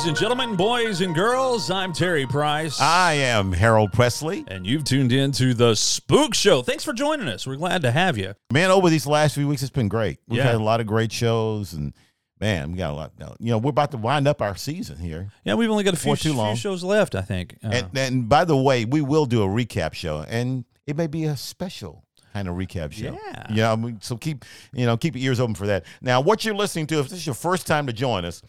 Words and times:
Ladies 0.00 0.08
and 0.08 0.16
gentlemen, 0.18 0.56
boys 0.56 1.02
and 1.02 1.14
girls. 1.14 1.70
I'm 1.70 1.92
Terry 1.92 2.26
Price. 2.26 2.80
I 2.80 3.12
am 3.12 3.52
Harold 3.52 3.92
Presley. 3.92 4.46
and 4.48 4.66
you've 4.66 4.82
tuned 4.84 5.12
in 5.12 5.30
to 5.32 5.52
the 5.52 5.74
Spook 5.74 6.34
Show. 6.34 6.62
Thanks 6.62 6.82
for 6.84 6.94
joining 6.94 7.28
us. 7.28 7.46
We're 7.46 7.56
glad 7.56 7.82
to 7.82 7.90
have 7.90 8.16
you. 8.16 8.32
Man, 8.50 8.70
over 8.70 8.88
these 8.88 9.06
last 9.06 9.34
few 9.34 9.46
weeks, 9.46 9.60
it's 9.60 9.70
been 9.70 9.88
great. 9.88 10.18
We've 10.26 10.38
Yeah. 10.38 10.44
had 10.44 10.54
a 10.54 10.62
lot 10.62 10.80
of 10.80 10.86
great 10.86 11.12
shows, 11.12 11.74
and 11.74 11.92
man, 12.40 12.72
we 12.72 12.78
got 12.78 12.92
a 12.92 12.94
lot. 12.94 13.12
You 13.40 13.50
know, 13.50 13.58
we're 13.58 13.68
about 13.68 13.90
to 13.90 13.98
wind 13.98 14.26
up 14.26 14.40
our 14.40 14.56
season 14.56 14.96
here. 14.96 15.32
Yeah, 15.44 15.52
we've 15.52 15.70
only 15.70 15.84
got 15.84 15.92
a 15.92 15.98
few, 15.98 16.16
too 16.16 16.30
few 16.30 16.32
long. 16.32 16.56
shows 16.56 16.82
left, 16.82 17.14
I 17.14 17.20
think. 17.20 17.56
Uh, 17.62 17.68
And, 17.68 17.98
and 17.98 18.28
by 18.28 18.46
the 18.46 18.56
way, 18.56 18.86
we 18.86 19.02
will 19.02 19.26
do 19.26 19.42
a 19.42 19.46
recap 19.48 19.92
show, 19.92 20.24
and 20.30 20.64
it 20.86 20.96
may 20.96 21.08
be 21.08 21.24
a 21.24 21.36
special 21.36 22.04
kind 22.32 22.48
of 22.48 22.54
recap 22.54 22.92
show. 22.92 23.18
Yeah. 23.34 23.46
You 23.50 23.56
know, 23.90 23.98
so 24.00 24.16
keep 24.16 24.46
you 24.72 24.86
know 24.86 24.96
keep 24.96 25.14
your 25.14 25.24
ears 25.24 25.40
open 25.40 25.54
for 25.56 25.66
that. 25.66 25.84
Now, 26.00 26.22
what 26.22 26.42
you're 26.42 26.54
listening 26.54 26.86
to, 26.86 27.00
if 27.00 27.10
this 27.10 27.18
is 27.18 27.26
your 27.26 27.34
first 27.34 27.66
time 27.66 27.86
to 27.86 27.92
join 27.92 28.24
us. 28.24 28.40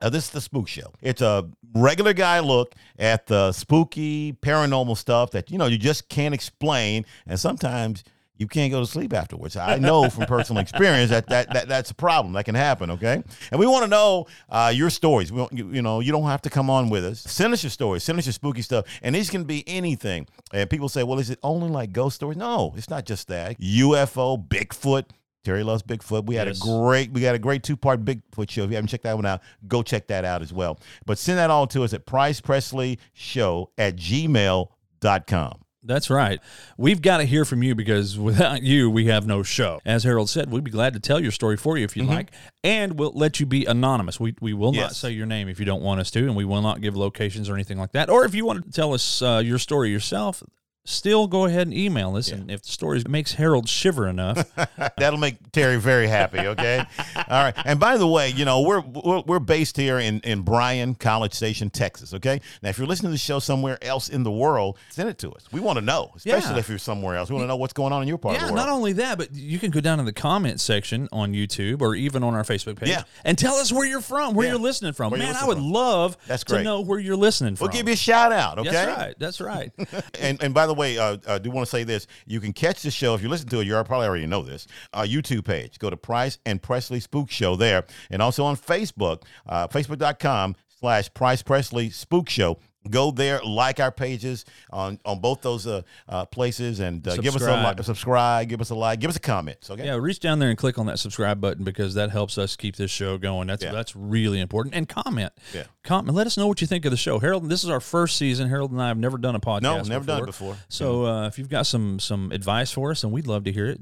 Uh, 0.00 0.10
this 0.10 0.24
is 0.24 0.30
the 0.30 0.40
Spook 0.40 0.68
Show. 0.68 0.92
It's 1.00 1.22
a 1.22 1.48
regular 1.74 2.12
guy 2.12 2.40
look 2.40 2.74
at 2.98 3.26
the 3.26 3.52
spooky, 3.52 4.32
paranormal 4.34 4.96
stuff 4.96 5.30
that 5.30 5.50
you 5.50 5.58
know 5.58 5.66
you 5.66 5.78
just 5.78 6.08
can't 6.08 6.34
explain, 6.34 7.06
and 7.26 7.38
sometimes 7.38 8.04
you 8.36 8.48
can't 8.48 8.72
go 8.72 8.80
to 8.80 8.86
sleep 8.86 9.12
afterwards. 9.12 9.56
I 9.56 9.78
know 9.78 10.10
from 10.10 10.26
personal 10.26 10.60
experience 10.60 11.10
that, 11.10 11.28
that 11.28 11.52
that 11.52 11.68
that's 11.68 11.90
a 11.90 11.94
problem 11.94 12.34
that 12.34 12.44
can 12.44 12.54
happen. 12.54 12.90
Okay, 12.90 13.22
and 13.50 13.60
we 13.60 13.66
want 13.66 13.84
to 13.84 13.88
know 13.88 14.26
uh, 14.48 14.72
your 14.74 14.90
stories. 14.90 15.32
We 15.32 15.40
want, 15.40 15.52
you, 15.52 15.70
you 15.70 15.82
know 15.82 16.00
you 16.00 16.12
don't 16.12 16.24
have 16.24 16.42
to 16.42 16.50
come 16.50 16.68
on 16.68 16.90
with 16.90 17.04
us. 17.04 17.20
Send 17.20 17.52
us 17.52 17.62
your 17.62 17.70
stories. 17.70 18.02
Send 18.02 18.18
us 18.18 18.26
your 18.26 18.32
spooky 18.32 18.62
stuff, 18.62 18.86
and 19.02 19.14
these 19.14 19.30
can 19.30 19.44
be 19.44 19.64
anything. 19.68 20.26
And 20.52 20.68
people 20.68 20.88
say, 20.88 21.02
well, 21.02 21.18
is 21.18 21.30
it 21.30 21.38
only 21.42 21.68
like 21.68 21.92
ghost 21.92 22.16
stories? 22.16 22.36
No, 22.36 22.74
it's 22.76 22.90
not 22.90 23.06
just 23.06 23.28
that. 23.28 23.58
UFO, 23.58 24.46
Bigfoot. 24.46 25.04
Terry 25.44 25.62
loves 25.62 25.82
Bigfoot. 25.82 26.26
We 26.26 26.34
had 26.34 26.48
Yes. 26.48 26.60
a 26.60 26.64
great, 26.64 27.12
we 27.12 27.20
got 27.20 27.34
a 27.34 27.38
great 27.38 27.62
two 27.62 27.76
part 27.76 28.04
Bigfoot 28.04 28.50
show. 28.50 28.64
If 28.64 28.70
you 28.70 28.76
haven't 28.76 28.88
checked 28.88 29.04
that 29.04 29.14
one 29.14 29.26
out, 29.26 29.42
go 29.68 29.82
check 29.82 30.08
that 30.08 30.24
out 30.24 30.42
as 30.42 30.52
well. 30.52 30.80
But 31.06 31.18
send 31.18 31.38
that 31.38 31.50
all 31.50 31.66
to 31.68 31.84
us 31.84 31.92
at 31.92 32.06
Price 32.06 32.40
Presley 32.40 32.98
Show 33.12 33.70
at 33.78 33.96
gmail.com. 33.96 35.60
That's 35.86 36.08
right. 36.08 36.40
We've 36.78 37.02
got 37.02 37.18
to 37.18 37.24
hear 37.24 37.44
from 37.44 37.62
you 37.62 37.74
because 37.74 38.18
without 38.18 38.62
you, 38.62 38.88
we 38.88 39.04
have 39.08 39.26
no 39.26 39.42
show. 39.42 39.80
As 39.84 40.04
Harold 40.04 40.30
said, 40.30 40.50
we'd 40.50 40.64
be 40.64 40.70
glad 40.70 40.94
to 40.94 41.00
tell 41.00 41.20
your 41.20 41.30
story 41.30 41.58
for 41.58 41.76
you 41.76 41.84
if 41.84 41.94
you'd 41.94 42.06
like, 42.08 42.30
and 42.62 42.98
we'll 42.98 43.12
let 43.14 43.38
you 43.38 43.44
be 43.44 43.66
anonymous. 43.66 44.18
We, 44.18 44.34
we 44.40 44.54
will 44.54 44.72
not 44.72 44.84
Mm-hmm. 44.84 44.92
Say 44.94 45.10
your 45.10 45.26
name 45.26 45.46
if 45.50 45.58
you 45.58 45.66
don't 45.66 45.82
want 45.82 46.00
us 46.00 46.10
to, 46.12 46.20
and 46.20 46.34
we 46.36 46.46
will 46.46 46.62
not 46.62 46.80
give 46.80 46.96
locations 46.96 47.50
or 47.50 47.54
anything 47.54 47.76
like 47.78 47.92
that. 47.92 48.08
Or 48.08 48.24
if 48.24 48.34
you 48.34 48.46
want 48.46 48.64
to 48.64 48.70
tell 48.70 48.94
us 48.94 49.20
uh, 49.20 49.42
your 49.44 49.58
story 49.58 49.90
yourself, 49.90 50.42
still 50.86 51.26
go 51.26 51.46
ahead 51.46 51.66
and 51.66 51.74
email 51.74 52.16
us. 52.16 52.28
And 52.30 52.50
if 52.50 52.62
the 52.62 52.68
story 52.68 53.02
makes 53.08 53.34
Harold 53.34 53.68
shiver 53.68 54.06
enough, 54.06 54.50
That'll 54.98 55.18
make 55.18 55.36
Terry 55.52 55.78
very 55.78 56.06
happy. 56.08 56.38
Okay. 56.40 56.78
All 57.16 57.42
right. 57.42 57.54
And 57.64 57.80
by 57.80 57.96
the 57.96 58.06
way, 58.06 58.28
you 58.30 58.44
know 58.44 58.62
we're 58.62 58.80
we're, 58.80 59.20
we're 59.26 59.38
based 59.38 59.76
here 59.76 59.98
in 59.98 60.20
in 60.20 60.42
Bryan, 60.42 60.94
College 60.94 61.32
Station, 61.34 61.70
Texas. 61.70 62.12
Okay. 62.14 62.40
Now, 62.62 62.68
if 62.70 62.78
you're 62.78 62.86
listening 62.86 63.08
to 63.10 63.14
the 63.14 63.18
show 63.18 63.38
somewhere 63.38 63.78
else 63.82 64.08
in 64.08 64.22
the 64.22 64.30
world, 64.30 64.78
send 64.90 65.08
it 65.08 65.18
to 65.18 65.30
us. 65.32 65.46
We 65.52 65.60
want 65.60 65.78
to 65.78 65.84
know, 65.84 66.12
especially 66.16 66.52
Yeah. 66.52 66.58
if 66.58 66.68
you're 66.68 66.78
somewhere 66.78 67.16
else. 67.16 67.28
We 67.30 67.34
want 67.34 67.44
to 67.44 67.48
know 67.48 67.56
what's 67.56 67.72
going 67.72 67.92
on 67.92 68.02
in 68.02 68.08
your 68.08 68.18
part 68.18 68.34
Yeah, 68.36 68.42
of 68.42 68.46
the 68.48 68.52
world. 68.54 68.64
Yeah. 68.66 68.70
Not 68.70 68.76
only 68.76 68.92
that, 68.94 69.18
but 69.18 69.34
you 69.34 69.58
can 69.58 69.70
go 69.70 69.80
down 69.80 69.98
in 70.00 70.06
the 70.06 70.12
comment 70.12 70.60
section 70.60 71.08
on 71.12 71.32
YouTube 71.32 71.80
or 71.82 71.94
even 71.94 72.22
on 72.22 72.34
our 72.34 72.44
Facebook 72.44 72.76
page 72.76 72.90
Yeah. 72.90 73.04
and 73.24 73.36
tell 73.38 73.54
us 73.54 73.72
where 73.72 73.86
you're 73.86 74.00
from, 74.00 74.34
where 74.34 74.46
Yeah. 74.46 74.52
you're 74.52 74.60
listening 74.62 74.92
from. 74.92 75.10
Where 75.12 75.18
Man, 75.18 75.34
I 75.36 75.46
would 75.46 75.56
from. 75.58 75.72
love 75.72 76.16
That's 76.26 76.44
great. 76.44 76.58
to 76.58 76.64
know 76.64 76.80
where 76.82 76.98
you're 76.98 77.16
listening 77.16 77.56
from. 77.56 77.66
we'll 77.66 77.72
give 77.72 77.86
you 77.88 77.94
a 77.94 77.96
shout 77.96 78.32
out. 78.32 78.58
Okay. 78.58 78.70
That's 78.70 78.98
right. 78.98 79.14
That's 79.18 79.40
right. 79.40 79.72
and 80.20 80.42
and 80.42 80.52
by 80.54 80.66
the 80.66 80.73
way, 80.74 80.98
uh, 80.98 81.16
I 81.28 81.38
do 81.38 81.50
want 81.50 81.66
to 81.66 81.70
say 81.70 81.84
this: 81.84 82.06
you 82.26 82.40
can 82.40 82.52
catch 82.52 82.82
the 82.82 82.90
show 82.90 83.14
if 83.14 83.22
you 83.22 83.28
listen 83.28 83.48
to 83.48 83.60
it. 83.60 83.66
You 83.66 83.74
probably 83.84 84.06
already 84.06 84.26
know 84.26 84.42
this. 84.42 84.66
Our 84.92 85.06
YouTube 85.06 85.44
page. 85.44 85.78
Go 85.78 85.90
to 85.90 85.96
Price 85.96 86.38
and 86.46 86.60
Presley 86.62 87.00
Spook 87.00 87.30
Show 87.30 87.56
there, 87.56 87.84
and 88.10 88.20
also 88.20 88.44
on 88.44 88.56
Facebook, 88.56 89.22
uh, 89.46 89.68
Facebook.com/slash 89.68 91.14
Price 91.14 91.42
Presley 91.42 91.90
Spook 91.90 92.28
Show. 92.28 92.58
Go 92.90 93.10
there, 93.10 93.40
like 93.42 93.80
our 93.80 93.90
pages 93.90 94.44
on 94.70 94.98
on 95.04 95.20
both 95.20 95.40
those 95.40 95.66
uh, 95.66 95.82
uh, 96.08 96.26
places, 96.26 96.80
and 96.80 97.06
uh, 97.06 97.16
give 97.16 97.34
us 97.34 97.42
a 97.42 97.50
like, 97.50 97.82
subscribe, 97.82 98.48
give 98.48 98.60
us 98.60 98.70
a 98.70 98.74
like, 98.74 99.00
give 99.00 99.08
us 99.10 99.16
a 99.16 99.20
comment. 99.20 99.58
Okay. 99.70 99.86
Yeah, 99.86 99.94
reach 99.96 100.20
down 100.20 100.38
there 100.38 100.50
and 100.50 100.58
click 100.58 100.78
on 100.78 100.86
that 100.86 100.98
subscribe 100.98 101.40
button 101.40 101.64
because 101.64 101.94
that 101.94 102.10
helps 102.10 102.36
us 102.36 102.56
keep 102.56 102.76
this 102.76 102.90
show 102.90 103.16
going. 103.16 103.48
That's 103.48 103.62
Yeah. 103.64 103.72
that's 103.72 103.96
really 103.96 104.40
important. 104.40 104.74
And 104.74 104.88
comment. 104.88 105.32
Yeah. 105.54 105.64
Comment. 105.82 106.14
Let 106.14 106.26
us 106.26 106.36
know 106.36 106.46
what 106.46 106.60
you 106.60 106.66
think 106.66 106.84
of 106.84 106.90
the 106.90 106.96
show. 106.96 107.18
Harold, 107.18 107.48
this 107.48 107.64
is 107.64 107.70
our 107.70 107.80
first 107.80 108.16
season. 108.16 108.48
Harold 108.48 108.70
and 108.70 108.82
I 108.82 108.88
have 108.88 108.98
never 108.98 109.16
done 109.18 109.34
a 109.34 109.40
podcast. 109.40 109.62
No, 109.62 109.80
never 109.82 110.04
done 110.04 110.22
it 110.22 110.26
before. 110.26 110.52
before. 110.54 110.64
So 110.68 111.06
uh, 111.06 111.26
if 111.26 111.38
you've 111.38 111.48
got 111.48 111.66
some 111.66 111.98
some 111.98 112.32
advice 112.32 112.70
for 112.70 112.90
us, 112.90 113.02
and 113.02 113.12
we'd 113.12 113.26
love 113.26 113.44
to 113.44 113.52
hear 113.52 113.66
it, 113.66 113.80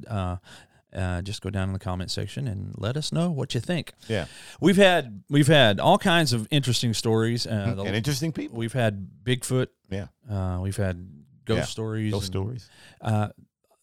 uh, 0.94 1.22
just 1.22 1.40
go 1.42 1.50
down 1.50 1.68
in 1.68 1.72
the 1.72 1.78
comment 1.78 2.10
section 2.10 2.46
and 2.48 2.74
let 2.76 2.96
us 2.96 3.12
know 3.12 3.30
what 3.30 3.54
you 3.54 3.60
think. 3.60 3.92
Yeah. 4.08 4.26
We've 4.60 4.76
had 4.76 5.22
we've 5.30 5.46
had 5.48 5.80
all 5.80 5.98
kinds 5.98 6.32
of 6.32 6.46
interesting 6.50 6.94
stories. 6.94 7.46
Uh, 7.46 7.74
the- 7.74 7.82
and 7.84 7.96
interesting 7.96 8.32
people. 8.32 8.58
we've 8.58 8.72
had 8.72 9.08
Bigfoot. 9.24 9.68
Yeah. 9.90 10.06
Uh, 10.30 10.60
we've 10.60 10.76
had 10.76 11.08
ghost 11.44 11.58
Yeah, 11.58 11.64
stories. 11.64 12.12
Those 12.12 12.22
and- 12.24 12.32
stories. 12.32 12.68
uh, 13.00 13.28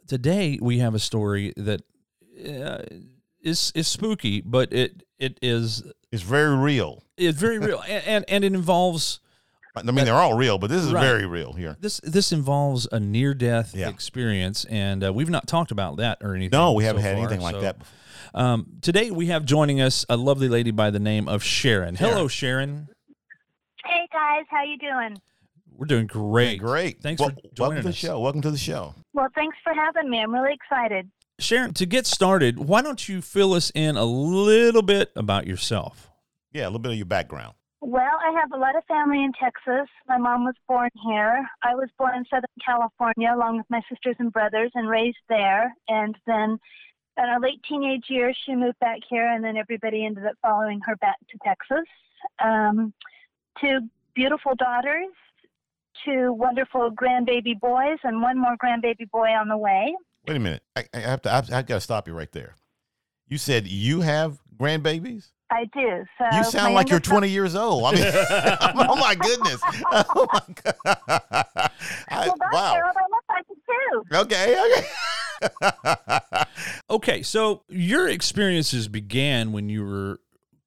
today 0.08 0.58
we 0.62 0.80
have 0.80 0.96
a 0.96 1.00
story 1.00 1.54
that 1.58 1.82
uh, 2.48 2.84
is 3.42 3.72
is 3.76 3.88
spooky, 3.88 4.42
but 4.42 4.72
it 4.74 5.04
it 5.18 5.38
is 5.42 5.84
It's 6.12 6.24
very 6.24 6.56
real. 6.58 7.04
it's 7.18 7.38
very 7.38 7.60
real, 7.60 7.82
and, 7.88 8.04
and 8.06 8.26
and 8.30 8.44
it 8.44 8.54
involves 8.54 9.20
I 9.88 9.92
mean, 9.92 10.06
they're 10.06 10.14
all 10.16 10.34
real, 10.36 10.58
but 10.58 10.70
this 10.70 10.84
is 10.84 10.92
Right. 10.94 11.02
very 11.02 11.26
real 11.26 11.54
here. 11.54 11.78
this 11.80 12.00
this 12.04 12.32
involves 12.32 12.88
a 12.92 13.00
near 13.00 13.34
death 13.34 13.74
Yeah. 13.76 13.90
experience, 13.90 14.66
and 14.66 15.04
uh, 15.04 15.14
we've 15.14 15.30
not 15.30 15.48
talked 15.48 15.72
about 15.72 15.98
that 15.98 16.18
or 16.22 16.36
anything. 16.36 16.58
No, 16.58 16.74
we 16.74 16.84
haven't 16.84 17.02
had 17.04 17.16
far, 17.16 17.24
anything 17.24 17.42
like 17.42 17.56
so, 17.56 17.62
that 17.62 17.80
before. 17.80 17.96
Um, 18.34 18.68
today 18.82 19.10
we 19.12 19.28
have 19.28 19.46
joining 19.46 19.82
us 19.82 20.06
a 20.10 20.18
lovely 20.18 20.50
lady 20.50 20.72
by 20.72 20.90
the 20.92 21.00
name 21.00 21.28
of 21.28 21.44
Sharon. 21.44 21.96
Hello, 21.96 22.28
Sharon. 22.28 22.88
Hey 23.86 24.08
guys, 24.12 24.46
how 24.50 24.64
you 24.64 24.78
doing? 24.78 25.18
We're 25.76 25.86
doing 25.88 26.08
great. 26.08 26.60
Great. 26.60 27.02
Thanks 27.02 27.20
Well, 27.22 27.30
for 27.30 27.36
welcome 27.36 27.52
joining 27.56 27.82
to 27.84 27.88
the 27.90 27.94
show. 27.94 28.20
Welcome 28.20 28.42
to 28.42 28.52
the 28.52 28.58
show. 28.58 28.94
Well, 29.14 29.28
thanks 29.34 29.56
for 29.64 29.74
having 29.74 30.10
me. 30.10 30.20
I'm 30.20 30.34
really 30.34 30.54
excited. 30.54 31.10
Sharon, 31.40 31.74
to 31.76 31.86
get 31.86 32.06
started, 32.06 32.60
why 32.60 32.82
don't 32.82 33.08
you 33.08 33.22
fill 33.22 33.54
us 33.54 33.72
in 33.74 33.96
a 33.96 34.04
little 34.04 34.82
bit 34.82 35.10
about 35.16 35.48
yourself? 35.48 36.12
Yeah, 36.52 36.64
a 36.64 36.66
little 36.66 36.80
bit 36.80 36.92
of 36.92 36.98
your 36.98 37.06
background. 37.06 37.54
Well, 37.82 38.18
I 38.26 38.32
have 38.40 38.52
a 38.52 38.58
lot 38.58 38.76
of 38.76 38.84
family 38.86 39.24
in 39.24 39.32
Texas. 39.34 39.88
My 40.08 40.18
mom 40.18 40.44
was 40.44 40.56
born 40.68 40.90
here. 41.06 41.48
I 41.64 41.76
was 41.76 41.90
born 41.98 42.16
in 42.16 42.26
Southern 42.26 42.50
California 42.64 43.34
along 43.34 43.58
with 43.58 43.66
my 43.70 43.82
sisters 43.90 44.18
and 44.20 44.34
brothers 44.34 44.72
and 44.76 44.90
raised 44.90 45.18
there. 45.30 45.74
And 45.88 46.16
then 46.28 46.60
in 47.18 47.26
our 47.26 47.40
late 47.40 47.62
teenage 47.68 48.06
years, 48.10 48.38
she 48.46 48.54
moved 48.54 48.80
back 48.80 49.00
here, 49.10 49.28
and 49.28 49.44
then 49.44 49.56
everybody 49.56 50.06
ended 50.06 50.26
up 50.26 50.36
following 50.42 50.82
her 50.86 50.96
back 50.98 51.16
to 51.30 51.38
Texas. 51.44 51.86
Um, 52.44 52.94
two 53.62 53.80
beautiful 54.14 54.56
daughters, 54.56 55.08
two 56.06 56.34
wonderful 56.34 56.92
grandbaby 56.92 57.60
boys, 57.60 57.98
and 58.04 58.22
one 58.22 58.38
more 58.38 58.56
grandbaby 58.64 59.10
boy 59.12 59.30
on 59.30 59.48
the 59.48 59.58
way. 59.58 59.96
Wait 60.28 60.38
a 60.38 60.40
minute. 60.40 60.64
I, 60.76 60.86
I 60.94 61.00
have 61.00 61.22
to. 61.24 61.34
I've, 61.34 61.52
I've 61.52 61.66
got 61.66 61.76
to 61.76 61.82
stop 61.82 62.08
you 62.08 62.14
right 62.14 62.32
there. 62.32 62.56
You 63.28 63.38
said 63.38 63.68
you 63.68 64.02
have 64.02 64.40
grandbabies. 64.58 65.30
I 65.52 65.66
do. 65.74 66.06
So 66.18 66.26
You 66.38 66.44
sound 66.44 66.76
like 66.76 66.90
you're 66.90 67.00
20 67.00 67.28
years 67.30 67.56
old. 67.56 67.84
I 67.86 67.92
mean, 67.94 68.04
oh 68.90 68.96
my 68.96 69.16
goodness. 69.16 69.62
Oh 69.92 70.28
my 70.32 70.42
god. 70.64 70.76
I, 70.86 72.28
Well, 72.28 72.36
that's 72.40 72.54
wow. 72.54 72.74
Harold. 72.74 72.96
I 72.98 73.06
look 73.10 73.24
like 73.30 73.46
it 73.50 73.58
too. 73.66 74.04
Okay. 74.16 74.64
Okay. 74.66 76.46
Okay, 76.90 77.22
so 77.22 77.62
your 77.70 78.10
experiences 78.10 78.88
began 78.88 79.52
when 79.52 79.70
you 79.70 79.86
were 79.86 80.20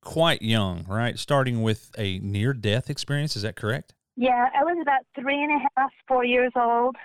quite 0.03 0.41
young, 0.41 0.85
right? 0.89 1.19
Starting 1.19 1.63
with 1.63 1.91
a 1.99 2.19
near 2.21 2.53
death 2.53 2.89
experience. 2.89 3.35
Is 3.37 3.43
that 3.43 3.57
correct? 3.57 3.93
Yeah, 4.17 4.49
I 4.59 4.63
was 4.63 4.79
about 4.81 5.01
three 5.21 5.43
and 5.43 5.53
a 5.61 5.67
half, 5.77 5.91
four 6.07 6.25
years 6.25 6.53
old. 6.55 6.97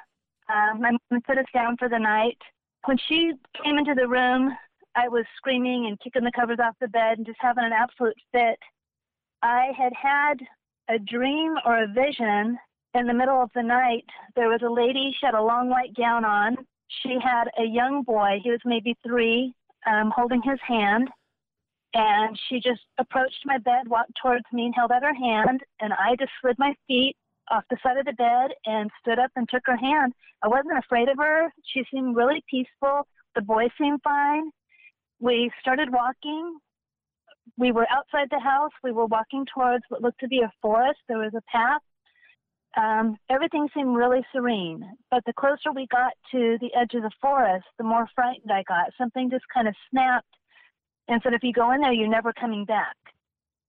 Um, 0.53 0.81
my 0.81 0.91
mom 1.12 1.21
put 1.25 1.38
us 1.38 1.45
down 1.53 1.77
for 1.77 1.89
the 1.89 1.97
night. 2.00 2.38
When 2.85 2.97
she 3.09 3.33
came 3.63 3.77
into 3.77 3.95
the 3.95 4.07
room, 4.07 4.56
I 4.97 5.07
was 5.09 5.25
screaming 5.38 5.85
and 5.85 5.99
kicking 5.99 6.23
the 6.23 6.31
covers 6.35 6.57
off 6.59 6.73
the 6.81 6.88
bed 6.88 7.17
and 7.17 7.25
just 7.25 7.38
having 7.39 7.63
an 7.63 7.71
absolute 7.71 8.17
fit. 8.31 8.57
I 9.44 9.67
had 9.77 9.94
had 9.94 10.39
a 10.89 10.97
dream 10.97 11.53
or 11.65 11.83
a 11.83 11.88
vision 11.88 12.57
in 12.95 13.05
the 13.05 13.13
middle 13.13 13.39
of 13.39 13.51
the 13.53 13.61
night. 13.61 14.05
There 14.35 14.49
was 14.49 14.61
a 14.65 14.73
lady, 14.73 15.15
she 15.19 15.25
had 15.27 15.35
a 15.35 15.41
long 15.41 15.69
white 15.69 15.94
gown 15.95 16.25
on. 16.25 16.57
She 17.03 17.17
had 17.21 17.45
a 17.59 17.63
young 17.63 18.01
boy, 18.01 18.39
he 18.44 18.49
was 18.49 18.59
maybe 18.65 18.95
three, 19.05 19.53
um, 19.85 20.11
holding 20.15 20.41
his 20.41 20.59
hand. 20.67 21.09
And 21.94 22.38
she 22.49 22.59
just 22.59 22.81
approached 22.97 23.45
my 23.45 23.59
bed, 23.59 23.88
walked 23.88 24.13
towards 24.19 24.45
me, 24.51 24.65
and 24.65 24.75
held 24.75 24.91
out 24.91 25.03
her 25.03 25.13
hand. 25.13 25.61
And 25.79 25.94
I 25.94 26.15
just 26.19 26.31
slid 26.41 26.57
my 26.57 26.73
feet 26.88 27.15
off 27.51 27.63
the 27.69 27.77
side 27.83 27.97
of 27.97 28.05
the 28.05 28.13
bed 28.13 28.51
and 28.65 28.89
stood 28.99 29.19
up 29.19 29.31
and 29.35 29.47
took 29.47 29.63
her 29.65 29.77
hand. 29.77 30.13
I 30.44 30.47
wasn't 30.47 30.79
afraid 30.79 31.07
of 31.07 31.17
her. 31.19 31.53
She 31.71 31.85
seemed 31.91 32.15
really 32.15 32.44
peaceful. 32.49 33.07
The 33.35 33.41
boy 33.44 33.67
seemed 33.77 34.01
fine. 34.03 34.49
We 35.19 35.52
started 35.62 35.92
walking. 35.92 36.58
We 37.58 37.72
were 37.72 37.88
outside 37.90 38.28
the 38.30 38.40
house. 38.40 38.72
We 38.84 38.92
were 38.92 39.06
walking 39.06 39.46
towards 39.54 39.84
what 39.90 40.02
looked 40.02 40.19
to 40.19 40.28
be 40.28 40.40
a 40.40 40.52
forest. 40.62 41.00
There 41.08 41.19
was 41.19 41.34
a 41.36 41.42
path. 41.52 41.81
Um, 42.75 43.18
everything 43.30 43.68
seemed 43.74 43.96
really 43.96 44.22
serene. 44.31 44.84
But 45.10 45.24
the 45.25 45.34
closer 45.34 45.72
we 45.74 45.88
got 45.88 46.14
to 46.31 46.58
the 46.62 46.69
edge 46.75 46.94
of 46.94 47.02
the 47.02 47.12
forest, 47.19 47.66
the 47.78 47.84
more 47.84 48.08
frightened 48.14 48.52
I 48.52 48.64
got. 48.68 48.92
Something 48.98 49.30
just 49.31 49.46
kind 49.52 49.68
of 49.68 49.75
snapped 49.90 50.28
and 51.08 51.22
said, 51.24 51.34
if 51.34 51.44
you 51.44 51.54
go 51.54 51.72
in 51.72 51.81
there, 51.81 51.94
you're 51.94 52.08
never 52.08 52.34
coming 52.34 52.66
back. 52.66 52.96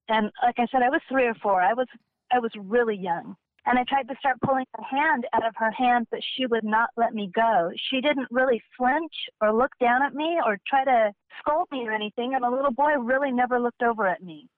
And 0.09 0.31
like 0.43 0.59
I 0.59 0.67
said, 0.71 0.83
I 0.83 0.91
was 0.91 1.01
three 1.09 1.27
or 1.27 1.35
four. 1.35 1.61
I 1.63 1.75
was 1.75 1.87
I 2.31 2.39
was 2.41 2.51
really 2.59 2.97
young. 2.97 3.37
And 3.69 3.79
I 3.79 3.85
tried 3.85 4.09
to 4.09 4.15
start 4.19 4.41
pulling 4.41 4.65
her 4.75 4.83
hand 4.83 5.27
out 5.35 5.47
of 5.47 5.53
her 5.57 5.71
hand, 5.71 6.07
but 6.11 6.21
she 6.35 6.47
would 6.47 6.65
not 6.65 6.89
let 6.97 7.13
me 7.13 7.31
go. 7.35 7.71
She 7.91 8.01
didn't 8.01 8.29
really 8.31 8.63
flinch 8.79 9.13
or 9.43 9.53
look 9.53 9.73
down 9.79 10.03
at 10.03 10.15
me 10.15 10.39
or 10.43 10.59
try 10.67 10.85
to 10.85 11.13
scold 11.39 11.69
me 11.71 11.87
or 11.87 11.93
anything. 11.93 12.33
And 12.35 12.43
the 12.43 12.51
little 12.51 12.73
boy 12.73 12.95
really 12.99 13.31
never 13.31 13.61
looked 13.61 13.83
over 13.83 14.07
at 14.07 14.23
me. 14.23 14.49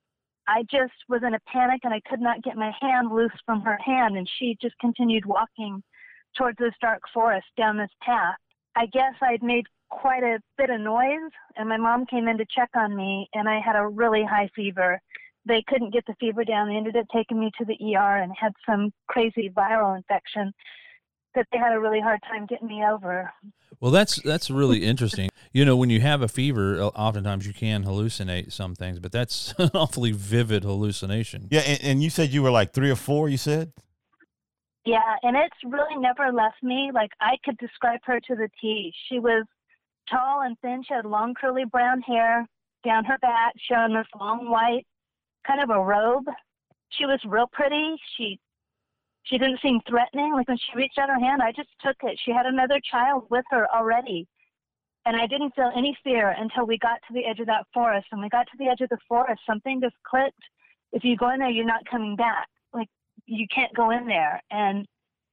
I 0.47 0.63
just 0.71 0.93
was 1.09 1.23
in 1.27 1.35
a 1.35 1.41
panic 1.53 1.81
and 1.83 1.93
I 1.93 2.01
could 2.09 2.21
not 2.21 2.45
get 2.45 2.57
my 2.57 2.71
hand 2.81 3.11
loose 3.13 3.37
from 3.45 3.63
her 3.63 3.79
hand. 3.85 4.17
And 4.17 4.31
she 4.39 4.57
just 4.63 4.79
continued 4.81 5.27
walking 5.27 5.83
towards 6.39 6.59
this 6.59 6.75
dark 6.81 7.03
forest 7.13 7.47
down 7.57 7.79
this 7.79 7.91
path. 8.01 8.37
I 8.77 8.87
guess 8.87 9.15
I'd 9.21 9.43
made 9.43 9.67
quite 9.91 10.23
a 10.23 10.39
bit 10.57 10.71
of 10.71 10.81
noise, 10.81 11.33
and 11.57 11.69
my 11.69 11.77
mom 11.77 12.07
came 12.07 12.29
in 12.29 12.39
to 12.39 12.47
check 12.55 12.71
on 12.77 12.97
me, 12.97 13.29
and 13.35 13.49
I 13.49 13.59
had 13.59 13.75
a 13.75 13.89
really 13.89 14.25
high 14.25 14.49
fever. 14.55 15.01
They 15.51 15.65
couldn't 15.67 15.93
get 15.93 16.07
the 16.07 16.15
fever 16.21 16.45
down. 16.45 16.69
They 16.69 16.77
ended 16.77 16.97
up 16.97 17.07
taking 17.13 17.41
me 17.41 17.51
to 17.59 17.65
the 17.65 17.97
ER 17.97 18.19
and 18.19 18.33
had 18.41 18.53
some 18.65 18.93
crazy 19.09 19.51
viral 19.51 19.97
infection 19.97 20.53
that 21.35 21.47
they 21.51 21.59
had 21.59 21.73
a 21.73 21.81
really 21.81 22.01
hard 22.01 22.21
time 22.23 22.47
getting 22.47 22.69
me 22.69 22.85
over. 22.89 23.33
Well, 23.81 23.91
that's 23.91 24.23
that's 24.23 24.49
really 24.49 24.85
interesting. 24.85 25.29
You 25.53 25.65
know, 25.65 25.77
when 25.77 25.91
you 25.91 26.01
have 26.03 26.23
a 26.23 26.29
fever, 26.29 26.81
oftentimes 26.81 27.49
you 27.49 27.53
can 27.53 27.83
hallucinate 27.83 28.53
some 28.53 28.77
things, 28.77 29.01
but 29.01 29.11
that's 29.11 29.53
an 29.59 29.71
awfully 29.75 30.13
vivid 30.13 30.63
hallucination. 30.63 31.49
Yeah, 31.51 31.63
and, 31.67 31.81
and 31.83 32.03
you 32.03 32.11
said 32.11 32.31
you 32.31 32.45
were 32.45 32.53
like 32.53 32.73
three 32.73 32.91
or 32.91 32.97
four. 32.97 33.29
You 33.29 33.37
said. 33.37 33.73
Yeah, 34.87 35.17
and 35.25 35.37
it's 35.37 35.57
really 35.65 36.01
never 36.01 36.33
left 36.33 36.63
me. 36.63 36.93
Like 36.95 37.11
I 37.21 37.39
could 37.45 37.59
describe 37.59 38.01
her 38.05 38.21
to 38.21 38.37
the 38.37 38.49
T. 38.61 38.95
She 39.09 39.19
was 39.19 39.47
tall 40.09 40.43
and 40.43 40.57
thin. 40.61 40.85
She 40.87 40.95
had 40.95 41.07
long 41.07 41.35
curly 41.35 41.65
brown 41.65 42.03
hair 42.03 42.47
down 42.85 43.05
her 43.07 43.19
back, 43.19 43.55
showing 43.69 43.95
this 43.95 44.07
long 44.19 44.49
white 44.49 44.87
kind 45.47 45.61
of 45.61 45.71
a 45.71 45.81
robe. 45.81 46.27
She 46.91 47.07
was 47.07 47.21
real 47.25 47.47
pretty. 47.53 47.97
She 48.17 48.39
she 49.25 49.39
didn't 49.39 49.61
seem 49.61 49.81
threatening. 49.89 50.33
Like 50.35 50.49
when 50.49 50.59
she 50.59 50.77
reached 50.77 50.99
out 50.99 51.09
her 51.09 51.19
hand, 51.19 51.43
I 51.43 51.53
just 51.53 51.69
took 51.85 51.97
it. 52.03 52.19
She 52.25 52.33
had 52.33 52.47
another 52.47 52.81
child 52.91 53.25
with 53.31 53.45
her 53.51 53.67
already. 53.75 54.27
And 55.07 55.17
I 55.17 55.27
didn't 55.27 55.55
feel 55.55 55.71
any 55.75 55.97
fear 56.05 56.35
until 56.39 56.67
we 56.67 56.79
got 56.79 57.01
to 57.07 57.15
the 57.15 57.25
edge 57.25 57.41
of 57.41 57.47
that 57.47 57.67
forest. 57.73 58.09
When 58.11 58.21
we 58.21 58.29
got 58.29 58.47
to 58.47 58.59
the 58.59 58.69
edge 58.69 58.81
of 58.81 58.89
the 58.91 58.99
forest, 59.09 59.41
something 59.47 59.81
just 59.81 59.95
clicked. 60.09 60.43
If 60.93 61.05
you 61.05 61.17
go 61.17 61.31
in 61.31 61.39
there, 61.39 61.51
you're 61.51 61.65
not 61.65 61.85
coming 61.91 62.17
back. 62.17 62.49
Like 62.75 62.89
you 63.27 63.47
can't 63.55 63.75
go 63.75 63.91
in 63.91 64.07
there. 64.07 64.41
And 64.51 64.87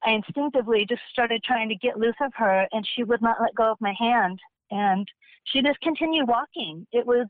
I 0.04 0.12
instinctively 0.12 0.86
just 0.88 1.02
started 1.12 1.44
trying 1.44 1.70
to 1.70 1.76
get 1.76 1.98
loose 1.98 2.16
of 2.22 2.32
her, 2.36 2.68
and 2.72 2.88
she 2.96 3.04
would 3.04 3.22
not 3.22 3.42
let 3.42 3.56
go 3.56 3.72
of 3.72 3.82
my 3.82 3.94
hand. 4.00 4.40
And 4.70 5.08
she 5.46 5.62
just 5.62 5.80
continued 5.82 6.28
walking. 6.28 6.86
It 6.92 7.06
was, 7.06 7.26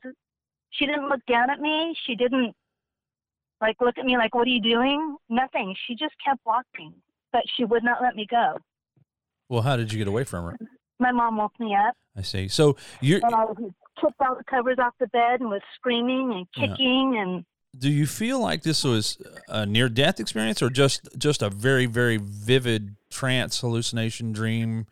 she 0.70 0.86
didn't 0.86 1.08
look 1.08 1.24
down 1.26 1.50
at 1.50 1.60
me. 1.60 1.96
She 2.04 2.14
didn't 2.14 2.54
like 3.60 3.76
look 3.80 3.98
at 3.98 4.04
me 4.04 4.16
like, 4.16 4.34
what 4.34 4.46
are 4.46 4.50
you 4.50 4.62
doing? 4.62 5.16
Nothing. 5.28 5.74
She 5.86 5.94
just 5.94 6.14
kept 6.24 6.40
walking, 6.46 6.94
but 7.32 7.42
she 7.56 7.64
would 7.64 7.84
not 7.84 8.02
let 8.02 8.14
me 8.14 8.26
go. 8.30 8.56
Well, 9.48 9.62
how 9.62 9.76
did 9.76 9.92
you 9.92 9.98
get 9.98 10.08
away 10.08 10.24
from 10.24 10.44
her? 10.44 10.58
My 11.00 11.12
mom 11.12 11.36
woke 11.36 11.58
me 11.58 11.74
up. 11.74 11.94
I 12.16 12.22
see. 12.22 12.48
So 12.48 12.76
you 13.00 13.20
and 13.22 13.34
I 13.34 13.44
took 14.00 14.14
all 14.20 14.36
the 14.36 14.44
covers 14.44 14.78
off 14.78 14.94
the 14.98 15.06
bed 15.08 15.40
and 15.40 15.48
was 15.48 15.62
screaming 15.74 16.32
and 16.32 16.46
kicking 16.52 17.14
yeah. 17.14 17.22
and 17.22 17.44
do 17.76 17.90
you 17.90 18.06
feel 18.06 18.40
like 18.40 18.62
this 18.62 18.82
was 18.84 19.18
a 19.48 19.66
near 19.66 19.88
death 19.88 20.20
experience 20.20 20.62
or 20.62 20.70
just 20.70 21.08
just 21.18 21.42
a 21.42 21.50
very 21.50 21.86
very 21.86 22.16
vivid 22.16 22.96
trance 23.10 23.60
hallucination 23.60 24.32
dream 24.32 24.86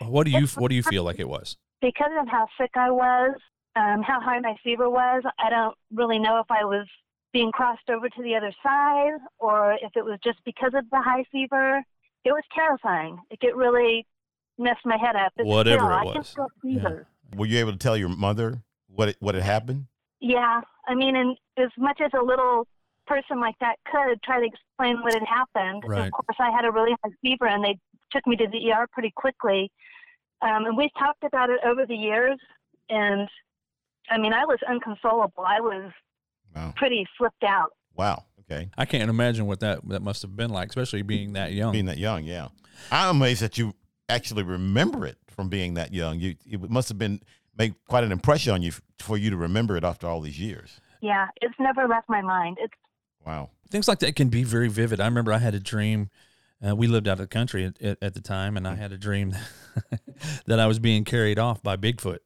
what 0.00 0.24
do 0.24 0.30
you 0.30 0.46
what 0.58 0.68
do 0.68 0.74
you 0.74 0.82
feel 0.82 1.04
like 1.04 1.20
it 1.20 1.28
was 1.28 1.56
because 1.80 2.10
of 2.20 2.28
how 2.28 2.46
sick 2.58 2.70
i 2.74 2.90
was 2.90 3.34
um, 3.76 4.02
how 4.02 4.20
high 4.20 4.40
my 4.40 4.54
fever 4.62 4.90
was 4.90 5.22
i 5.38 5.50
don't 5.50 5.76
really 5.92 6.18
know 6.18 6.40
if 6.40 6.50
i 6.50 6.64
was 6.64 6.86
being 7.34 7.52
crossed 7.52 7.90
over 7.90 8.08
to 8.08 8.22
the 8.22 8.34
other 8.34 8.52
side 8.62 9.18
or 9.38 9.74
if 9.82 9.90
it 9.94 10.04
was 10.04 10.18
just 10.24 10.38
because 10.46 10.72
of 10.74 10.88
the 10.90 11.02
high 11.02 11.24
fever 11.30 11.82
it 12.24 12.32
was 12.32 12.42
terrifying 12.54 13.18
Like 13.30 13.44
it 13.44 13.54
really 13.54 14.06
messed 14.56 14.86
my 14.86 14.96
head 14.96 15.16
up 15.16 15.32
it's 15.36 15.46
whatever 15.46 15.82
still, 15.82 16.12
it 16.12 16.16
was 16.16 16.36
yeah. 16.62 17.36
were 17.36 17.46
you 17.46 17.58
able 17.58 17.72
to 17.72 17.78
tell 17.78 17.96
your 17.96 18.08
mother 18.08 18.62
what 18.88 19.10
it, 19.10 19.16
what 19.20 19.34
had 19.34 19.44
happened 19.44 19.86
yeah 20.20 20.62
I 20.86 20.94
mean, 20.94 21.16
and 21.16 21.36
as 21.56 21.70
much 21.78 22.00
as 22.00 22.10
a 22.18 22.22
little 22.22 22.66
person 23.06 23.40
like 23.40 23.54
that 23.60 23.76
could 23.90 24.22
try 24.22 24.40
to 24.40 24.46
explain 24.46 25.02
what 25.02 25.14
had 25.14 25.22
happened, 25.26 25.84
right. 25.86 26.06
of 26.06 26.12
course, 26.12 26.36
I 26.38 26.50
had 26.50 26.64
a 26.64 26.70
really 26.70 26.94
high 27.04 27.10
fever, 27.22 27.46
and 27.46 27.64
they 27.64 27.78
took 28.10 28.26
me 28.26 28.36
to 28.36 28.46
the 28.48 28.72
ER 28.72 28.86
pretty 28.92 29.12
quickly. 29.16 29.70
Um, 30.42 30.66
and 30.66 30.76
we've 30.76 30.92
talked 30.98 31.24
about 31.24 31.50
it 31.50 31.60
over 31.64 31.86
the 31.86 31.94
years, 31.94 32.38
and 32.88 33.28
I 34.10 34.18
mean, 34.18 34.32
I 34.32 34.44
was 34.44 34.58
unconsolable. 34.68 35.44
I 35.46 35.60
was 35.60 35.90
wow. 36.54 36.72
pretty 36.76 37.06
flipped 37.18 37.44
out. 37.44 37.72
Wow. 37.96 38.24
Okay. 38.40 38.68
I 38.76 38.84
can't 38.84 39.08
imagine 39.08 39.46
what 39.46 39.60
that 39.60 39.86
that 39.88 40.02
must 40.02 40.22
have 40.22 40.36
been 40.36 40.50
like, 40.50 40.68
especially 40.68 41.02
being 41.02 41.32
that 41.34 41.52
young. 41.52 41.72
Being 41.72 41.86
that 41.86 41.98
young, 41.98 42.24
yeah. 42.24 42.48
I'm 42.90 43.16
amazed 43.16 43.42
that 43.42 43.56
you 43.56 43.74
actually 44.08 44.42
remember 44.42 45.06
it 45.06 45.16
from 45.28 45.48
being 45.48 45.74
that 45.74 45.92
young. 45.92 46.20
You 46.20 46.34
it 46.46 46.70
must 46.70 46.88
have 46.88 46.98
been 46.98 47.20
made 47.56 47.74
quite 47.88 48.04
an 48.04 48.12
impression 48.12 48.52
on 48.52 48.62
you 48.62 48.72
for 48.98 49.16
you 49.16 49.30
to 49.30 49.36
remember 49.36 49.76
it 49.76 49.84
after 49.84 50.06
all 50.06 50.20
these 50.20 50.38
years. 50.38 50.80
Yeah, 51.00 51.28
it's 51.40 51.54
never 51.58 51.86
left 51.88 52.08
my 52.08 52.20
mind. 52.20 52.58
It's 52.60 52.74
wow. 53.24 53.50
Things 53.70 53.88
like 53.88 54.00
that 54.00 54.14
can 54.14 54.28
be 54.28 54.44
very 54.44 54.68
vivid. 54.68 55.00
I 55.00 55.06
remember 55.06 55.32
I 55.32 55.38
had 55.38 55.54
a 55.54 55.60
dream. 55.60 56.10
Uh, 56.66 56.76
we 56.76 56.86
lived 56.86 57.08
out 57.08 57.14
of 57.14 57.18
the 57.18 57.26
country 57.26 57.64
at, 57.64 57.80
at, 57.82 57.98
at 58.00 58.14
the 58.14 58.20
time, 58.20 58.56
and 58.56 58.66
I 58.66 58.74
had 58.74 58.92
a 58.92 58.96
dream 58.96 59.34
that 60.46 60.60
I 60.60 60.66
was 60.66 60.78
being 60.78 61.04
carried 61.04 61.38
off 61.38 61.62
by 61.62 61.76
Bigfoot. 61.76 62.18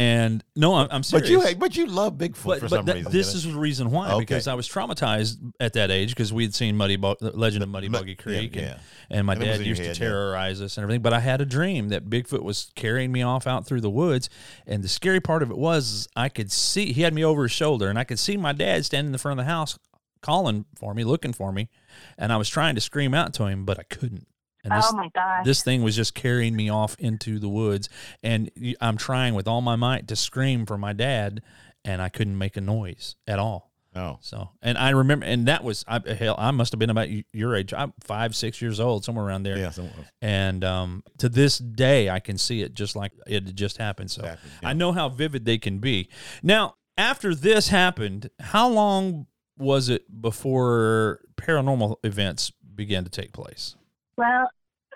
And 0.00 0.42
no, 0.56 0.76
I'm, 0.76 0.88
I'm 0.90 1.02
serious. 1.02 1.28
But 1.28 1.50
you, 1.50 1.56
but 1.56 1.76
you 1.76 1.84
love 1.84 2.14
Bigfoot 2.14 2.46
but, 2.46 2.60
for 2.60 2.68
but 2.68 2.70
some 2.70 2.84
that, 2.86 2.94
reason. 2.94 3.12
This 3.12 3.34
is 3.34 3.44
the 3.44 3.52
reason 3.52 3.90
why, 3.90 4.12
okay. 4.12 4.20
because 4.20 4.48
I 4.48 4.54
was 4.54 4.66
traumatized 4.66 5.36
at 5.60 5.74
that 5.74 5.90
age 5.90 6.08
because 6.08 6.32
we 6.32 6.42
had 6.42 6.54
seen 6.54 6.74
Muddy, 6.74 6.96
Bo- 6.96 7.18
Legend 7.20 7.64
of 7.64 7.68
Muddy 7.68 7.88
Boggy 7.88 8.14
Creek, 8.14 8.56
yeah, 8.56 8.62
and, 8.62 8.70
yeah. 8.70 8.78
and, 9.10 9.26
my 9.26 9.34
and 9.34 9.42
dad 9.42 9.60
used 9.60 9.82
head, 9.82 9.94
to 9.94 10.00
terrorize 10.00 10.58
yeah. 10.58 10.64
us 10.64 10.78
and 10.78 10.84
everything. 10.84 11.02
But 11.02 11.12
I 11.12 11.20
had 11.20 11.42
a 11.42 11.44
dream 11.44 11.90
that 11.90 12.08
Bigfoot 12.08 12.42
was 12.42 12.72
carrying 12.76 13.12
me 13.12 13.20
off 13.20 13.46
out 13.46 13.66
through 13.66 13.82
the 13.82 13.90
woods, 13.90 14.30
and 14.66 14.82
the 14.82 14.88
scary 14.88 15.20
part 15.20 15.42
of 15.42 15.50
it 15.50 15.58
was 15.58 16.08
I 16.16 16.30
could 16.30 16.50
see 16.50 16.94
he 16.94 17.02
had 17.02 17.12
me 17.12 17.22
over 17.22 17.42
his 17.42 17.52
shoulder, 17.52 17.90
and 17.90 17.98
I 17.98 18.04
could 18.04 18.18
see 18.18 18.38
my 18.38 18.54
dad 18.54 18.86
standing 18.86 19.08
in 19.08 19.12
the 19.12 19.18
front 19.18 19.38
of 19.38 19.44
the 19.44 19.52
house, 19.52 19.78
calling 20.22 20.64
for 20.76 20.94
me, 20.94 21.04
looking 21.04 21.34
for 21.34 21.52
me, 21.52 21.68
and 22.16 22.32
I 22.32 22.38
was 22.38 22.48
trying 22.48 22.74
to 22.74 22.80
scream 22.80 23.12
out 23.12 23.34
to 23.34 23.44
him, 23.44 23.66
but 23.66 23.78
I 23.78 23.82
couldn't. 23.82 24.26
And 24.64 24.72
this, 24.72 24.86
oh 24.90 24.96
my 24.96 25.08
god! 25.14 25.44
This 25.44 25.62
thing 25.62 25.82
was 25.82 25.96
just 25.96 26.14
carrying 26.14 26.54
me 26.54 26.68
off 26.68 26.96
into 26.98 27.38
the 27.38 27.48
woods, 27.48 27.88
and 28.22 28.50
I'm 28.80 28.96
trying 28.96 29.34
with 29.34 29.48
all 29.48 29.60
my 29.60 29.76
might 29.76 30.08
to 30.08 30.16
scream 30.16 30.66
for 30.66 30.76
my 30.76 30.92
dad, 30.92 31.42
and 31.84 32.02
I 32.02 32.08
couldn't 32.08 32.36
make 32.36 32.56
a 32.56 32.60
noise 32.60 33.16
at 33.26 33.38
all. 33.38 33.70
Oh, 33.96 34.18
so 34.20 34.50
and 34.62 34.78
I 34.78 34.90
remember, 34.90 35.26
and 35.26 35.48
that 35.48 35.64
was 35.64 35.84
I 35.88 35.98
hell, 36.12 36.36
I 36.38 36.52
must 36.52 36.72
have 36.72 36.78
been 36.78 36.90
about 36.90 37.08
your 37.32 37.56
age. 37.56 37.74
I'm 37.74 37.92
five, 38.00 38.36
six 38.36 38.62
years 38.62 38.78
old, 38.78 39.04
somewhere 39.04 39.24
around 39.24 39.42
there. 39.42 39.58
Yeah, 39.58 39.70
somewhere. 39.70 40.06
And 40.22 40.62
um, 40.62 41.02
to 41.18 41.28
this 41.28 41.58
day, 41.58 42.08
I 42.08 42.20
can 42.20 42.38
see 42.38 42.62
it 42.62 42.74
just 42.74 42.94
like 42.94 43.12
it 43.26 43.54
just 43.54 43.78
happened. 43.78 44.10
So 44.10 44.22
happened, 44.22 44.52
yeah. 44.62 44.68
I 44.68 44.72
know 44.74 44.92
how 44.92 45.08
vivid 45.08 45.44
they 45.44 45.58
can 45.58 45.78
be. 45.78 46.08
Now, 46.42 46.76
after 46.96 47.34
this 47.34 47.68
happened, 47.68 48.30
how 48.38 48.68
long 48.68 49.26
was 49.58 49.88
it 49.88 50.20
before 50.20 51.20
paranormal 51.36 51.96
events 52.04 52.52
began 52.74 53.02
to 53.04 53.10
take 53.10 53.32
place? 53.32 53.74
Well, 54.20 54.50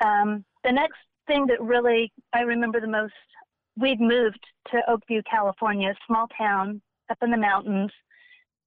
um, 0.04 0.45
the 0.64 0.73
next 0.73 0.99
thing 1.26 1.47
that 1.47 1.59
really 1.59 2.12
I 2.35 2.40
remember 2.40 2.78
the 2.78 2.87
most, 2.87 3.14
we'd 3.75 3.99
moved 3.99 4.45
to 4.71 4.83
Oak 4.87 5.00
View, 5.09 5.23
California, 5.23 5.88
a 5.88 5.95
small 6.07 6.26
town 6.37 6.83
up 7.09 7.16
in 7.23 7.31
the 7.31 7.38
mountains. 7.38 7.90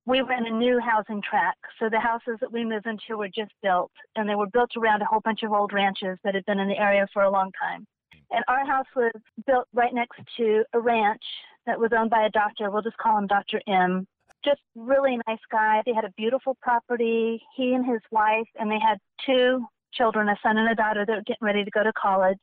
We 0.08 0.24
were 0.24 0.34
in 0.34 0.48
a 0.48 0.58
new 0.58 0.80
housing 0.80 1.22
tract, 1.22 1.60
so 1.78 1.90
the 1.90 2.00
houses 2.00 2.38
that 2.42 2.52
we 2.52 2.66
moved 2.66 2.88
into 2.88 3.20
were 3.20 3.28
just 3.28 3.52
built, 3.62 3.92
and 4.16 4.28
they 4.28 4.34
were 4.34 4.48
built 4.48 4.72
around 4.76 5.04
a 5.04 5.06
whole 5.06 5.20
bunch 5.20 5.44
of 5.44 5.52
old 5.52 5.74
ranches 5.74 6.18
that 6.24 6.34
had 6.34 6.46
been 6.46 6.58
in 6.58 6.70
the 6.70 6.82
area 6.82 7.06
for 7.14 7.22
a 7.22 7.30
long 7.30 7.52
time. 7.62 7.86
And 8.32 8.44
our 8.48 8.66
house 8.66 8.88
was 8.96 9.12
built 9.46 9.68
right 9.76 9.94
next 9.94 10.20
to 10.38 10.64
a 10.74 10.80
ranch 10.80 11.22
that 11.68 11.80
was 11.80 11.92
owned 11.96 12.10
by 12.10 12.26
a 12.26 12.32
doctor. 12.32 12.72
We'll 12.72 12.82
just 12.82 12.98
call 12.98 13.20
him 13.20 13.28
Dr. 13.28 13.62
M. 13.68 14.08
Just 14.44 14.62
really 14.76 15.20
nice 15.28 15.46
guy. 15.52 15.84
They 15.86 15.94
had 15.94 16.06
a 16.06 16.14
beautiful 16.18 16.58
property. 16.64 17.44
He 17.56 17.76
and 17.76 17.86
his 17.86 18.02
wife, 18.10 18.48
and 18.60 18.72
they 18.72 18.80
had 18.80 18.98
two 19.24 19.64
children, 19.94 20.30
a 20.30 20.36
son 20.44 20.58
and 20.58 20.70
a 20.70 20.76
daughter 20.76 21.06
that 21.06 21.16
were 21.16 21.24
getting 21.24 21.46
ready 21.46 21.64
to 21.64 21.72
go 21.72 21.84
to 21.84 21.94
college. 21.94 22.40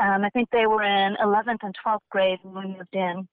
Um, 0.00 0.24
I 0.24 0.30
think 0.30 0.48
they 0.50 0.66
were 0.66 0.82
in 0.82 1.16
11th 1.22 1.58
and 1.62 1.74
12th 1.84 2.00
grade 2.10 2.38
when 2.42 2.54
we 2.54 2.76
moved 2.76 2.94
in. 2.94 3.28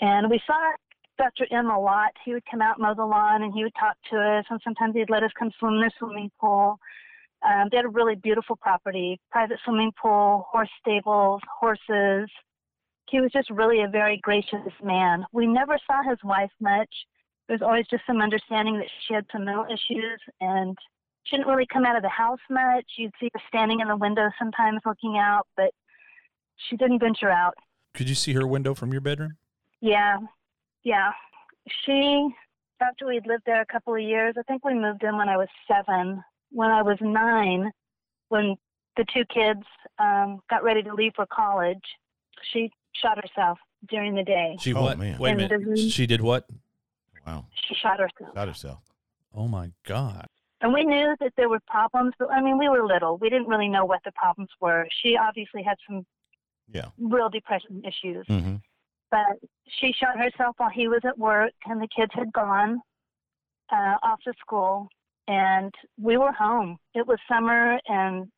And 0.00 0.30
we 0.30 0.40
saw 0.46 0.72
Dr. 1.18 1.46
M 1.50 1.70
a 1.70 1.78
lot. 1.78 2.12
He 2.24 2.32
would 2.32 2.44
come 2.50 2.62
out 2.62 2.80
mow 2.80 2.94
the 2.94 3.04
lawn 3.04 3.42
and 3.42 3.52
he 3.52 3.62
would 3.62 3.74
talk 3.78 3.96
to 4.10 4.16
us, 4.18 4.44
and 4.48 4.60
sometimes 4.64 4.94
he'd 4.94 5.10
let 5.10 5.22
us 5.22 5.30
come 5.38 5.50
swim 5.58 5.74
in 5.74 5.80
the 5.80 5.90
swimming 5.98 6.30
pool. 6.40 6.78
Um, 7.42 7.68
they 7.70 7.78
had 7.78 7.86
a 7.86 7.90
really 7.90 8.16
beautiful 8.16 8.56
property, 8.56 9.18
private 9.30 9.58
swimming 9.64 9.92
pool, 10.00 10.46
horse 10.50 10.70
stables, 10.80 11.40
horses. 11.58 12.30
He 13.08 13.20
was 13.20 13.30
just 13.32 13.50
really 13.50 13.82
a 13.82 13.88
very 13.88 14.18
gracious 14.22 14.60
man. 14.82 15.24
We 15.32 15.46
never 15.46 15.78
saw 15.86 16.08
his 16.08 16.18
wife 16.22 16.50
much. 16.60 16.90
There 17.48 17.54
was 17.54 17.62
always 17.62 17.86
just 17.90 18.04
some 18.06 18.20
understanding 18.20 18.78
that 18.78 18.88
she 19.06 19.14
had 19.14 19.26
some 19.32 19.44
mental 19.44 19.64
issues 19.64 20.20
and 20.40 20.76
she 21.24 21.36
didn't 21.36 21.48
really 21.48 21.66
come 21.72 21.84
out 21.84 21.96
of 21.96 22.02
the 22.02 22.08
house 22.08 22.40
much. 22.48 22.84
You'd 22.96 23.12
see 23.20 23.30
her 23.34 23.40
standing 23.48 23.80
in 23.80 23.88
the 23.88 23.96
window 23.96 24.30
sometimes 24.38 24.80
looking 24.84 25.18
out, 25.18 25.46
but 25.56 25.70
she 26.56 26.76
didn't 26.76 27.00
venture 27.00 27.30
out. 27.30 27.54
Could 27.94 28.08
you 28.08 28.14
see 28.14 28.32
her 28.34 28.46
window 28.46 28.74
from 28.74 28.92
your 28.92 29.00
bedroom? 29.00 29.36
Yeah, 29.80 30.18
yeah. 30.84 31.10
she, 31.84 32.28
after 32.80 33.06
we'd 33.06 33.26
lived 33.26 33.44
there 33.46 33.60
a 33.60 33.66
couple 33.66 33.94
of 33.94 34.00
years, 34.00 34.34
I 34.38 34.42
think 34.42 34.64
we 34.64 34.74
moved 34.74 35.02
in 35.02 35.16
when 35.16 35.28
I 35.28 35.36
was 35.36 35.48
seven. 35.68 36.22
When 36.52 36.70
I 36.70 36.82
was 36.82 36.98
nine, 37.00 37.70
when 38.28 38.56
the 38.96 39.04
two 39.14 39.24
kids 39.32 39.62
um, 39.98 40.40
got 40.50 40.64
ready 40.64 40.82
to 40.82 40.94
leave 40.94 41.12
for 41.14 41.26
college, 41.26 41.82
she 42.52 42.70
shot 42.92 43.18
herself 43.22 43.58
during 43.88 44.14
the 44.14 44.24
day. 44.24 44.56
She 44.60 44.74
oh, 44.74 44.82
what? 44.82 44.98
Man. 44.98 45.18
Wait 45.18 45.32
a 45.32 45.36
minute. 45.36 45.78
She 45.78 46.06
did 46.06 46.20
what? 46.20 46.46
Wow. 47.26 47.46
She 47.68 47.74
shot 47.74 48.00
herself. 48.00 48.34
Shot 48.34 48.48
herself. 48.48 48.78
Oh 49.34 49.46
my 49.46 49.70
God. 49.86 50.26
And 50.62 50.72
we 50.74 50.84
knew 50.84 51.16
that 51.20 51.32
there 51.36 51.48
were 51.48 51.60
problems, 51.66 52.12
but 52.18 52.30
I 52.30 52.42
mean, 52.42 52.58
we 52.58 52.68
were 52.68 52.86
little. 52.86 53.16
We 53.16 53.30
didn't 53.30 53.48
really 53.48 53.68
know 53.68 53.84
what 53.84 54.00
the 54.04 54.12
problems 54.12 54.50
were. 54.60 54.86
She 55.02 55.16
obviously 55.16 55.62
had 55.62 55.76
some 55.88 56.04
yeah. 56.70 56.86
real 56.98 57.30
depression 57.30 57.82
issues. 57.84 58.26
Mm-hmm. 58.26 58.56
But 59.10 59.38
she 59.66 59.92
shot 59.92 60.18
herself 60.18 60.54
while 60.58 60.70
he 60.70 60.86
was 60.86 61.00
at 61.04 61.18
work, 61.18 61.52
and 61.66 61.80
the 61.80 61.88
kids 61.94 62.12
had 62.14 62.32
gone 62.32 62.80
uh, 63.72 63.96
off 64.02 64.20
to 64.24 64.32
school, 64.38 64.88
and 65.26 65.74
we 65.98 66.16
were 66.16 66.32
home. 66.32 66.76
It 66.94 67.06
was 67.06 67.18
summer, 67.28 67.80
and 67.88 68.28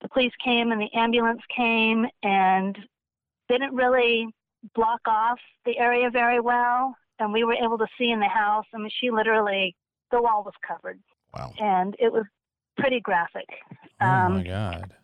the 0.00 0.08
police 0.08 0.32
came, 0.42 0.72
and 0.72 0.80
the 0.80 0.92
ambulance 0.94 1.42
came, 1.54 2.06
and 2.22 2.76
didn't 3.48 3.74
really 3.74 4.26
block 4.74 5.00
off 5.06 5.38
the 5.64 5.78
area 5.78 6.10
very 6.10 6.40
well, 6.40 6.94
and 7.18 7.32
we 7.32 7.44
were 7.44 7.54
able 7.54 7.78
to 7.78 7.86
see 7.98 8.10
in 8.10 8.20
the 8.20 8.28
house. 8.28 8.64
I 8.74 8.78
mean, 8.78 8.90
she 9.00 9.10
literally, 9.10 9.76
the 10.10 10.20
wall 10.20 10.42
was 10.42 10.54
covered. 10.66 10.98
Wow. 11.34 11.52
And 11.60 11.94
it 11.98 12.12
was 12.12 12.24
pretty 12.78 13.00
graphic. 13.00 13.46
Oh 14.00 14.06
um, 14.06 14.34
my 14.34 14.42
God. 14.42 14.94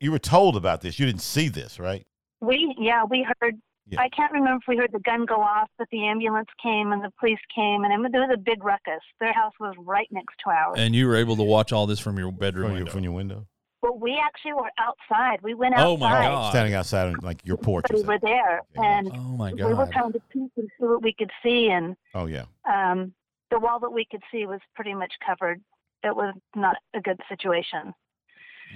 You 0.00 0.12
were 0.12 0.18
told 0.18 0.56
about 0.56 0.80
this. 0.80 0.98
You 0.98 1.06
didn't 1.06 1.22
see 1.22 1.48
this, 1.48 1.78
right? 1.78 2.06
We, 2.40 2.74
yeah, 2.78 3.04
we 3.08 3.26
heard. 3.40 3.54
Yeah. 3.86 4.00
I 4.00 4.08
can't 4.08 4.32
remember 4.32 4.60
if 4.62 4.68
we 4.68 4.76
heard 4.78 4.92
the 4.92 5.00
gun 5.00 5.26
go 5.26 5.36
off, 5.36 5.68
but 5.76 5.86
the 5.92 6.06
ambulance 6.06 6.48
came 6.62 6.92
and 6.92 7.04
the 7.04 7.10
police 7.20 7.38
came, 7.54 7.84
and 7.84 8.06
it, 8.06 8.12
there 8.12 8.22
was 8.22 8.30
a 8.32 8.38
big 8.38 8.64
ruckus. 8.64 9.00
Their 9.20 9.32
house 9.34 9.52
was 9.60 9.74
right 9.78 10.08
next 10.10 10.36
to 10.44 10.50
ours. 10.50 10.76
And 10.78 10.94
you 10.94 11.06
were 11.06 11.16
able 11.16 11.36
to 11.36 11.42
watch 11.42 11.70
all 11.70 11.86
this 11.86 12.00
from 12.00 12.18
your 12.18 12.32
bedroom 12.32 12.68
from 12.68 12.72
window. 12.72 12.84
Your, 12.86 12.92
from 12.92 13.04
your 13.04 13.12
window. 13.12 13.46
Well, 13.82 13.98
we 13.98 14.18
actually 14.18 14.54
were 14.54 14.70
outside. 14.78 15.42
We 15.42 15.52
went 15.52 15.74
outside. 15.74 15.86
Oh 15.86 15.96
my 15.98 16.22
god! 16.22 16.50
Standing 16.52 16.72
outside 16.72 17.08
on 17.08 17.16
like 17.20 17.40
your 17.44 17.58
porch. 17.58 17.84
We 17.92 18.02
were 18.02 18.18
there, 18.18 18.62
and 18.76 19.10
oh 19.12 19.36
my 19.36 19.52
god! 19.52 19.68
We 19.68 19.74
were 19.74 19.88
trying 19.92 20.12
to 20.12 20.20
peek 20.30 20.50
and 20.56 20.70
see 20.78 20.86
what 20.86 21.02
we 21.02 21.12
could 21.12 21.30
see, 21.42 21.68
and 21.68 21.94
oh 22.14 22.24
yeah. 22.24 22.46
Um, 22.66 23.12
the 23.50 23.58
wall 23.60 23.78
that 23.80 23.92
we 23.92 24.06
could 24.10 24.22
see 24.32 24.46
was 24.46 24.60
pretty 24.74 24.94
much 24.94 25.12
covered. 25.26 25.60
It 26.04 26.14
was 26.14 26.34
not 26.54 26.76
a 26.94 27.00
good 27.00 27.18
situation. 27.28 27.94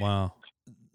Wow, 0.01 0.33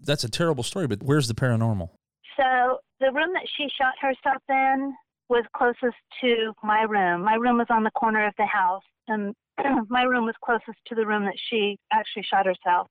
that's 0.02 0.24
a 0.24 0.30
terrible 0.30 0.64
story. 0.64 0.88
But 0.88 1.04
where's 1.04 1.28
the 1.28 1.36
paranormal? 1.36 1.90
So 2.38 2.80
the 3.00 3.12
room 3.12 3.34
that 3.34 3.48
she 3.56 3.68
shot 3.80 3.94
herself 4.02 4.42
in 4.50 4.96
was 5.30 5.44
closest 5.56 5.98
to 6.22 6.54
my 6.64 6.82
room. 6.82 7.24
My 7.24 7.36
room 7.36 7.58
was 7.58 7.68
on 7.70 7.84
the 7.84 7.92
corner 7.92 8.26
of 8.26 8.34
the 8.38 8.46
house, 8.46 8.84
and 9.08 9.36
my 9.90 10.04
room 10.04 10.26
was 10.26 10.36
closest 10.44 10.80
to 10.88 10.96
the 10.96 11.06
room 11.06 11.26
that 11.26 11.38
she 11.50 11.78
actually 11.92 12.24
shot 12.24 12.46
herself. 12.46 12.88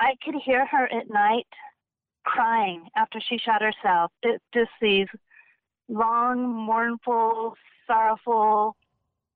I 0.00 0.14
could 0.24 0.34
hear 0.44 0.66
her 0.66 0.84
at 0.84 1.10
night 1.10 1.46
crying 2.24 2.86
after 2.96 3.20
she 3.20 3.38
shot 3.38 3.62
herself. 3.62 4.12
It 4.22 4.40
just 4.54 4.70
these 4.80 5.08
long, 5.88 6.46
mournful, 6.46 7.54
sorrowful 7.86 8.76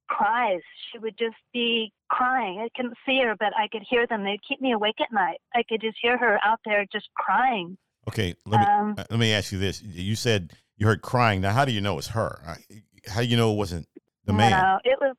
cries. 0.08 0.60
She 0.90 0.98
would 0.98 1.16
just 1.18 1.36
be 1.52 1.92
crying. 2.12 2.60
I 2.60 2.68
couldn't 2.76 2.96
see 3.06 3.20
her, 3.22 3.34
but 3.38 3.52
I 3.56 3.68
could 3.68 3.82
hear 3.88 4.06
them. 4.06 4.22
They'd 4.22 4.40
keep 4.46 4.60
me 4.60 4.72
awake 4.72 5.00
at 5.00 5.12
night. 5.12 5.38
I 5.54 5.62
could 5.66 5.80
just 5.80 5.96
hear 6.00 6.18
her 6.18 6.38
out 6.44 6.60
there 6.64 6.84
just 6.92 7.08
crying. 7.16 7.78
Okay, 8.08 8.34
let 8.46 8.60
me 8.60 8.66
um, 8.66 8.94
uh, 8.98 9.04
let 9.10 9.18
me 9.18 9.32
ask 9.32 9.52
you 9.52 9.58
this. 9.58 9.82
You 9.82 10.14
said 10.14 10.52
you 10.76 10.86
heard 10.86 11.02
crying. 11.02 11.40
Now, 11.40 11.52
how 11.52 11.64
do 11.64 11.72
you 11.72 11.80
know 11.80 11.98
it's 11.98 12.08
her? 12.08 12.58
How 13.06 13.20
do 13.22 13.26
you 13.26 13.36
know 13.36 13.52
it 13.52 13.56
wasn't 13.56 13.86
the 14.26 14.32
man? 14.32 14.50
No, 14.50 14.78
it 14.84 14.98
was 15.00 15.16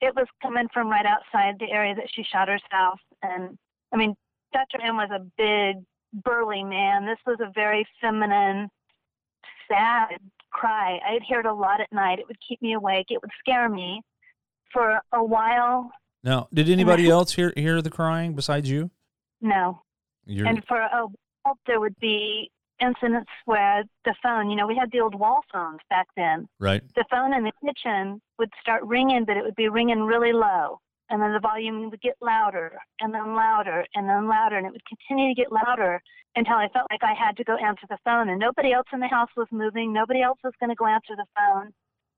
it 0.00 0.14
was 0.14 0.26
coming 0.40 0.68
from 0.72 0.88
right 0.88 1.06
outside 1.06 1.56
the 1.58 1.70
area 1.70 1.94
that 1.94 2.08
she 2.12 2.22
shot 2.22 2.48
herself. 2.48 3.00
And 3.22 3.58
I 3.92 3.96
mean, 3.96 4.14
Dr. 4.52 4.80
M 4.82 4.96
was 4.96 5.10
a 5.10 5.20
big, 5.36 5.84
burly 6.24 6.64
man. 6.64 7.06
This 7.06 7.18
was 7.26 7.38
a 7.40 7.52
very 7.54 7.86
feminine, 8.00 8.68
sad 9.68 10.18
cry. 10.50 10.98
I'd 11.06 11.22
hear 11.26 11.40
it 11.40 11.46
a 11.46 11.52
lot 11.52 11.80
at 11.80 11.92
night. 11.92 12.20
It 12.20 12.26
would 12.28 12.38
keep 12.46 12.62
me 12.62 12.72
awake. 12.72 13.06
It 13.10 13.20
would 13.20 13.32
scare 13.40 13.68
me 13.68 14.00
for 14.72 15.00
a 15.12 15.22
while. 15.24 15.90
Now, 16.26 16.48
did 16.52 16.68
anybody 16.68 17.08
else 17.08 17.32
hear 17.32 17.52
hear 17.56 17.80
the 17.80 17.90
crying 17.90 18.34
besides 18.34 18.68
you? 18.68 18.90
No. 19.40 19.80
You're... 20.24 20.46
And 20.46 20.62
for 20.66 20.80
a 20.80 21.06
while, 21.44 21.58
there 21.66 21.78
would 21.78 21.94
be 22.00 22.50
incidents 22.82 23.30
where 23.44 23.84
the 24.04 24.14
phone, 24.22 24.50
you 24.50 24.56
know, 24.56 24.66
we 24.66 24.76
had 24.76 24.90
the 24.92 25.00
old 25.00 25.14
wall 25.14 25.40
phones 25.52 25.78
back 25.88 26.08
then. 26.16 26.48
Right. 26.58 26.82
The 26.94 27.04
phone 27.10 27.32
in 27.32 27.44
the 27.44 27.52
kitchen 27.64 28.20
would 28.38 28.50
start 28.60 28.82
ringing, 28.84 29.24
but 29.24 29.36
it 29.36 29.44
would 29.44 29.54
be 29.54 29.68
ringing 29.68 30.02
really 30.02 30.32
low 30.32 30.80
and 31.10 31.22
then 31.22 31.32
the 31.32 31.40
volume 31.40 31.90
would 31.90 32.00
get 32.00 32.16
louder 32.20 32.78
and 33.00 33.14
then 33.14 33.34
louder 33.34 33.84
and 33.94 34.08
then 34.08 34.28
louder 34.28 34.56
and 34.56 34.66
it 34.66 34.72
would 34.72 34.82
continue 34.86 35.34
to 35.34 35.40
get 35.40 35.52
louder 35.52 36.00
until 36.34 36.54
I 36.54 36.68
felt 36.68 36.86
like 36.90 37.02
I 37.02 37.14
had 37.14 37.36
to 37.36 37.44
go 37.44 37.56
answer 37.56 37.86
the 37.88 37.98
phone 38.04 38.28
and 38.28 38.40
nobody 38.40 38.72
else 38.72 38.86
in 38.92 39.00
the 39.00 39.08
house 39.08 39.30
was 39.36 39.46
moving, 39.50 39.92
nobody 39.92 40.22
else 40.22 40.38
was 40.42 40.52
going 40.60 40.70
to 40.70 40.76
go 40.76 40.86
answer 40.86 41.14
the 41.16 41.26
phone. 41.36 41.72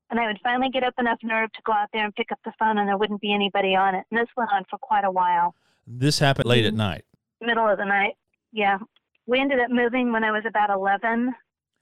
And 0.09 0.19
I 0.19 0.27
would 0.27 0.39
finally 0.43 0.69
get 0.69 0.83
up 0.83 0.95
enough 0.97 1.19
nerve 1.23 1.51
to 1.53 1.61
go 1.63 1.71
out 1.71 1.89
there 1.93 2.03
and 2.03 2.15
pick 2.15 2.31
up 2.31 2.39
the 2.43 2.51
phone 2.57 2.77
and 2.79 2.87
there 2.87 2.97
wouldn't 2.97 3.21
be 3.21 3.33
anybody 3.33 3.75
on 3.75 3.93
it. 3.93 4.05
And 4.09 4.19
this 4.19 4.27
went 4.35 4.49
on 4.51 4.63
for 4.69 4.79
quite 4.79 5.03
a 5.03 5.11
while. 5.11 5.53
This 5.85 6.19
happened 6.19 6.45
late 6.47 6.65
at 6.65 6.73
night. 6.73 7.05
Middle 7.41 7.67
of 7.67 7.77
the 7.77 7.85
night. 7.85 8.15
Yeah. 8.51 8.79
We 9.27 9.39
ended 9.39 9.59
up 9.59 9.69
moving 9.69 10.11
when 10.11 10.23
I 10.23 10.31
was 10.31 10.43
about 10.47 10.71
11. 10.71 11.33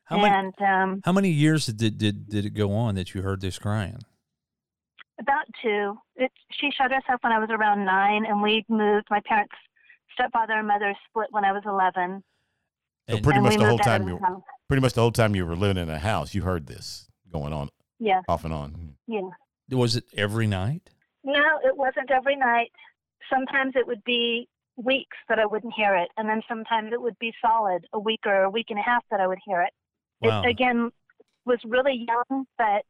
How 0.08 0.24
and 0.24 0.54
many, 0.58 0.72
um, 0.72 1.02
how 1.04 1.12
many 1.12 1.30
years 1.30 1.66
did, 1.66 1.98
did 1.98 2.30
did 2.30 2.46
it 2.46 2.54
go 2.54 2.72
on 2.72 2.96
that 2.96 3.14
you 3.14 3.22
heard 3.22 3.42
this 3.42 3.60
crying? 3.60 4.00
About 5.20 5.46
two. 5.62 5.98
It, 6.16 6.32
she 6.52 6.70
shot 6.72 6.92
herself 6.92 7.20
when 7.22 7.34
I 7.34 7.40
was 7.40 7.50
around 7.52 7.84
nine, 7.84 8.26
and 8.26 8.42
we 8.42 8.66
moved. 8.70 9.08
My 9.10 9.20
parents, 9.26 9.54
stepfather 10.14 10.54
and 10.54 10.68
mother, 10.68 10.96
split 11.10 11.28
when 11.32 11.44
I 11.44 11.52
was 11.52 11.64
eleven. 11.66 12.24
So 13.10 13.20
pretty 13.20 13.42
much 13.42 13.58
the 13.58 13.68
whole 13.68 13.80
time 13.80 14.08
you, 14.08 14.16
were, 14.16 14.38
pretty 14.70 14.82
much 14.82 14.94
the 14.94 15.02
whole 15.02 15.12
time 15.12 15.36
you 15.36 15.46
were 15.46 15.58
living 15.58 15.82
in 15.82 15.90
a 15.90 16.00
house, 16.00 16.34
you 16.34 16.42
heard 16.44 16.68
this 16.68 17.10
going 17.30 17.52
on. 17.52 17.70
Yeah. 18.00 18.22
Off 18.28 18.46
and 18.46 18.54
on. 18.54 18.72
Hmm. 18.72 19.14
Yeah. 19.14 19.78
Was 19.78 19.96
it 19.96 20.06
every 20.16 20.48
night? 20.48 20.90
No, 21.24 21.44
it 21.64 21.76
wasn't 21.76 22.12
every 22.12 22.36
night. 22.36 22.72
Sometimes 23.30 23.74
it 23.76 23.86
would 23.86 24.04
be 24.06 24.48
weeks 24.78 25.18
that 25.28 25.40
I 25.40 25.46
wouldn't 25.46 25.74
hear 25.76 25.96
it, 25.96 26.10
and 26.18 26.30
then 26.30 26.42
sometimes 26.48 26.94
it 26.94 27.02
would 27.02 27.18
be 27.20 27.34
solid 27.42 27.86
a 27.94 28.00
week 28.00 28.22
or 28.26 28.44
a 28.44 28.50
week 28.50 28.68
and 28.70 28.80
a 28.80 28.84
half 28.84 29.04
that 29.12 29.20
I 29.20 29.28
would 29.28 29.40
hear 29.46 29.62
it. 29.62 29.74
Wow. 30.22 30.44
It 30.44 30.50
again 30.50 30.92
was 31.46 31.60
really 31.66 32.06
young, 32.08 32.46
but 32.58 32.84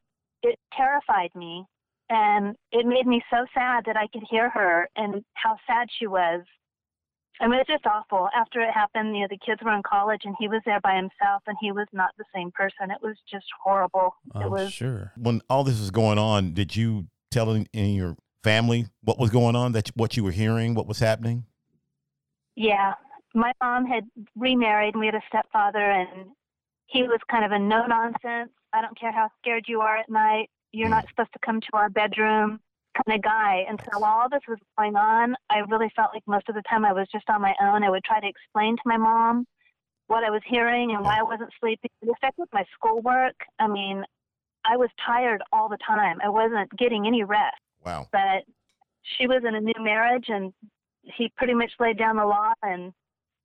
it 0.44 0.60
terrified 0.76 1.30
me 1.36 1.66
and 2.10 2.56
it 2.72 2.86
made 2.86 3.06
me 3.06 3.22
so 3.30 3.46
sad 3.54 3.84
that 3.86 3.98
I 3.98 4.08
could 4.14 4.24
hear 4.30 4.50
her 4.50 4.88
and 4.96 5.24
how 5.34 5.58
sad 5.68 5.88
she 5.98 6.08
was. 6.08 6.42
I 7.39 7.48
mean, 7.48 7.60
it's 7.60 7.70
just 7.70 7.86
awful. 7.86 8.29
After 8.36 8.62
it 8.62 8.72
happened, 8.74 9.15
you 9.15 9.22
know, 9.22 9.27
the 9.29 9.38
kids 9.38 9.62
were 9.63 9.75
in 9.75 9.84
college 9.84 10.22
and 10.25 10.36
he 10.39 10.48
was 10.48 10.62
there 10.65 10.79
by 10.82 10.96
himself 10.96 11.44
and 11.46 11.56
he 11.60 11.72
was 11.72 11.88
not 11.94 12.12
the 12.17 12.25
same 12.34 12.51
person. 12.51 12.91
It 12.91 13.01
was 13.01 13.15
just 13.29 13.46
horrible. 13.63 14.15
Oh, 14.34 14.41
it 14.41 14.50
was 14.50 14.74
sure. 14.74 15.12
When 15.17 15.41
all 15.50 15.63
this 15.63 15.79
was 15.79 15.91
going 15.91 16.17
on, 16.17 16.53
did 16.53 16.75
you 16.75 17.08
tell 17.29 17.51
in, 17.51 17.67
in 17.74 17.94
your 17.94 18.15
family 18.44 18.88
what 19.03 19.20
was 19.20 19.29
going 19.29 19.56
on, 19.56 19.74
that 19.74 19.89
what 19.96 20.17
you 20.17 20.24
were 20.24 20.32
hearing, 20.32 20.74
what 20.74 20.88
was 20.88 21.00
happening? 21.00 21.46
Yeah. 22.56 22.96
My 23.36 23.51
mom 23.62 23.86
had 23.86 24.06
remarried 24.36 24.96
and 24.96 25.00
we 25.00 25.06
had 25.06 25.15
a 25.15 25.22
stepfather 25.27 25.79
and 25.79 26.29
he 26.88 27.03
was 27.03 27.20
kind 27.29 27.46
of 27.46 27.51
a 27.51 27.60
no 27.60 27.86
nonsense. 27.86 28.51
I 28.74 28.82
don't 28.82 29.00
care 29.00 29.12
how 29.12 29.29
scared 29.41 29.65
you 29.67 29.82
are 29.82 29.98
at 29.98 30.10
night 30.10 30.50
you're 30.72 30.88
mm. 30.88 30.91
not 30.91 31.08
supposed 31.10 31.34
to 31.34 31.39
come 31.46 31.62
to 31.62 31.67
our 31.74 31.89
bedroom 31.89 32.60
kind 33.06 33.18
of 33.18 33.24
guy. 33.24 33.66
And 33.68 33.80
so 33.80 34.00
while 34.00 34.22
all 34.22 34.30
this 34.30 34.42
was 34.48 34.60
going 34.77 34.96
on, 34.96 35.36
I 35.50 35.60
really 35.70 35.92
felt 35.96 36.12
like 36.13 36.24
most 36.27 36.50
of 36.50 36.56
the 36.56 36.63
time 36.70 36.86
I 36.86 36.94
was 36.94 37.08
just 37.12 37.30
on 37.30 37.42
my 37.42 37.54
own. 37.62 37.84
I 37.84 37.89
would 37.89 38.04
try 38.04 38.20
to 38.20 38.27
explain 38.27 38.75
to 38.75 38.84
my 38.86 38.98
mom 38.98 39.46
what 40.08 40.24
I 40.24 40.30
was 40.30 40.42
hearing 40.46 40.92
and 40.92 41.04
why 41.04 41.20
I 41.20 41.24
wasn't 41.24 41.51
sleeping. 41.60 41.89
It 42.01 42.10
affected 42.10 42.48
my 42.54 42.63
schoolwork. 42.74 43.36
I 43.60 43.68
mean, 43.68 44.04
I 44.66 44.77
was 44.77 44.89
tired 45.06 45.42
all 45.51 45.70
the 45.70 45.77
time. 45.86 46.18
I 46.24 46.30
wasn't 46.30 46.70
getting 46.77 47.06
any 47.08 47.24
rest. 47.24 47.58
Wow. 47.86 48.08
But 48.12 48.44
she 49.04 49.27
was 49.27 49.44
in 49.48 49.56
a 49.56 49.62
new 49.62 49.74
marriage 49.80 50.25
and 50.30 50.54
he 51.04 51.32
pretty 51.38 51.54
much 51.54 51.72
laid 51.80 51.98
down 51.98 52.18
the 52.18 52.25
law 52.25 52.51
and 52.63 52.94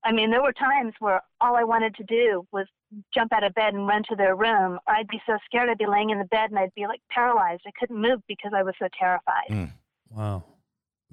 I 0.04 0.12
mean, 0.12 0.30
there 0.30 0.42
were 0.42 0.52
times 0.52 0.94
where 0.99 1.23
all 1.40 1.56
I 1.56 1.64
wanted 1.64 1.94
to 1.97 2.04
do 2.04 2.47
was 2.52 2.66
jump 3.14 3.32
out 3.32 3.44
of 3.44 3.54
bed 3.54 3.75
and 3.75 3.87
run 3.87 4.02
to 4.09 4.16
their 4.16 4.35
room. 4.35 4.78
I'd 4.87 5.09
be 5.09 5.21
so 5.26 5.38
scared 5.44 5.68
I'd 5.68 5.78
be 5.78 5.87
laying 5.87 6.11
in 6.11 6.18
the 6.18 6.25
bed 6.25 6.50
and 6.50 6.59
I'd 6.59 6.75
be 6.75 6.87
like 6.87 7.00
paralyzed. 7.11 7.62
I 7.66 7.71
couldn't 7.78 8.00
move 8.00 8.21
because 8.26 8.52
I 8.54 8.62
was 8.62 8.75
so 8.78 8.88
terrified. 8.99 9.49
Mm. 9.49 9.73
Wow. 10.11 10.44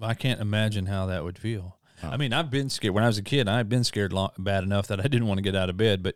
I 0.01 0.13
can't 0.13 0.41
imagine 0.41 0.87
how 0.87 1.05
that 1.07 1.23
would 1.23 1.37
feel. 1.37 1.77
I 2.01 2.17
mean, 2.17 2.31
I've 2.31 2.49
been 2.49 2.69
scared 2.69 2.93
when 2.93 3.03
I 3.03 3.07
was 3.07 3.17
a 3.17 3.23
kid. 3.23 3.47
I've 3.49 3.67
been 3.67 3.83
scared 3.83 4.13
long, 4.13 4.29
bad 4.37 4.63
enough 4.63 4.87
that 4.87 4.99
I 4.99 5.03
didn't 5.03 5.27
want 5.27 5.39
to 5.39 5.41
get 5.41 5.55
out 5.55 5.69
of 5.69 5.77
bed, 5.77 6.01
but 6.01 6.15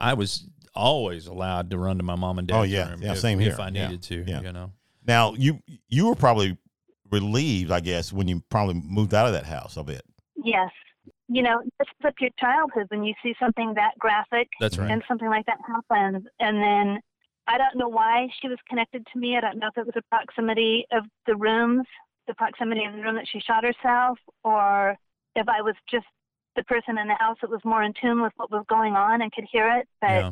I 0.00 0.14
was 0.14 0.46
always 0.74 1.26
allowed 1.26 1.70
to 1.70 1.78
run 1.78 1.98
to 1.98 2.04
my 2.04 2.14
mom 2.14 2.38
and 2.38 2.48
dad. 2.48 2.56
Oh 2.56 2.62
yeah, 2.62 2.94
yeah, 3.00 3.12
if, 3.12 3.18
same 3.18 3.38
here. 3.38 3.52
If 3.52 3.60
I 3.60 3.70
needed 3.70 4.08
yeah. 4.08 4.24
to, 4.24 4.30
yeah. 4.30 4.40
you 4.42 4.52
know. 4.52 4.72
Now 5.06 5.34
you 5.34 5.60
you 5.88 6.06
were 6.06 6.14
probably 6.14 6.56
relieved, 7.10 7.70
I 7.70 7.80
guess, 7.80 8.12
when 8.12 8.28
you 8.28 8.42
probably 8.48 8.74
moved 8.74 9.14
out 9.14 9.26
of 9.26 9.32
that 9.32 9.44
house 9.44 9.76
a 9.76 9.82
bit. 9.82 10.02
Yes, 10.42 10.70
you 11.28 11.42
know, 11.42 11.60
this 11.78 11.88
is 11.88 12.06
up 12.06 12.14
your 12.20 12.30
childhood 12.38 12.86
when 12.88 13.04
you 13.04 13.14
see 13.22 13.34
something 13.40 13.74
that 13.74 13.98
graphic. 13.98 14.48
That's 14.60 14.78
right. 14.78 14.90
And 14.90 15.02
something 15.08 15.28
like 15.28 15.46
that 15.46 15.58
happens. 15.66 16.26
And 16.40 16.56
then 16.58 17.00
I 17.46 17.58
don't 17.58 17.76
know 17.76 17.88
why 17.88 18.28
she 18.40 18.48
was 18.48 18.58
connected 18.68 19.06
to 19.12 19.18
me. 19.18 19.36
I 19.36 19.40
don't 19.40 19.58
know 19.58 19.68
if 19.68 19.78
it 19.78 19.86
was 19.86 19.94
the 19.94 20.02
proximity 20.10 20.86
of 20.92 21.04
the 21.26 21.36
rooms, 21.36 21.86
the 22.26 22.34
proximity 22.34 22.84
of 22.84 22.94
the 22.94 23.02
room 23.02 23.14
that 23.16 23.28
she 23.28 23.40
shot 23.40 23.64
herself, 23.64 24.18
or 24.44 24.96
if 25.34 25.48
I 25.48 25.62
was 25.62 25.74
just 25.90 26.06
the 26.56 26.64
person 26.64 26.98
in 26.98 27.08
the 27.08 27.16
house 27.18 27.36
that 27.40 27.50
was 27.50 27.60
more 27.64 27.82
in 27.82 27.92
tune 28.00 28.22
with 28.22 28.32
what 28.36 28.50
was 28.50 28.64
going 28.68 28.94
on 28.94 29.22
and 29.22 29.32
could 29.32 29.46
hear 29.50 29.68
it. 29.78 29.88
But 30.00 30.08
yeah. 30.08 30.30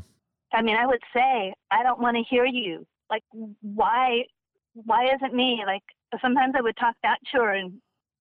I 0.52 0.62
mean, 0.62 0.76
I 0.76 0.86
would 0.86 1.02
say, 1.14 1.54
I 1.70 1.82
don't 1.82 2.00
want 2.00 2.16
to 2.16 2.22
hear 2.22 2.44
you. 2.44 2.86
Like, 3.10 3.22
why? 3.60 4.24
Why 4.74 5.14
isn't 5.14 5.34
me? 5.34 5.62
Like, 5.66 5.82
sometimes 6.20 6.54
I 6.56 6.60
would 6.60 6.76
talk 6.76 6.94
back 7.02 7.18
to 7.32 7.38
her, 7.38 7.52
and 7.52 7.72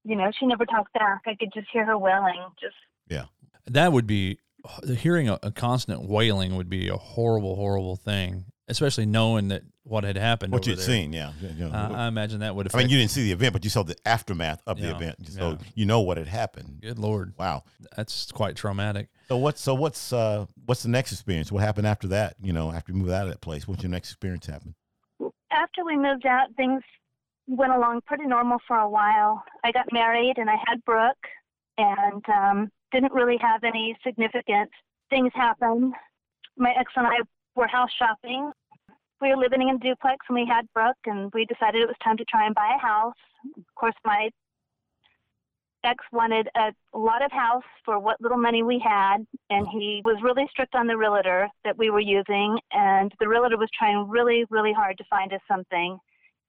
you 0.03 0.15
know, 0.15 0.31
she 0.38 0.46
never 0.46 0.65
talked 0.65 0.93
back. 0.93 1.22
I 1.25 1.36
could 1.36 1.51
just 1.53 1.67
hear 1.72 1.86
her 1.86 1.98
wailing. 1.98 2.43
Just 2.60 2.75
yeah, 3.08 3.25
that 3.67 3.91
would 3.91 4.08
be 4.08 4.39
hearing 4.98 5.29
a, 5.29 5.39
a 5.41 5.51
constant 5.51 6.03
wailing 6.03 6.55
would 6.55 6.70
be 6.70 6.88
a 6.88 6.98
horrible, 6.98 7.55
horrible 7.55 7.96
thing 7.96 8.46
especially 8.72 9.05
knowing 9.05 9.50
that 9.50 9.63
what 9.84 10.03
had 10.03 10.15
happened. 10.15 10.53
What 10.53 10.65
you'd 10.65 10.77
there. 10.77 10.86
seen, 10.86 11.13
yeah. 11.13 11.34
You 11.41 11.67
know, 11.67 11.72
uh, 11.72 11.89
I 11.93 12.08
imagine 12.08 12.39
that 12.39 12.55
would. 12.55 12.65
Have. 12.67 12.75
I 12.75 12.79
mean, 12.79 12.89
you 12.89 12.98
didn't 12.98 13.12
see 13.12 13.24
the 13.24 13.34
event, 13.34 13.53
but 13.53 13.63
you 13.63 13.70
saw 13.70 13.84
the 13.84 13.96
aftermath 14.05 14.62
of 14.65 14.79
yeah, 14.79 14.88
the 14.88 14.96
event, 14.96 15.15
so 15.29 15.50
yeah. 15.51 15.58
you 15.75 15.86
know 15.86 16.01
what 16.01 16.17
had 16.17 16.27
happened. 16.27 16.79
Good 16.81 16.98
lord! 16.98 17.34
Wow, 17.38 17.63
that's 17.96 18.31
quite 18.31 18.55
traumatic. 18.55 19.10
So 19.27 19.38
what's 19.38 19.62
so 19.62 19.75
what's 19.75 20.13
uh, 20.13 20.46
what's 20.65 20.84
the 20.84 20.89
next 20.89 21.12
experience? 21.12 21.51
What 21.51 21.62
happened 21.63 21.86
after 21.86 22.08
that? 22.10 22.36
You 22.41 22.53
know, 22.53 22.72
after 22.72 22.91
you 22.91 22.98
moved 22.98 23.12
out 23.12 23.24
of 23.24 23.29
that 23.29 23.41
place, 23.41 23.67
what's 23.67 23.84
your 23.84 23.91
next 23.91 24.10
experience 24.10 24.48
happen? 24.48 24.74
After 25.51 25.84
we 25.86 25.98
moved 25.98 26.25
out, 26.25 26.48
things 26.55 26.81
went 27.55 27.74
along 27.74 28.01
pretty 28.05 28.25
normal 28.25 28.60
for 28.67 28.77
a 28.77 28.89
while. 28.89 29.43
I 29.63 29.72
got 29.72 29.91
married 29.91 30.36
and 30.38 30.50
I 30.50 30.58
had 30.65 30.84
Brooke, 30.86 31.27
and 31.77 32.24
um, 32.29 32.72
didn't 32.91 33.13
really 33.13 33.38
have 33.41 33.63
any 33.63 33.96
significant 34.05 34.70
things 35.10 35.31
happen. 35.36 35.93
My 36.58 36.74
ex 36.77 36.91
and 36.96 37.08
I 37.08 37.17
were 37.55 37.67
house 37.67 37.91
shopping 37.98 38.51
we 39.22 39.29
were 39.29 39.38
living 39.38 39.62
in 39.62 39.75
a 39.75 39.79
duplex 39.79 40.25
and 40.27 40.36
we 40.36 40.46
had 40.46 40.67
Brooke 40.74 40.98
and 41.05 41.31
we 41.34 41.46
decided 41.46 41.81
it 41.81 41.88
was 41.88 41.96
time 42.03 42.17
to 42.17 42.25
try 42.25 42.46
and 42.46 42.55
buy 42.55 42.75
a 42.75 42.81
house. 42.81 43.13
Of 43.58 43.75
course, 43.75 43.93
my 44.03 44.29
ex 45.84 46.03
wanted 46.12 46.48
a, 46.55 46.72
a 46.93 46.98
lot 46.98 47.24
of 47.24 47.31
house 47.31 47.63
for 47.86 48.00
what 48.00 48.20
little 48.20 48.38
money 48.38 48.63
we 48.63 48.79
had 48.84 49.17
and 49.50 49.67
he 49.67 50.01
was 50.03 50.17
really 50.24 50.48
strict 50.50 50.75
on 50.75 50.88
the 50.88 50.98
realtor 50.98 51.48
that 51.63 51.77
we 51.77 51.89
were 51.89 52.00
using 52.00 52.60
and 52.72 53.13
the 53.20 53.27
realtor 53.27 53.58
was 53.58 53.70
trying 53.77 54.08
really, 54.10 54.46
really 54.50 54.74
hard 54.74 54.98
to 54.98 55.03
find 55.10 55.31
us 55.34 55.41
something. 55.48 55.98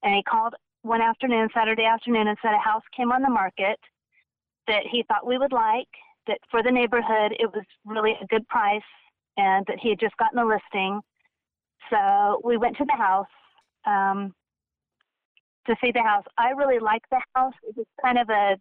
And 0.03 0.15
he 0.15 0.23
called 0.23 0.55
one 0.83 1.01
afternoon, 1.01 1.49
Saturday 1.55 1.85
afternoon, 1.85 2.29
and 2.29 2.39
said 2.43 2.55
a 2.55 2.59
house 2.59 2.83
came 2.97 3.13
on 3.13 3.23
the 3.23 3.31
market 3.31 3.79
that 4.69 4.83
he 4.91 5.05
thought 5.09 5.27
we 5.27 5.39
would 5.39 5.53
like, 5.53 5.89
that 6.27 6.39
for 6.51 6.63
the 6.63 6.71
neighborhood 6.71 7.33
it 7.39 7.51
was 7.53 7.65
really 7.85 8.15
a 8.21 8.27
good 8.27 8.47
price, 8.49 8.83
and 9.37 9.65
that 9.67 9.79
he 9.81 9.91
had 9.91 10.01
just 10.01 10.17
gotten 10.17 10.39
a 10.39 10.45
listing 10.45 11.01
so 11.93 12.41
we 12.45 12.57
went 12.57 12.77
to 12.79 12.85
the 12.85 12.97
house 12.97 13.27
um, 13.87 14.35
to 15.67 15.77
see 15.83 15.93
the 15.93 16.03
house. 16.03 16.25
I 16.39 16.51
really 16.51 16.79
like 16.79 17.03
the 17.11 17.21
house. 17.35 17.55
It 17.69 17.77
was 17.77 17.87
kind 18.03 18.19
of 18.19 18.29
a 18.31 18.57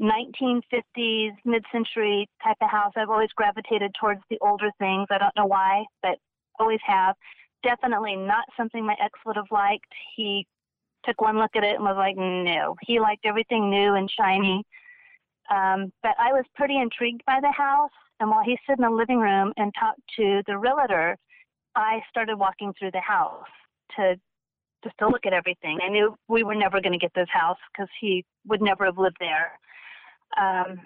1950s, 0.00 1.32
mid-century 1.44 2.28
type 2.42 2.56
of 2.62 2.70
house. 2.70 2.92
I've 2.96 3.10
always 3.10 3.30
gravitated 3.34 3.94
towards 4.00 4.20
the 4.30 4.38
older 4.40 4.70
things. 4.78 5.08
I 5.10 5.18
don't 5.18 5.36
know 5.36 5.46
why, 5.46 5.84
but 6.02 6.16
always 6.58 6.80
have. 6.86 7.16
Definitely 7.62 8.16
not 8.16 8.44
something 8.56 8.86
my 8.86 8.96
ex 9.02 9.18
would 9.26 9.36
have 9.36 9.50
liked. 9.50 9.92
He 10.16 10.46
took 11.04 11.20
one 11.20 11.38
look 11.38 11.54
at 11.54 11.64
it 11.64 11.76
and 11.76 11.84
was 11.84 11.96
like, 11.96 12.16
no. 12.16 12.76
He 12.82 13.00
liked 13.00 13.24
everything 13.24 13.70
new 13.70 13.94
and 13.94 14.10
shiny. 14.10 14.64
Um, 15.50 15.92
but 16.02 16.14
I 16.18 16.32
was 16.32 16.44
pretty 16.54 16.78
intrigued 16.78 17.22
by 17.26 17.40
the 17.40 17.50
house. 17.50 17.90
And 18.20 18.30
while 18.30 18.44
he 18.44 18.58
stood 18.64 18.78
in 18.78 18.84
the 18.84 18.90
living 18.90 19.18
room 19.18 19.52
and 19.56 19.72
talked 19.78 20.00
to 20.16 20.42
the 20.46 20.58
realtor, 20.58 21.16
I 21.74 22.00
started 22.10 22.36
walking 22.36 22.72
through 22.78 22.90
the 22.92 23.00
house 23.00 23.46
to 23.96 24.16
just 24.84 24.96
to 24.98 25.08
look 25.08 25.26
at 25.26 25.32
everything. 25.32 25.78
I 25.82 25.88
knew 25.88 26.16
we 26.28 26.42
were 26.42 26.54
never 26.54 26.80
going 26.80 26.92
to 26.92 26.98
get 26.98 27.12
this 27.14 27.28
house 27.30 27.58
because 27.72 27.88
he 28.00 28.24
would 28.46 28.62
never 28.62 28.86
have 28.86 28.96
lived 28.96 29.18
there. 29.20 29.58
Um, 30.40 30.80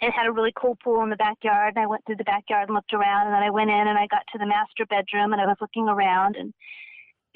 it 0.00 0.12
had 0.12 0.26
a 0.26 0.32
really 0.32 0.52
cool 0.56 0.76
pool 0.82 1.02
in 1.02 1.10
the 1.10 1.16
backyard. 1.16 1.74
And 1.76 1.82
I 1.82 1.86
went 1.86 2.04
through 2.06 2.16
the 2.16 2.24
backyard 2.24 2.68
and 2.68 2.74
looked 2.74 2.92
around, 2.92 3.26
and 3.26 3.34
then 3.34 3.42
I 3.42 3.50
went 3.50 3.70
in 3.70 3.88
and 3.88 3.98
I 3.98 4.06
got 4.06 4.22
to 4.32 4.38
the 4.38 4.46
master 4.46 4.86
bedroom 4.86 5.32
and 5.32 5.40
I 5.40 5.46
was 5.46 5.56
looking 5.60 5.88
around 5.88 6.36
and 6.36 6.52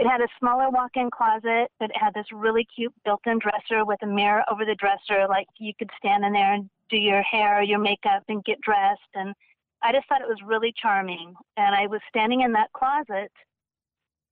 it 0.00 0.06
had 0.06 0.22
a 0.22 0.28
smaller 0.38 0.70
walk-in 0.70 1.10
closet, 1.10 1.70
but 1.78 1.90
it 1.90 1.96
had 1.96 2.14
this 2.14 2.24
really 2.32 2.66
cute 2.74 2.94
built-in 3.04 3.38
dresser 3.38 3.84
with 3.84 4.02
a 4.02 4.06
mirror 4.06 4.42
over 4.50 4.64
the 4.64 4.74
dresser, 4.76 5.28
like 5.28 5.46
you 5.58 5.74
could 5.78 5.90
stand 5.98 6.24
in 6.24 6.32
there 6.32 6.54
and 6.54 6.70
do 6.88 6.96
your 6.96 7.20
hair 7.20 7.62
your 7.62 7.78
makeup 7.78 8.22
and 8.28 8.42
get 8.44 8.58
dressed. 8.62 9.00
And 9.14 9.34
I 9.82 9.92
just 9.92 10.08
thought 10.08 10.22
it 10.22 10.26
was 10.28 10.40
really 10.42 10.72
charming. 10.74 11.34
And 11.58 11.74
I 11.74 11.86
was 11.86 12.00
standing 12.08 12.40
in 12.40 12.52
that 12.52 12.72
closet 12.72 13.30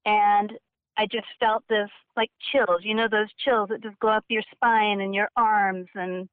and 0.07 0.55
I 0.97 1.05
just 1.05 1.27
felt 1.39 1.65
this 1.69 1.91
like 2.17 2.31
chills, 2.51 2.81
you 2.81 2.95
know, 2.95 3.07
those 3.07 3.29
chills 3.45 3.69
that 3.69 3.83
just 3.83 3.99
go 3.99 4.09
up 4.09 4.25
your 4.31 4.43
spine 4.51 5.03
and 5.03 5.15
your 5.15 5.29
arms. 5.37 5.89
And 5.95 6.31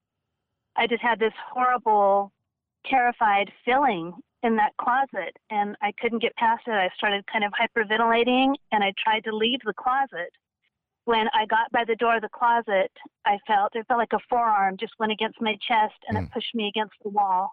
I 0.78 0.88
just 0.88 1.02
had 1.02 1.20
this 1.20 1.34
horrible, 1.52 2.32
terrified 2.86 3.52
feeling 3.66 4.14
in 4.46 4.56
that 4.58 4.78
closet. 4.78 5.36
And 5.50 5.76
I 5.82 5.92
couldn't 6.00 6.22
get 6.22 6.36
past 6.36 6.64
it. 6.68 6.72
I 6.72 6.90
started 6.96 7.26
kind 7.32 7.44
of 7.44 7.52
hyperventilating 7.52 8.54
and 8.72 8.84
I 8.84 8.94
tried 9.04 9.24
to 9.26 9.36
leave 9.36 9.60
the 9.66 9.74
closet. 9.74 10.32
When 11.06 11.28
I 11.34 11.46
got 11.46 11.72
by 11.72 11.84
the 11.86 11.96
door 11.96 12.16
of 12.16 12.22
the 12.22 12.30
closet, 12.30 12.92
I 13.26 13.38
felt 13.48 13.76
it 13.76 13.86
felt 13.88 14.00
like 14.00 14.14
a 14.14 14.20
forearm 14.30 14.78
just 14.80 14.94
went 15.00 15.12
against 15.12 15.42
my 15.42 15.58
chest 15.68 15.96
and 16.08 16.18
mm. 16.18 16.24
it 16.24 16.32
pushed 16.32 16.54
me 16.54 16.68
against 16.68 16.96
the 17.04 17.10
wall 17.10 17.52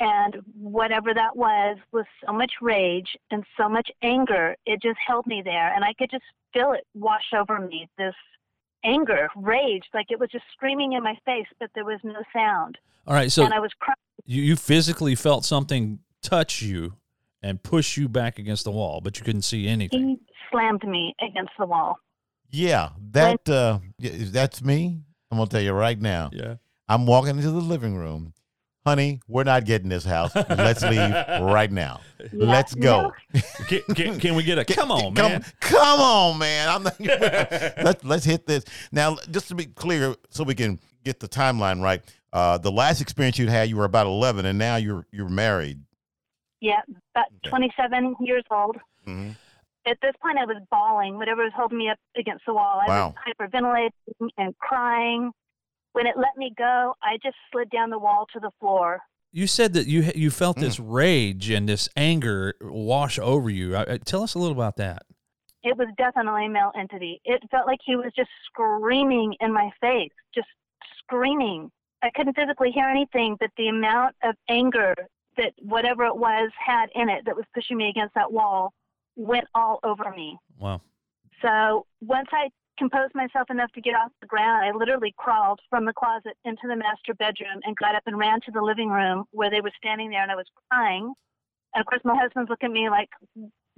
and 0.00 0.36
whatever 0.54 1.14
that 1.14 1.36
was 1.36 1.76
was 1.92 2.04
so 2.26 2.32
much 2.32 2.52
rage 2.60 3.16
and 3.30 3.44
so 3.56 3.68
much 3.68 3.88
anger 4.02 4.56
it 4.66 4.82
just 4.82 4.98
held 5.06 5.24
me 5.26 5.40
there 5.44 5.72
and 5.72 5.84
i 5.84 5.92
could 5.98 6.10
just 6.10 6.24
feel 6.52 6.72
it 6.72 6.84
wash 6.94 7.32
over 7.36 7.60
me 7.60 7.88
this 7.96 8.14
anger 8.84 9.28
rage 9.36 9.84
like 9.94 10.06
it 10.10 10.18
was 10.18 10.28
just 10.30 10.44
screaming 10.52 10.94
in 10.94 11.02
my 11.02 11.16
face 11.24 11.46
but 11.60 11.70
there 11.74 11.84
was 11.84 12.00
no 12.02 12.22
sound 12.32 12.76
all 13.06 13.14
right 13.14 13.30
so 13.30 13.44
and 13.44 13.54
i 13.54 13.60
was 13.60 13.70
crying 13.78 13.94
you, 14.26 14.42
you 14.42 14.56
physically 14.56 15.14
felt 15.14 15.44
something 15.44 15.98
touch 16.24 16.62
you 16.62 16.94
and 17.42 17.62
push 17.62 17.96
you 17.96 18.08
back 18.08 18.38
against 18.38 18.64
the 18.64 18.70
wall 18.70 19.00
but 19.00 19.18
you 19.18 19.24
couldn't 19.24 19.42
see 19.42 19.66
anything 19.68 20.08
he 20.08 20.20
slammed 20.50 20.82
me 20.86 21.14
against 21.20 21.52
the 21.58 21.66
wall 21.66 21.96
yeah 22.50 22.90
that 23.12 23.40
when, 23.46 23.56
uh 23.56 23.78
that's 24.30 24.62
me 24.62 25.02
i'm 25.30 25.38
gonna 25.38 25.48
tell 25.48 25.60
you 25.60 25.72
right 25.72 26.00
now 26.00 26.30
yeah 26.32 26.54
i'm 26.88 27.06
walking 27.06 27.36
into 27.36 27.50
the 27.50 27.60
living 27.60 27.96
room 27.96 28.32
honey, 28.84 29.20
we're 29.28 29.44
not 29.44 29.64
getting 29.64 29.88
this 29.88 30.04
house. 30.04 30.34
Let's 30.34 30.82
leave 30.82 31.10
right 31.40 31.70
now. 31.70 32.00
Yeah, 32.20 32.28
Let's 32.32 32.74
go. 32.74 33.12
can, 33.68 33.80
can, 33.94 34.20
can, 34.20 34.34
we 34.34 34.42
get 34.42 34.58
a 34.58 34.64
come 34.74 34.90
on, 34.90 35.14
man? 35.14 35.42
Come, 35.42 35.52
come 35.60 36.00
on, 36.00 36.38
man. 36.38 36.68
I'm 36.68 36.82
not, 36.82 37.00
let's, 37.00 38.04
let's 38.04 38.24
hit 38.24 38.46
this. 38.46 38.64
Now, 38.92 39.16
just 39.30 39.48
to 39.48 39.54
be 39.54 39.66
clear, 39.66 40.14
so 40.30 40.44
we 40.44 40.54
can 40.54 40.78
get 41.04 41.20
the 41.20 41.28
timeline 41.28 41.82
right, 41.82 42.02
uh, 42.32 42.58
the 42.58 42.72
last 42.72 43.00
experience 43.00 43.38
you 43.38 43.46
had, 43.48 43.68
you 43.68 43.76
were 43.76 43.84
about 43.84 44.06
11, 44.06 44.44
and 44.44 44.58
now 44.58 44.76
you're 44.76 45.06
you're 45.12 45.28
married. 45.28 45.80
Yeah, 46.64 46.80
about 47.14 47.26
okay. 47.44 47.50
27 47.50 48.16
years 48.20 48.42
old. 48.50 48.76
Mm-hmm. 49.06 49.32
At 49.86 49.98
this 50.00 50.14
point, 50.22 50.38
I 50.38 50.46
was 50.46 50.56
bawling. 50.70 51.18
Whatever 51.18 51.42
was 51.42 51.52
holding 51.54 51.76
me 51.76 51.90
up 51.90 51.98
against 52.16 52.46
the 52.46 52.54
wall, 52.54 52.80
I 52.80 52.88
was 52.88 53.14
hyperventilating 53.28 54.30
and 54.38 54.56
crying. 54.56 55.30
When 55.92 56.06
it 56.06 56.14
let 56.16 56.38
me 56.38 56.54
go, 56.56 56.94
I 57.02 57.18
just 57.22 57.36
slid 57.52 57.68
down 57.68 57.90
the 57.90 57.98
wall 57.98 58.24
to 58.32 58.40
the 58.40 58.50
floor. 58.58 59.00
You 59.30 59.46
said 59.46 59.74
that 59.74 59.86
you 59.86 60.10
you 60.14 60.30
felt 60.30 60.56
this 60.56 60.78
mm. 60.78 60.86
rage 60.86 61.50
and 61.50 61.68
this 61.68 61.86
anger 61.98 62.54
wash 62.62 63.18
over 63.18 63.50
you. 63.50 63.76
I, 63.76 63.98
tell 63.98 64.22
us 64.22 64.32
a 64.32 64.38
little 64.38 64.54
about 64.54 64.76
that. 64.76 65.02
It 65.64 65.76
was 65.76 65.88
definitely 65.98 66.46
a 66.46 66.48
male 66.48 66.72
entity. 66.78 67.20
It 67.26 67.42
felt 67.50 67.66
like 67.66 67.80
he 67.84 67.94
was 67.96 68.10
just 68.16 68.30
screaming 68.46 69.34
in 69.40 69.52
my 69.52 69.70
face, 69.82 70.12
just 70.34 70.48
screaming. 70.98 71.70
I 72.02 72.10
couldn't 72.14 72.34
physically 72.34 72.70
hear 72.70 72.86
anything, 72.86 73.36
but 73.38 73.50
the 73.58 73.68
amount 73.68 74.14
of 74.22 74.34
anger 74.48 74.94
that 75.36 75.52
whatever 75.58 76.04
it 76.04 76.16
was 76.16 76.50
had 76.64 76.88
in 76.94 77.08
it 77.08 77.24
that 77.26 77.36
was 77.36 77.44
pushing 77.54 77.76
me 77.76 77.88
against 77.88 78.14
that 78.14 78.32
wall 78.32 78.72
went 79.16 79.46
all 79.54 79.80
over 79.84 80.10
me. 80.16 80.38
Wow. 80.58 80.80
So 81.42 81.86
once 82.00 82.28
I 82.32 82.48
composed 82.78 83.14
myself 83.14 83.50
enough 83.50 83.70
to 83.72 83.80
get 83.80 83.94
off 83.94 84.10
the 84.20 84.26
ground, 84.26 84.64
I 84.64 84.76
literally 84.76 85.14
crawled 85.16 85.60
from 85.70 85.84
the 85.84 85.92
closet 85.92 86.36
into 86.44 86.62
the 86.66 86.76
master 86.76 87.14
bedroom 87.14 87.60
and 87.64 87.76
got 87.76 87.94
up 87.94 88.02
and 88.06 88.18
ran 88.18 88.40
to 88.42 88.50
the 88.50 88.62
living 88.62 88.88
room 88.88 89.24
where 89.30 89.50
they 89.50 89.60
were 89.60 89.72
standing 89.76 90.10
there 90.10 90.22
and 90.22 90.32
I 90.32 90.36
was 90.36 90.46
crying. 90.70 91.12
And 91.74 91.80
of 91.80 91.86
course, 91.86 92.00
my 92.04 92.16
husband's 92.16 92.50
looking 92.50 92.70
at 92.70 92.72
me 92.72 92.90
like, 92.90 93.08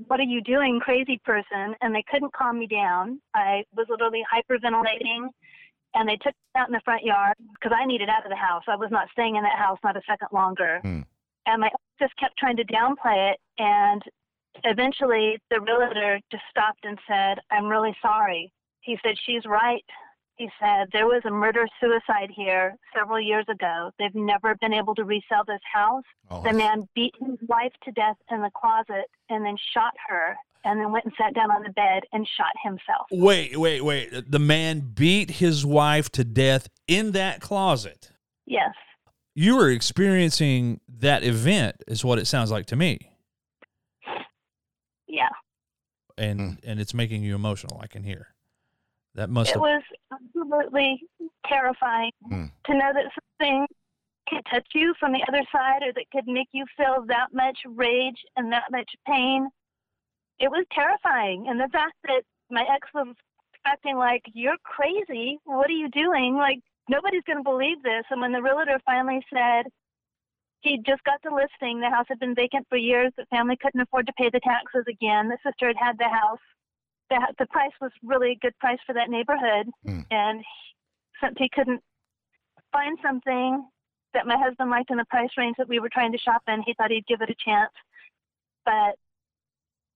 what 0.06 0.20
are 0.20 0.24
you 0.24 0.42
doing, 0.42 0.80
crazy 0.80 1.20
person? 1.24 1.74
And 1.80 1.94
they 1.94 2.04
couldn't 2.10 2.32
calm 2.34 2.58
me 2.58 2.66
down. 2.66 3.20
I 3.34 3.64
was 3.74 3.86
literally 3.88 4.22
hyperventilating 4.32 5.28
and 5.94 6.08
they 6.08 6.16
took 6.16 6.34
me 6.34 6.60
out 6.60 6.68
in 6.68 6.72
the 6.72 6.80
front 6.84 7.02
yard 7.02 7.34
because 7.54 7.76
I 7.76 7.86
needed 7.86 8.08
out 8.08 8.24
of 8.24 8.30
the 8.30 8.36
house. 8.36 8.62
I 8.68 8.76
was 8.76 8.90
not 8.90 9.08
staying 9.12 9.36
in 9.36 9.42
that 9.42 9.58
house, 9.58 9.78
not 9.82 9.96
a 9.96 10.02
second 10.08 10.28
longer. 10.32 10.80
Hmm. 10.82 11.00
And 11.46 11.60
my 11.60 11.70
just 11.98 12.16
kept 12.16 12.36
trying 12.36 12.56
to 12.56 12.64
downplay 12.64 13.32
it. 13.32 13.38
And 13.58 14.02
eventually 14.64 15.38
the 15.50 15.60
realtor 15.60 16.20
just 16.30 16.44
stopped 16.50 16.84
and 16.84 16.98
said, 17.08 17.38
I'm 17.50 17.66
really 17.66 17.96
sorry 18.02 18.52
he 18.86 18.96
said, 19.04 19.16
She's 19.26 19.44
right. 19.44 19.84
He 20.36 20.48
said, 20.60 20.88
There 20.92 21.06
was 21.06 21.22
a 21.26 21.30
murder 21.30 21.66
suicide 21.80 22.30
here 22.34 22.76
several 22.96 23.20
years 23.20 23.44
ago. 23.48 23.90
They've 23.98 24.14
never 24.14 24.54
been 24.60 24.72
able 24.72 24.94
to 24.94 25.04
resell 25.04 25.44
this 25.46 25.60
house. 25.70 26.04
Oh, 26.30 26.42
the 26.42 26.52
man 26.52 26.88
beat 26.94 27.14
his 27.20 27.36
wife 27.48 27.72
to 27.84 27.92
death 27.92 28.16
in 28.30 28.40
the 28.40 28.50
closet 28.54 29.06
and 29.28 29.44
then 29.44 29.56
shot 29.74 29.92
her 30.08 30.36
and 30.64 30.80
then 30.80 30.90
went 30.90 31.04
and 31.04 31.14
sat 31.20 31.34
down 31.34 31.50
on 31.50 31.62
the 31.62 31.70
bed 31.70 32.04
and 32.12 32.26
shot 32.26 32.52
himself. 32.62 33.06
Wait, 33.10 33.56
wait, 33.56 33.84
wait. 33.84 34.30
The 34.30 34.38
man 34.38 34.80
beat 34.94 35.32
his 35.32 35.64
wife 35.66 36.10
to 36.12 36.24
death 36.24 36.68
in 36.88 37.12
that 37.12 37.40
closet. 37.40 38.10
Yes. 38.46 38.74
You 39.36 39.56
were 39.56 39.70
experiencing 39.70 40.80
that 40.88 41.22
event, 41.22 41.76
is 41.86 42.04
what 42.04 42.18
it 42.18 42.26
sounds 42.26 42.50
like 42.50 42.66
to 42.66 42.76
me. 42.76 43.12
Yeah. 45.06 45.28
And 46.18 46.40
mm. 46.40 46.58
and 46.64 46.80
it's 46.80 46.94
making 46.94 47.22
you 47.22 47.34
emotional. 47.34 47.78
I 47.80 47.86
can 47.86 48.02
hear. 48.02 48.28
That 49.14 49.30
must. 49.30 49.50
It 49.50 49.54
have... 49.54 49.60
was 49.60 49.82
absolutely 50.12 51.00
terrifying 51.46 52.10
mm. 52.32 52.50
to 52.64 52.72
know 52.72 52.92
that 52.92 53.12
something 53.38 53.66
could 54.28 54.42
touch 54.50 54.66
you 54.74 54.94
from 54.98 55.12
the 55.12 55.24
other 55.28 55.42
side, 55.52 55.82
or 55.82 55.92
that 55.92 56.04
could 56.10 56.26
make 56.26 56.48
you 56.52 56.64
feel 56.76 57.04
that 57.06 57.28
much 57.32 57.58
rage 57.66 58.18
and 58.36 58.50
that 58.52 58.64
much 58.72 58.90
pain 59.06 59.48
it 60.38 60.50
was 60.50 60.66
terrifying. 60.72 61.46
And 61.48 61.60
the 61.60 61.68
fact 61.72 61.94
that 62.04 62.22
my 62.50 62.62
ex 62.62 62.88
was 62.94 63.14
acting 63.64 63.96
like, 63.96 64.22
you're 64.34 64.56
crazy. 64.64 65.38
What 65.44 65.68
are 65.68 65.74
you 65.74 65.88
doing? 65.88 66.36
Like, 66.36 66.60
nobody's 66.88 67.22
going 67.26 67.38
to 67.38 67.42
believe 67.42 67.82
this. 67.82 68.04
And 68.10 68.20
when 68.20 68.32
the 68.32 68.42
realtor 68.42 68.80
finally 68.84 69.20
said 69.32 69.66
he 70.60 70.78
just 70.86 71.02
got 71.04 71.20
the 71.22 71.30
listing, 71.30 71.80
the 71.80 71.90
house 71.90 72.06
had 72.08 72.18
been 72.18 72.34
vacant 72.34 72.66
for 72.68 72.76
years, 72.76 73.12
the 73.16 73.26
family 73.26 73.56
couldn't 73.60 73.80
afford 73.80 74.06
to 74.06 74.12
pay 74.14 74.30
the 74.30 74.40
taxes 74.40 74.84
again. 74.88 75.28
The 75.28 75.38
sister 75.44 75.68
had 75.68 75.76
had 75.78 75.98
the 75.98 76.08
house. 76.08 76.40
The, 77.10 77.20
the 77.38 77.46
price 77.46 77.72
was 77.80 77.92
really 78.02 78.32
a 78.32 78.38
good 78.42 78.58
price 78.58 78.78
for 78.86 78.92
that 78.94 79.10
neighborhood. 79.10 79.68
Mm. 79.86 80.04
And 80.10 80.44
since 81.22 81.34
he 81.38 81.48
couldn't 81.54 81.80
find 82.72 82.98
something 83.02 83.64
that 84.12 84.26
my 84.26 84.36
husband 84.36 84.70
liked 84.70 84.90
in 84.90 84.96
the 84.96 85.04
price 85.10 85.30
range 85.38 85.56
that 85.58 85.68
we 85.68 85.78
were 85.78 85.90
trying 85.92 86.12
to 86.12 86.18
shop 86.18 86.42
in, 86.48 86.62
he 86.66 86.74
thought 86.74 86.90
he'd 86.90 87.06
give 87.06 87.20
it 87.20 87.30
a 87.30 87.34
chance. 87.44 87.72
But 88.64 88.96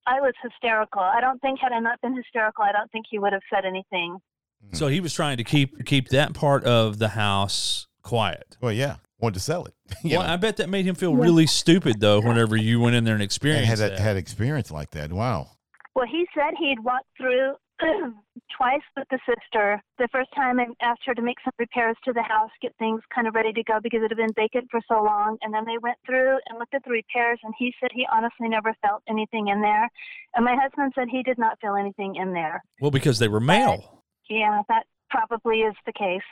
I 0.06 0.20
was 0.20 0.34
hysterical. 0.42 1.02
I 1.02 1.20
don't 1.20 1.40
think 1.40 1.58
had 1.58 1.72
I 1.72 1.80
not 1.80 2.00
been 2.00 2.16
hysterical, 2.16 2.64
I 2.64 2.72
don't 2.72 2.90
think 2.92 3.06
he 3.08 3.18
would 3.18 3.32
have 3.32 3.42
said 3.52 3.64
anything. 3.64 4.18
Hmm. 4.62 4.74
So 4.74 4.86
he 4.88 5.00
was 5.00 5.12
trying 5.12 5.36
to 5.38 5.44
keep 5.44 5.84
keep 5.84 6.08
that 6.08 6.34
part 6.34 6.64
of 6.64 6.98
the 6.98 7.08
house 7.08 7.86
quiet. 8.02 8.56
Well, 8.60 8.72
yeah, 8.72 8.96
wanted 9.18 9.34
to 9.34 9.40
sell 9.40 9.64
it. 9.64 9.74
well, 10.04 10.22
know? 10.22 10.32
I 10.32 10.36
bet 10.36 10.58
that 10.58 10.68
made 10.68 10.84
him 10.84 10.94
feel 10.94 11.14
really 11.14 11.46
stupid 11.46 12.00
though. 12.00 12.20
Whenever 12.20 12.56
you 12.56 12.80
went 12.80 12.96
in 12.96 13.04
there 13.04 13.14
and 13.14 13.22
experienced 13.22 13.70
and 13.70 13.80
had 13.80 13.92
that. 13.92 13.98
had 13.98 14.16
experience 14.16 14.70
like 14.70 14.90
that. 14.90 15.12
Wow. 15.12 15.50
Well, 15.94 16.06
he 16.06 16.26
said 16.34 16.54
he'd 16.58 16.78
walked 16.84 17.08
through 17.16 17.54
twice 18.56 18.82
with 18.96 19.06
the 19.10 19.18
sister. 19.26 19.82
The 19.98 20.08
first 20.12 20.30
time 20.34 20.60
I 20.60 20.66
asked 20.82 21.02
her 21.06 21.14
to 21.14 21.22
make 21.22 21.38
some 21.44 21.52
repairs 21.58 21.96
to 22.04 22.12
the 22.12 22.22
house, 22.22 22.50
get 22.62 22.74
things 22.78 23.00
kind 23.14 23.26
of 23.26 23.34
ready 23.34 23.52
to 23.52 23.62
go 23.64 23.78
because 23.82 24.00
it 24.02 24.10
had 24.10 24.16
been 24.16 24.34
vacant 24.34 24.68
for 24.70 24.80
so 24.88 25.02
long. 25.02 25.36
And 25.42 25.52
then 25.52 25.64
they 25.64 25.78
went 25.82 25.98
through 26.06 26.38
and 26.48 26.58
looked 26.58 26.74
at 26.74 26.84
the 26.84 26.90
repairs, 26.90 27.38
and 27.42 27.54
he 27.58 27.72
said 27.80 27.90
he 27.92 28.06
honestly 28.12 28.48
never 28.48 28.74
felt 28.82 29.02
anything 29.08 29.48
in 29.48 29.60
there. 29.60 29.88
And 30.34 30.44
my 30.44 30.56
husband 30.60 30.92
said 30.94 31.08
he 31.10 31.22
did 31.22 31.38
not 31.38 31.58
feel 31.60 31.74
anything 31.74 32.16
in 32.16 32.32
there. 32.32 32.62
Well, 32.80 32.90
because 32.90 33.18
they 33.18 33.28
were 33.28 33.40
male. 33.40 33.99
But, 34.30 34.36
yeah, 34.36 34.62
that 34.68 34.86
probably 35.10 35.60
is 35.60 35.74
the 35.86 35.92
case. 35.92 36.22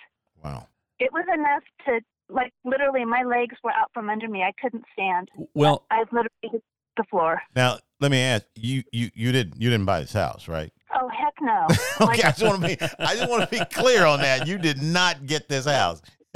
Wow. 0.43 0.67
It 0.99 1.13
was 1.13 1.25
enough 1.33 1.63
to, 1.87 2.01
like, 2.33 2.53
literally, 2.65 3.05
my 3.05 3.23
legs 3.23 3.57
were 3.63 3.73
out 3.73 3.91
from 3.93 4.09
under 4.09 4.29
me. 4.29 4.43
I 4.43 4.53
couldn't 4.61 4.85
stand. 4.93 5.29
Well, 5.55 5.85
I, 5.91 5.97
I 5.97 6.01
literally 6.01 6.29
hit 6.43 6.63
the 6.97 7.05
floor. 7.11 7.43
Now, 7.55 7.79
let 8.01 8.11
me 8.11 8.21
ask 8.21 8.45
you: 8.55 8.83
you 8.93 9.11
you 9.15 9.33
didn't 9.33 9.61
you 9.61 9.71
didn't 9.71 9.87
buy 9.87 10.01
this 10.01 10.13
house, 10.13 10.49
right? 10.49 10.73
Oh 10.95 11.09
heck 11.09 11.35
no! 11.41 11.67
okay, 12.01 12.05
like, 12.05 12.25
I 12.25 12.31
just 12.31 12.43
want 12.43 12.63
to 12.63 12.69
be 12.69 12.77
I 12.99 13.15
just 13.15 13.31
want 13.31 13.51
to 13.51 13.59
be 13.59 13.65
clear 13.73 14.05
on 14.05 14.21
that. 14.21 14.47
You 14.47 14.59
did 14.59 14.83
not 14.83 15.27
get 15.27 15.49
this 15.49 15.65
house. 15.67 16.03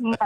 no. 0.00 0.16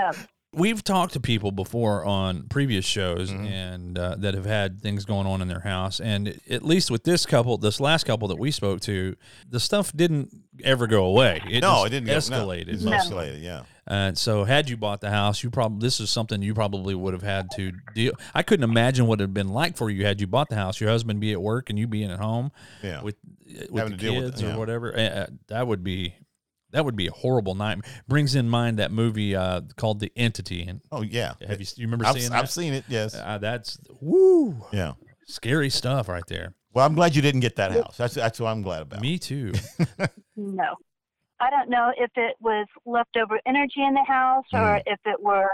We've 0.54 0.82
talked 0.82 1.14
to 1.14 1.20
people 1.20 1.52
before 1.52 2.04
on 2.04 2.44
previous 2.44 2.84
shows 2.84 3.30
mm-hmm. 3.30 3.44
and 3.46 3.98
uh, 3.98 4.16
that 4.18 4.34
have 4.34 4.44
had 4.44 4.80
things 4.80 5.04
going 5.04 5.26
on 5.26 5.42
in 5.42 5.48
their 5.48 5.60
house, 5.60 6.00
and 6.00 6.40
at 6.48 6.62
least 6.62 6.90
with 6.90 7.04
this 7.04 7.26
couple, 7.26 7.58
this 7.58 7.80
last 7.80 8.04
couple 8.04 8.28
that 8.28 8.38
we 8.38 8.50
spoke 8.50 8.80
to, 8.82 9.16
the 9.48 9.60
stuff 9.60 9.92
didn't 9.94 10.30
ever 10.62 10.86
go 10.86 11.04
away. 11.04 11.42
It 11.50 11.60
no, 11.60 11.84
it 11.84 11.90
didn't 11.90 12.08
escalated. 12.08 12.82
Go, 12.82 12.90
no. 12.90 12.96
It 12.96 13.00
escalated, 13.00 13.42
yeah. 13.42 13.62
And 13.86 14.16
so, 14.16 14.44
had 14.44 14.70
you 14.70 14.76
bought 14.78 15.00
the 15.00 15.10
house, 15.10 15.42
you 15.42 15.50
probably 15.50 15.84
this 15.84 16.00
is 16.00 16.08
something 16.08 16.40
you 16.40 16.54
probably 16.54 16.94
would 16.94 17.12
have 17.12 17.22
had 17.22 17.50
to 17.56 17.72
deal. 17.94 18.12
I 18.34 18.42
couldn't 18.42 18.64
imagine 18.64 19.06
what 19.06 19.20
it 19.20 19.24
had 19.24 19.34
been 19.34 19.50
like 19.50 19.76
for 19.76 19.90
you 19.90 20.06
had 20.06 20.20
you 20.20 20.26
bought 20.26 20.48
the 20.48 20.56
house. 20.56 20.80
Your 20.80 20.88
husband 20.88 21.20
be 21.20 21.32
at 21.32 21.42
work 21.42 21.68
and 21.68 21.78
you 21.78 21.86
being 21.86 22.10
at 22.10 22.18
home, 22.18 22.50
yeah. 22.82 23.02
with 23.02 23.16
with 23.70 23.82
Having 23.82 23.96
the 23.98 23.98
kids 23.98 24.36
with, 24.36 24.42
yeah. 24.42 24.54
or 24.54 24.58
whatever. 24.58 24.98
Uh, 24.98 25.26
that 25.48 25.66
would 25.66 25.84
be 25.84 26.14
that 26.74 26.84
would 26.84 26.96
be 26.96 27.06
a 27.06 27.12
horrible 27.12 27.54
nightmare. 27.54 27.90
Brings 28.06 28.34
in 28.34 28.48
mind 28.48 28.78
that 28.78 28.90
movie 28.90 29.34
uh, 29.34 29.62
called 29.76 30.00
The 30.00 30.12
Entity. 30.16 30.64
And 30.64 30.80
oh 30.92 31.02
yeah, 31.02 31.34
have 31.46 31.60
you 31.60 31.66
you 31.76 31.86
remember 31.86 32.04
I've, 32.04 32.14
seeing 32.14 32.30
that? 32.30 32.38
I've 32.38 32.50
seen 32.50 32.74
it. 32.74 32.84
Yes, 32.88 33.14
uh, 33.14 33.38
that's 33.38 33.78
woo. 34.00 34.62
Yeah, 34.72 34.92
scary 35.26 35.70
stuff 35.70 36.08
right 36.08 36.26
there. 36.28 36.54
Well, 36.72 36.84
I'm 36.84 36.94
glad 36.94 37.14
you 37.14 37.22
didn't 37.22 37.40
get 37.40 37.56
that 37.56 37.72
house. 37.72 37.96
That's 37.96 38.14
that's 38.14 38.40
what 38.40 38.50
I'm 38.50 38.62
glad 38.62 38.82
about. 38.82 39.00
Me 39.00 39.18
too. 39.18 39.52
no. 40.36 40.74
I 41.40 41.50
don't 41.50 41.68
know 41.68 41.92
if 41.96 42.10
it 42.16 42.36
was 42.40 42.66
leftover 42.86 43.40
energy 43.46 43.82
in 43.82 43.94
the 43.94 44.04
house 44.06 44.46
or 44.52 44.58
mm. 44.58 44.82
if 44.86 44.98
it 45.04 45.20
were 45.22 45.50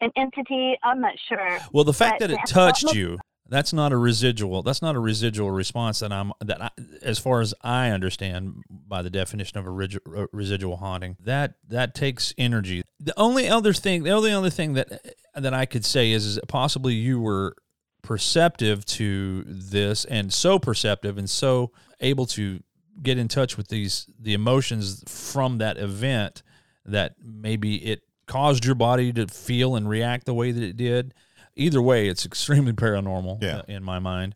an 0.00 0.10
entity. 0.16 0.78
I'm 0.82 1.00
not 1.00 1.14
sure. 1.28 1.58
Well, 1.72 1.84
the 1.84 1.92
fact 1.92 2.20
but 2.20 2.28
that 2.28 2.34
it 2.38 2.46
touched 2.46 2.94
you, 2.94 3.18
that's 3.48 3.72
not 3.72 3.92
a 3.92 3.96
residual. 3.96 4.62
That's 4.62 4.82
not 4.82 4.96
a 4.96 4.98
residual 4.98 5.50
response 5.50 6.00
that 6.00 6.12
I'm 6.12 6.32
that 6.40 6.62
I, 6.62 6.70
as 7.02 7.18
far 7.18 7.40
as 7.40 7.54
I 7.62 7.90
understand 7.90 8.62
by 8.68 9.02
the 9.02 9.10
definition 9.10 9.58
of 9.58 9.66
a 9.66 10.28
residual 10.32 10.76
haunting. 10.76 11.16
That 11.20 11.54
that 11.68 11.94
takes 11.94 12.34
energy. 12.36 12.82
The 13.00 13.14
only 13.16 13.48
other 13.48 13.72
thing, 13.72 14.02
the 14.02 14.10
only 14.10 14.32
other 14.32 14.50
thing 14.50 14.74
that 14.74 15.14
that 15.34 15.54
I 15.54 15.66
could 15.66 15.84
say 15.84 16.12
is, 16.12 16.24
is 16.24 16.40
possibly 16.48 16.94
you 16.94 17.20
were 17.20 17.56
perceptive 18.02 18.84
to 18.84 19.44
this 19.46 20.04
and 20.04 20.32
so 20.32 20.58
perceptive 20.58 21.18
and 21.18 21.28
so 21.28 21.72
able 22.00 22.26
to 22.26 22.60
get 23.02 23.18
in 23.18 23.28
touch 23.28 23.56
with 23.56 23.68
these 23.68 24.06
the 24.18 24.34
emotions 24.34 25.02
from 25.06 25.58
that 25.58 25.76
event 25.76 26.42
that 26.84 27.14
maybe 27.20 27.76
it 27.84 28.02
caused 28.26 28.64
your 28.64 28.74
body 28.74 29.12
to 29.12 29.26
feel 29.26 29.76
and 29.76 29.88
react 29.88 30.26
the 30.26 30.34
way 30.34 30.52
that 30.52 30.62
it 30.62 30.76
did. 30.76 31.14
Either 31.56 31.82
way, 31.82 32.08
it's 32.08 32.24
extremely 32.24 32.72
paranormal 32.84 33.42
yeah. 33.42 33.62
in 33.68 33.82
my 33.82 33.98
mind. 33.98 34.34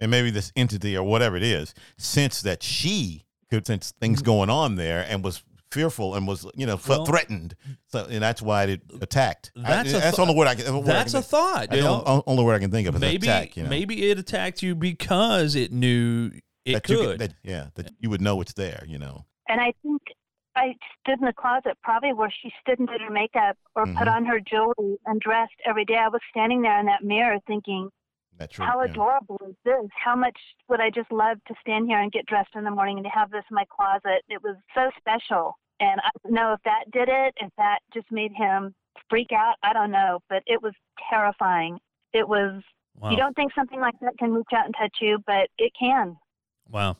And 0.00 0.10
maybe 0.10 0.30
this 0.30 0.52
entity 0.56 0.96
or 0.96 1.04
whatever 1.04 1.36
it 1.36 1.42
is, 1.42 1.74
since 1.96 2.42
that 2.42 2.62
she 2.62 3.24
could 3.50 3.66
sense 3.66 3.92
things 4.00 4.18
mm-hmm. 4.18 4.26
going 4.26 4.50
on 4.50 4.76
there 4.76 5.06
and 5.08 5.22
was 5.22 5.42
fearful 5.74 6.14
and 6.14 6.26
was 6.26 6.46
you 6.54 6.66
know 6.66 6.78
well, 6.88 7.04
threatened. 7.04 7.54
So 7.88 8.06
and 8.08 8.22
that's 8.22 8.40
why 8.40 8.64
it 8.64 8.82
attacked. 9.00 9.52
That's 9.56 9.92
I, 9.94 9.98
that's 9.98 10.16
th- 10.16 10.18
only 10.18 10.34
word 10.34 10.48
I 10.48 10.54
can. 10.54 10.84
That's 10.84 11.14
I 11.14 11.18
can 11.18 11.20
a 11.20 11.22
thought. 11.22 11.70
That's 11.70 11.82
the 11.82 12.22
only 12.26 12.44
word 12.44 12.54
I 12.54 12.58
can 12.60 12.70
think 12.70 12.88
of. 12.88 12.98
Maybe 12.98 13.26
attack, 13.26 13.56
you 13.56 13.64
know? 13.64 13.68
maybe 13.68 14.10
it 14.10 14.18
attacked 14.18 14.62
you 14.62 14.74
because 14.74 15.54
it 15.54 15.72
knew 15.72 16.30
it 16.64 16.74
that 16.74 16.84
could. 16.84 16.98
Could, 16.98 17.18
that, 17.20 17.34
yeah, 17.42 17.68
that 17.74 17.92
you 17.98 18.10
would 18.10 18.20
know 18.20 18.40
it's 18.40 18.52
there. 18.52 18.84
You 18.86 18.98
know. 18.98 19.26
And 19.48 19.60
I 19.60 19.72
think 19.82 20.02
I 20.56 20.74
stood 21.00 21.20
in 21.20 21.26
the 21.26 21.32
closet, 21.32 21.76
probably 21.82 22.12
where 22.12 22.32
she 22.42 22.52
stood 22.60 22.78
and 22.78 22.88
did 22.88 23.00
her 23.00 23.10
makeup 23.10 23.56
or 23.74 23.84
mm-hmm. 23.84 23.98
put 23.98 24.08
on 24.08 24.24
her 24.24 24.40
jewelry 24.40 24.98
and 25.06 25.20
dressed 25.20 25.54
every 25.66 25.84
day. 25.84 25.96
I 25.96 26.08
was 26.08 26.20
standing 26.30 26.62
there 26.62 26.78
in 26.78 26.86
that 26.86 27.02
mirror 27.02 27.38
thinking, 27.46 27.90
That's 28.38 28.58
right, 28.58 28.68
how 28.68 28.82
yeah. 28.82 28.90
adorable 28.90 29.40
is 29.48 29.56
this? 29.64 29.88
How 29.92 30.14
much 30.14 30.38
would 30.68 30.80
I 30.80 30.90
just 30.90 31.10
love 31.10 31.38
to 31.48 31.54
stand 31.60 31.88
here 31.88 32.00
and 32.00 32.12
get 32.12 32.26
dressed 32.26 32.54
in 32.54 32.64
the 32.64 32.70
morning 32.70 32.98
and 32.98 33.04
to 33.04 33.10
have 33.10 33.30
this 33.30 33.44
in 33.50 33.54
my 33.54 33.64
closet? 33.74 34.22
It 34.28 34.42
was 34.42 34.56
so 34.74 34.90
special. 34.98 35.58
And 35.80 36.00
I 36.00 36.10
don't 36.22 36.34
know 36.34 36.52
if 36.52 36.60
that 36.64 36.90
did 36.92 37.08
it, 37.08 37.34
if 37.40 37.50
that 37.58 37.80
just 37.92 38.06
made 38.10 38.32
him 38.32 38.74
freak 39.10 39.32
out. 39.32 39.56
I 39.62 39.72
don't 39.72 39.90
know, 39.90 40.20
but 40.28 40.42
it 40.46 40.62
was 40.62 40.72
terrifying. 41.10 41.78
It 42.12 42.28
was, 42.28 42.62
wow. 43.00 43.10
you 43.10 43.16
don't 43.16 43.34
think 43.34 43.52
something 43.54 43.80
like 43.80 43.94
that 44.00 44.16
can 44.18 44.32
reach 44.32 44.46
out 44.54 44.66
and 44.66 44.74
touch 44.78 44.96
you, 45.00 45.18
but 45.26 45.48
it 45.58 45.72
can. 45.78 46.16
Wow. 46.70 46.96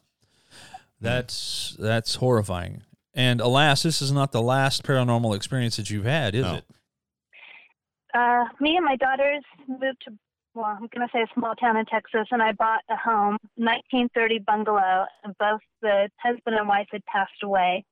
That's 1.00 1.76
that's 1.78 2.14
horrifying. 2.14 2.82
And 3.14 3.40
alas, 3.40 3.82
this 3.82 4.02
is 4.02 4.10
not 4.10 4.32
the 4.32 4.42
last 4.42 4.82
paranormal 4.82 5.36
experience 5.36 5.76
that 5.76 5.88
you've 5.90 6.04
had, 6.04 6.34
is 6.34 6.42
no. 6.42 6.54
it? 6.54 6.64
Uh, 8.12 8.44
me 8.60 8.76
and 8.76 8.84
my 8.84 8.96
daughters 8.96 9.42
moved 9.68 10.02
to 10.04 10.12
well, 10.54 10.66
I'm 10.66 10.88
going 10.94 11.06
to 11.06 11.08
say 11.12 11.20
a 11.20 11.26
small 11.34 11.54
town 11.56 11.76
in 11.76 11.84
Texas, 11.86 12.28
and 12.30 12.40
I 12.40 12.52
bought 12.52 12.82
a 12.88 12.96
home, 12.96 13.38
1930 13.56 14.38
bungalow, 14.46 15.04
and 15.24 15.36
both 15.38 15.60
the 15.82 16.08
husband 16.22 16.56
and 16.56 16.68
wife 16.68 16.86
had 16.92 17.04
passed 17.06 17.42
away. 17.42 17.84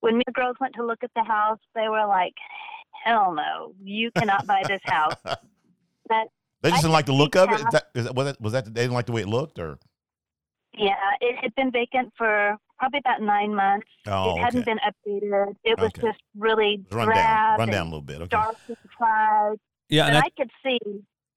When 0.00 0.18
me 0.18 0.24
girls 0.32 0.56
went 0.60 0.74
to 0.76 0.86
look 0.86 1.02
at 1.02 1.10
the 1.16 1.24
house, 1.24 1.58
they 1.74 1.88
were 1.88 2.06
like, 2.06 2.34
"Hell 3.04 3.34
no, 3.34 3.74
you 3.82 4.10
cannot 4.12 4.46
buy 4.46 4.62
this 4.66 4.80
house." 4.84 5.14
But 6.08 6.28
they 6.62 6.70
just 6.70 6.82
didn't 6.82 6.92
like 6.92 7.06
the 7.06 7.12
look 7.12 7.36
of 7.36 7.48
it. 7.50 7.54
Is 7.54 7.66
that, 7.72 7.84
is 7.94 8.04
that, 8.04 8.14
was 8.14 8.26
that 8.26 8.40
was 8.40 8.52
that 8.52 8.64
they 8.66 8.82
didn't 8.82 8.92
like 8.92 9.06
the 9.06 9.12
way 9.12 9.22
it 9.22 9.28
looked, 9.28 9.58
or? 9.58 9.78
Yeah, 10.76 10.96
it 11.20 11.36
had 11.40 11.54
been 11.54 11.70
vacant 11.70 12.12
for 12.18 12.58
probably 12.82 12.98
about 12.98 13.22
nine 13.22 13.54
months. 13.54 13.86
Oh, 14.08 14.36
it 14.36 14.40
hadn't 14.40 14.62
okay. 14.62 14.72
been 14.72 14.80
updated. 14.80 15.54
It 15.62 15.78
was 15.78 15.90
okay. 15.96 16.08
just 16.08 16.20
really 16.36 16.84
run 16.90 17.06
drab 17.06 17.16
down, 17.16 17.58
run 17.58 17.68
down 17.68 17.82
a 17.82 17.90
little 17.90 18.00
bit. 18.00 18.16
Okay. 18.16 18.26
Dark 18.28 18.56
inside. 18.68 19.58
Yeah, 19.88 20.06
and, 20.06 20.16
and 20.16 20.24
I, 20.24 20.26
I, 20.26 20.30
could 20.36 20.50
see 20.64 20.78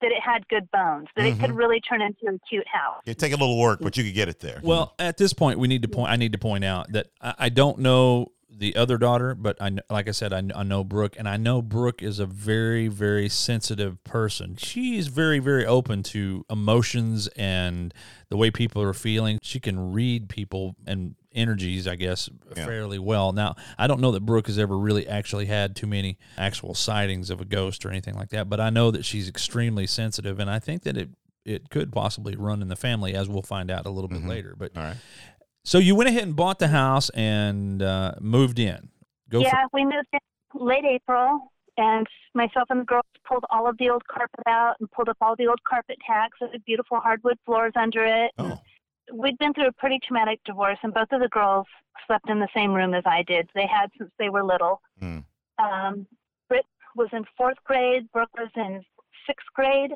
that 0.01 0.08
it 0.08 0.21
had 0.23 0.47
good 0.47 0.69
bones. 0.71 1.08
That 1.15 1.21
mm-hmm. 1.21 1.27
it 1.27 1.39
could 1.39 1.49
mm-hmm. 1.51 1.58
really 1.58 1.81
turn 1.81 2.01
into 2.01 2.27
a 2.27 2.39
cute 2.49 2.67
house. 2.67 3.01
It 3.05 3.19
take 3.19 3.34
a 3.34 3.38
little 3.38 3.60
work, 3.60 3.79
but 3.79 3.95
you 3.95 4.03
could 4.03 4.15
get 4.15 4.27
it 4.27 4.39
there. 4.39 4.60
Well, 4.63 4.95
at 4.97 5.17
this 5.17 5.34
point, 5.34 5.60
we 5.60 5.67
need 5.67 5.84
to 5.84 5.88
point. 5.88 6.10
I 6.10 6.15
need 6.15 6.31
to 6.31 6.39
point 6.39 6.63
out 6.63 6.91
that 6.93 7.08
I, 7.21 7.36
I 7.38 7.49
don't 7.49 7.79
know 7.79 8.31
the 8.58 8.75
other 8.75 8.97
daughter, 8.97 9.36
but 9.36 9.62
I 9.62 9.77
like 9.89 10.08
I 10.08 10.12
said, 10.12 10.34
I, 10.34 10.41
I 10.55 10.63
know 10.63 10.84
Brooke, 10.84 11.15
and 11.17 11.27
I 11.27 11.38
know 11.38 11.62
Brooke 11.62 12.01
is 12.01 12.19
a 12.19 12.25
very 12.25 12.88
very 12.88 13.29
sensitive 13.29 14.03
person. 14.03 14.55
She's 14.55 15.08
very 15.08 15.39
very 15.39 15.65
open 15.65 16.01
to 16.03 16.45
emotions 16.49 17.27
and 17.36 17.93
the 18.29 18.38
way 18.38 18.49
people 18.49 18.81
are 18.81 18.93
feeling. 18.93 19.39
She 19.41 19.60
can 19.60 19.91
read 19.91 20.29
people 20.29 20.75
and 20.88 21.15
energies, 21.36 21.88
I 21.88 21.95
guess, 21.95 22.30
yeah. 22.56 22.65
fairly 22.65 23.00
well. 23.00 23.34
Now, 23.34 23.56
I 23.78 23.88
don't 23.88 24.00
know 24.00 24.12
that 24.12 24.26
Brooke 24.26 24.48
has 24.48 24.58
ever 24.58 24.78
really 24.78 25.08
actually 25.08 25.45
had 25.45 25.76
too 25.76 25.88
many 25.88 26.17
actual 26.38 26.74
sightings 26.74 27.30
of 27.30 27.41
a 27.41 27.45
ghost 27.45 27.86
or 27.86 27.89
anything 27.89 28.15
like 28.15 28.30
that, 28.30 28.50
but 28.50 28.60
I 28.60 28.69
know 28.69 28.91
that 28.91 29.06
she's 29.06 29.28
extremely 29.28 29.86
sensitive, 29.88 30.39
and 30.39 30.50
I 30.50 30.60
think 30.60 30.84
that 30.84 30.98
it 30.98 31.10
it 31.45 31.69
could 31.69 31.91
possibly 31.91 32.36
run 32.36 32.62
in 32.62 32.69
the 32.69 32.76
family, 32.76 33.13
as 33.13 33.30
we'll 33.30 33.43
find 33.43 33.69
out 33.69 33.86
a 33.86 33.89
little 33.89 34.08
bit 34.08 34.19
mm-hmm. 34.19 34.30
later. 34.30 34.56
But 34.58 34.76
all 34.76 34.84
right. 34.84 34.98
So 35.63 35.78
you 35.78 35.95
went 35.95 36.10
ahead 36.10 36.24
and 36.24 36.36
bought 36.36 36.60
the 36.60 36.67
house 36.67 37.10
and 37.10 37.82
uh, 37.82 38.15
moved 38.19 38.60
in. 38.60 38.89
Go 39.30 39.39
yeah, 39.39 39.63
for- 39.63 39.69
we 39.74 39.84
moved 39.86 40.08
in 40.13 40.19
late 40.54 40.86
April, 40.86 41.52
and 41.78 42.08
myself 42.34 42.67
and 42.69 42.82
the 42.82 42.86
girls 42.86 43.04
pulled 43.28 43.45
all 43.50 43.67
of 43.67 43.78
the 43.78 43.89
old 43.89 44.08
carpet 44.08 44.43
out 44.48 44.76
and 44.80 44.89
pulled 44.91 45.10
up 45.10 45.17
all 45.21 45.36
the 45.36 45.48
old 45.48 45.63
carpet 45.63 45.98
tacks 46.06 46.38
with 46.39 46.52
the 46.52 46.60
beautiful 46.60 47.00
hardwood 47.00 47.38
floors 47.45 47.74
under 47.76 48.06
it. 48.06 48.32
Oh. 48.38 48.60
We'd 49.13 49.38
been 49.38 49.54
through 49.54 49.68
a 49.68 49.74
pretty 49.74 50.00
traumatic 50.06 50.39
divorce, 50.46 50.80
and 50.84 50.94
both 50.94 51.12
of 51.12 51.22
the 51.22 51.30
girls 51.30 51.68
slept 52.08 52.30
in 52.30 52.39
the 52.39 52.48
same 52.56 52.74
room 52.74 52.94
as 52.94 53.04
I 53.06 53.24
did. 53.24 53.50
They 53.54 53.68
had 53.68 53.89
since 53.98 54.12
they 54.18 54.30
were 54.30 54.44
little. 54.44 54.82
Mm. 55.02 55.24
Um, 55.60 56.08
Britt 56.50 56.65
was 56.96 57.10
in 57.13 57.24
fourth 57.38 57.58
grade. 57.63 58.12
Brooke 58.12 58.36
was 58.38 58.50
in 58.56 58.84
sixth 59.28 59.48
grade. 59.54 59.91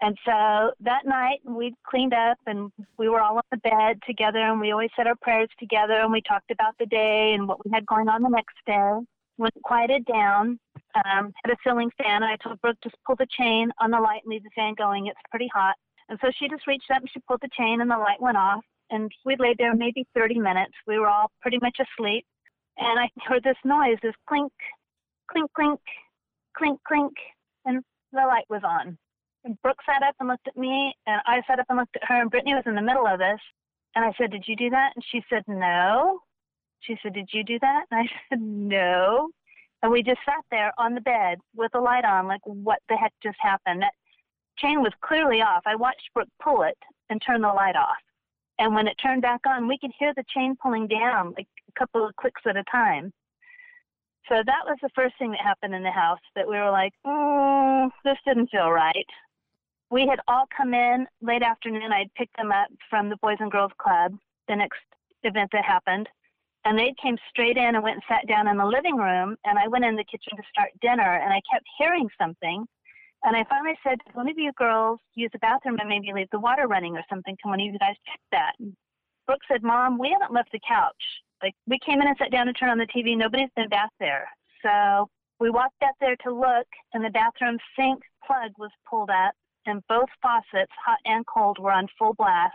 And 0.00 0.18
so 0.26 0.72
that 0.80 1.06
night 1.06 1.38
we 1.44 1.74
cleaned 1.88 2.14
up 2.14 2.38
and 2.46 2.70
we 2.98 3.08
were 3.08 3.20
all 3.20 3.36
on 3.36 3.42
the 3.50 3.56
bed 3.58 4.00
together 4.06 4.38
and 4.38 4.60
we 4.60 4.72
always 4.72 4.90
said 4.96 5.06
our 5.06 5.14
prayers 5.22 5.48
together 5.58 5.94
and 5.94 6.12
we 6.12 6.20
talked 6.20 6.50
about 6.50 6.74
the 6.78 6.86
day 6.86 7.32
and 7.32 7.46
what 7.46 7.64
we 7.64 7.70
had 7.72 7.86
going 7.86 8.08
on 8.08 8.22
the 8.22 8.28
next 8.28 8.56
day. 8.66 8.98
When 9.36 9.48
it 9.48 9.62
quieted 9.62 10.04
down, 10.04 10.58
um, 10.94 11.32
had 11.44 11.52
a 11.52 11.56
ceiling 11.64 11.90
fan 11.96 12.22
and 12.22 12.24
I 12.24 12.36
told 12.36 12.60
Brooke 12.60 12.76
just 12.82 12.96
pull 13.06 13.16
the 13.16 13.26
chain 13.30 13.70
on 13.80 13.90
the 13.90 14.00
light 14.00 14.22
and 14.24 14.32
leave 14.32 14.42
the 14.42 14.50
fan 14.54 14.74
going. 14.74 15.06
It's 15.06 15.18
pretty 15.30 15.48
hot. 15.54 15.76
And 16.08 16.18
so 16.20 16.30
she 16.38 16.48
just 16.48 16.66
reached 16.66 16.90
up 16.90 17.00
and 17.00 17.10
she 17.12 17.20
pulled 17.20 17.40
the 17.42 17.48
chain 17.56 17.80
and 17.80 17.90
the 17.90 17.96
light 17.96 18.20
went 18.20 18.36
off. 18.36 18.64
And 18.90 19.10
we 19.24 19.36
laid 19.38 19.56
there 19.58 19.74
maybe 19.74 20.06
30 20.14 20.38
minutes. 20.38 20.74
We 20.86 20.98
were 20.98 21.08
all 21.08 21.30
pretty 21.40 21.58
much 21.62 21.78
asleep. 21.80 22.24
And 22.78 22.98
I 22.98 23.08
heard 23.26 23.42
this 23.42 23.56
noise, 23.64 23.96
this 24.02 24.14
clink, 24.28 24.52
clink, 25.30 25.50
clink, 25.54 25.80
clink, 26.56 26.80
clink. 26.86 27.12
And 27.64 27.82
the 28.12 28.20
light 28.20 28.44
was 28.48 28.62
on. 28.64 28.98
And 29.44 29.60
Brooke 29.62 29.80
sat 29.84 30.02
up 30.02 30.14
and 30.20 30.28
looked 30.28 30.48
at 30.48 30.56
me, 30.56 30.94
and 31.06 31.20
I 31.26 31.42
sat 31.46 31.60
up 31.60 31.66
and 31.68 31.78
looked 31.78 31.96
at 31.96 32.08
her, 32.08 32.20
and 32.20 32.30
Brittany 32.30 32.54
was 32.54 32.64
in 32.66 32.74
the 32.74 32.82
middle 32.82 33.06
of 33.06 33.18
this. 33.18 33.40
And 33.94 34.04
I 34.04 34.12
said, 34.18 34.30
Did 34.30 34.44
you 34.46 34.56
do 34.56 34.70
that? 34.70 34.92
And 34.94 35.04
she 35.10 35.22
said, 35.28 35.42
No. 35.46 36.20
She 36.80 36.96
said, 37.02 37.12
Did 37.12 37.28
you 37.32 37.44
do 37.44 37.58
that? 37.60 37.84
And 37.90 38.00
I 38.00 38.12
said, 38.28 38.40
No. 38.40 39.30
And 39.82 39.92
we 39.92 40.02
just 40.02 40.20
sat 40.24 40.42
there 40.50 40.72
on 40.78 40.94
the 40.94 41.02
bed 41.02 41.38
with 41.54 41.72
the 41.72 41.80
light 41.80 42.06
on, 42.06 42.26
like, 42.26 42.40
what 42.44 42.78
the 42.88 42.96
heck 42.96 43.12
just 43.22 43.36
happened? 43.38 43.82
That 43.82 43.92
chain 44.58 44.82
was 44.82 44.92
clearly 45.00 45.42
off. 45.42 45.62
I 45.66 45.76
watched 45.76 46.10
Brooke 46.14 46.28
pull 46.42 46.62
it 46.62 46.78
and 47.10 47.20
turn 47.20 47.42
the 47.42 47.48
light 47.48 47.76
off. 47.76 47.96
And 48.58 48.74
when 48.74 48.86
it 48.86 48.96
turned 49.02 49.22
back 49.22 49.40
on, 49.46 49.66
we 49.66 49.78
could 49.78 49.90
hear 49.98 50.12
the 50.14 50.24
chain 50.34 50.56
pulling 50.62 50.86
down, 50.86 51.34
like 51.36 51.48
a 51.68 51.78
couple 51.78 52.06
of 52.06 52.14
clicks 52.16 52.42
at 52.46 52.56
a 52.56 52.64
time. 52.70 53.12
So 54.28 54.36
that 54.36 54.64
was 54.64 54.78
the 54.80 54.90
first 54.94 55.14
thing 55.18 55.32
that 55.32 55.40
happened 55.40 55.74
in 55.74 55.82
the 55.82 55.90
house 55.90 56.20
that 56.34 56.48
we 56.48 56.56
were 56.56 56.70
like, 56.70 56.92
mm, 57.04 57.90
this 58.04 58.16
didn't 58.24 58.50
feel 58.50 58.70
right 58.70 59.06
we 59.94 60.08
had 60.08 60.18
all 60.26 60.46
come 60.54 60.74
in 60.74 61.06
late 61.22 61.42
afternoon. 61.42 61.92
I'd 61.92 62.12
picked 62.14 62.36
them 62.36 62.50
up 62.50 62.66
from 62.90 63.08
the 63.08 63.16
Boys 63.18 63.36
and 63.38 63.50
Girls 63.50 63.70
Club, 63.78 64.18
the 64.48 64.56
next 64.56 64.80
event 65.22 65.50
that 65.52 65.64
happened. 65.64 66.08
And 66.64 66.76
they 66.76 66.94
came 67.00 67.16
straight 67.30 67.56
in 67.56 67.76
and 67.76 67.82
went 67.82 67.96
and 67.96 68.02
sat 68.08 68.26
down 68.26 68.48
in 68.48 68.56
the 68.56 68.66
living 68.66 68.96
room. 68.96 69.36
And 69.44 69.56
I 69.56 69.68
went 69.68 69.84
in 69.84 69.94
the 69.94 70.02
kitchen 70.02 70.36
to 70.36 70.42
start 70.50 70.70
dinner 70.80 71.20
and 71.22 71.32
I 71.32 71.40
kept 71.52 71.64
hearing 71.78 72.08
something. 72.20 72.66
And 73.24 73.34
I 73.36 73.44
finally 73.48 73.74
said, 73.82 73.98
one 74.12 74.28
of 74.28 74.38
you 74.38 74.52
girls 74.52 75.00
use 75.14 75.30
the 75.32 75.38
bathroom 75.38 75.78
and 75.80 75.88
maybe 75.88 76.12
leave 76.12 76.28
the 76.30 76.38
water 76.38 76.68
running 76.68 76.96
or 76.96 77.02
something? 77.08 77.36
Can 77.40 77.50
one 77.50 77.60
of 77.60 77.66
you 77.66 77.78
guys 77.78 77.96
check 78.06 78.20
that? 78.32 78.52
And 78.60 78.74
Brooke 79.26 79.40
said, 79.50 79.62
Mom, 79.62 79.98
we 79.98 80.10
haven't 80.12 80.34
left 80.34 80.52
the 80.52 80.60
couch. 80.66 80.92
Like, 81.42 81.54
we 81.66 81.78
came 81.84 82.00
in 82.00 82.06
and 82.06 82.16
sat 82.18 82.30
down 82.30 82.48
and 82.48 82.56
turned 82.56 82.72
on 82.72 82.78
the 82.78 82.86
TV. 82.86 83.16
Nobody's 83.16 83.48
been 83.56 83.68
back 83.68 83.90
there. 83.98 84.28
So 84.62 85.08
we 85.40 85.50
walked 85.50 85.82
out 85.82 85.94
there 86.00 86.16
to 86.24 86.32
look, 86.32 86.66
and 86.92 87.04
the 87.04 87.10
bathroom 87.10 87.58
sink 87.78 88.02
plug 88.26 88.52
was 88.58 88.70
pulled 88.88 89.10
up 89.10 89.34
and 89.66 89.82
both 89.88 90.08
faucets, 90.22 90.72
hot 90.84 90.98
and 91.04 91.24
cold, 91.26 91.58
were 91.58 91.72
on 91.72 91.86
full 91.98 92.14
blast, 92.14 92.54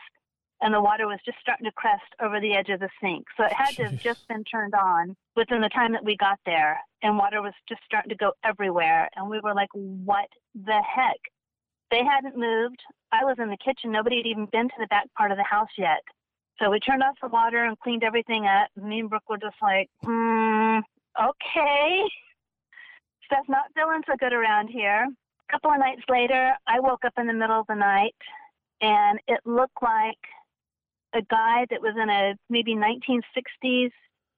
and 0.61 0.73
the 0.73 0.81
water 0.81 1.07
was 1.07 1.19
just 1.25 1.37
starting 1.39 1.65
to 1.65 1.71
crest 1.71 2.03
over 2.21 2.39
the 2.39 2.53
edge 2.53 2.69
of 2.69 2.79
the 2.79 2.89
sink. 3.01 3.25
So 3.37 3.45
it 3.45 3.53
had 3.53 3.75
to 3.77 3.83
have 3.85 4.01
just 4.01 4.27
been 4.27 4.43
turned 4.43 4.73
on 4.73 5.15
within 5.35 5.61
the 5.61 5.69
time 5.69 5.93
that 5.93 6.03
we 6.03 6.17
got 6.17 6.39
there, 6.45 6.79
and 7.01 7.17
water 7.17 7.41
was 7.41 7.53
just 7.67 7.81
starting 7.85 8.09
to 8.09 8.15
go 8.15 8.33
everywhere. 8.43 9.09
And 9.15 9.29
we 9.29 9.39
were 9.39 9.53
like, 9.53 9.69
what 9.73 10.27
the 10.53 10.81
heck? 10.83 11.19
They 11.91 12.03
hadn't 12.03 12.37
moved. 12.37 12.79
I 13.11 13.23
was 13.23 13.37
in 13.39 13.49
the 13.49 13.57
kitchen. 13.57 13.91
Nobody 13.91 14.17
had 14.17 14.27
even 14.27 14.47
been 14.51 14.67
to 14.67 14.75
the 14.79 14.87
back 14.87 15.05
part 15.17 15.31
of 15.31 15.37
the 15.37 15.43
house 15.43 15.73
yet. 15.77 16.03
So 16.61 16.69
we 16.69 16.79
turned 16.79 17.03
off 17.03 17.15
the 17.21 17.29
water 17.29 17.63
and 17.63 17.79
cleaned 17.79 18.03
everything 18.03 18.45
up. 18.45 18.69
Me 18.75 18.99
and 18.99 19.09
Brooke 19.09 19.29
were 19.29 19.37
just 19.37 19.55
like, 19.61 19.89
hmm, 20.03 20.79
okay. 21.19 22.03
Stuff's 23.25 23.49
not 23.49 23.71
feeling 23.75 24.01
so 24.07 24.15
good 24.19 24.33
around 24.33 24.69
here 24.69 25.05
A 25.05 25.51
couple 25.51 25.71
of 25.71 25.79
nights 25.79 26.01
later, 26.09 26.53
I 26.67 26.79
woke 26.79 27.05
up 27.05 27.13
in 27.17 27.27
the 27.27 27.33
middle 27.33 27.59
of 27.59 27.67
the 27.67 27.75
night 27.75 28.15
and 28.81 29.19
it 29.27 29.39
looked 29.45 29.81
like 29.81 30.17
a 31.13 31.21
guy 31.21 31.65
that 31.69 31.81
was 31.81 31.95
in 32.01 32.09
a 32.09 32.35
maybe 32.49 32.75
1960s 32.75 33.91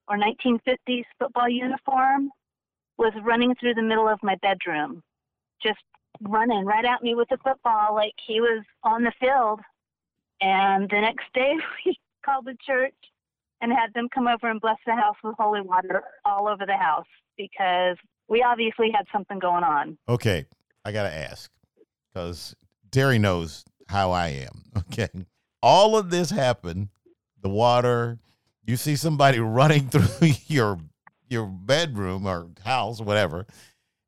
or 0.07 0.17
1950s 0.17 1.03
football 1.19 1.49
uniform 1.49 2.29
was 2.97 3.13
running 3.23 3.55
through 3.55 3.73
the 3.73 3.81
middle 3.81 4.07
of 4.07 4.19
my 4.23 4.35
bedroom, 4.41 5.01
just 5.61 5.79
running 6.21 6.65
right 6.65 6.85
at 6.85 7.01
me 7.01 7.15
with 7.15 7.31
a 7.31 7.37
football 7.37 7.95
like 7.95 8.13
he 8.25 8.39
was 8.41 8.63
on 8.83 9.03
the 9.03 9.11
field. 9.19 9.59
And 10.41 10.89
the 10.89 11.01
next 11.01 11.25
day, 11.33 11.53
we 11.85 11.97
called 12.25 12.45
the 12.45 12.55
church 12.65 12.93
and 13.61 13.71
had 13.71 13.93
them 13.93 14.07
come 14.13 14.27
over 14.27 14.49
and 14.49 14.59
bless 14.59 14.77
the 14.85 14.95
house 14.95 15.15
with 15.23 15.35
holy 15.37 15.61
water 15.61 16.03
all 16.25 16.47
over 16.47 16.65
the 16.65 16.77
house 16.77 17.05
because 17.37 17.97
we 18.27 18.43
obviously 18.43 18.91
had 18.93 19.05
something 19.11 19.39
going 19.39 19.63
on. 19.63 19.97
Okay. 20.09 20.45
I 20.83 20.91
gotta 20.91 21.13
ask 21.13 21.51
because 22.11 22.55
Terry 22.91 23.19
knows 23.19 23.63
how 23.87 24.11
I 24.11 24.29
am. 24.29 24.63
Okay, 24.91 25.09
all 25.61 25.97
of 25.97 26.09
this 26.09 26.29
happened. 26.29 26.89
The 27.41 27.49
water. 27.49 28.19
You 28.65 28.77
see 28.77 28.95
somebody 28.95 29.39
running 29.39 29.87
through 29.89 30.29
your 30.47 30.79
your 31.29 31.45
bedroom 31.45 32.27
or 32.27 32.49
house, 32.63 32.99
or 32.99 33.05
whatever, 33.05 33.45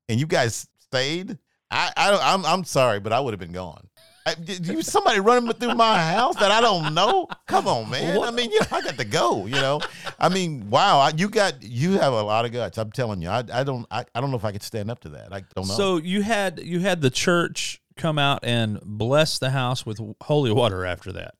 and 0.10 0.20
you 0.20 0.28
guys 0.28 0.68
stayed. 0.80 1.38
I, 1.72 1.92
I 1.96 2.34
I'm 2.34 2.46
I'm 2.46 2.64
sorry, 2.64 3.00
but 3.00 3.14
I 3.14 3.20
would 3.20 3.34
have 3.34 3.40
been 3.40 3.54
gone. 3.54 3.88
I, 4.26 4.36
you 4.40 4.82
somebody 4.82 5.20
running 5.20 5.52
through 5.54 5.76
my 5.76 6.02
house 6.02 6.38
that 6.38 6.50
I 6.50 6.62
don't 6.62 6.94
know? 6.94 7.28
Come 7.46 7.68
on, 7.68 7.90
man. 7.90 8.18
What? 8.18 8.30
I 8.30 8.32
mean, 8.32 8.52
you 8.52 8.60
know, 8.62 8.68
I 8.72 8.82
got 8.82 8.98
to 8.98 9.04
go. 9.04 9.46
You 9.46 9.56
know, 9.56 9.82
I 10.18 10.30
mean, 10.30 10.70
wow. 10.70 11.00
I, 11.00 11.12
you 11.16 11.28
got 11.30 11.62
you 11.62 11.94
have 11.94 12.14
a 12.14 12.22
lot 12.22 12.46
of 12.46 12.54
guts. 12.54 12.78
I'm 12.78 12.92
telling 12.92 13.22
you. 13.22 13.28
I, 13.28 13.44
I 13.52 13.64
don't 13.64 13.86
I, 13.92 14.06
I 14.16 14.22
don't 14.22 14.32
know 14.32 14.38
if 14.38 14.46
I 14.46 14.54
could 14.54 14.64
stand 14.64 14.90
up 14.90 15.00
to 15.02 15.10
that. 15.10 15.34
I 15.34 15.44
don't 15.56 15.68
know. 15.68 15.74
So 15.74 15.98
you 15.98 16.22
had 16.22 16.62
you 16.64 16.80
had 16.80 17.02
the 17.02 17.10
church 17.10 17.82
come 17.98 18.18
out 18.18 18.40
and 18.44 18.80
bless 18.82 19.40
the 19.40 19.50
house 19.50 19.86
with 19.86 20.00
holy 20.22 20.52
water 20.52 20.86
after 20.86 21.12
that. 21.14 21.36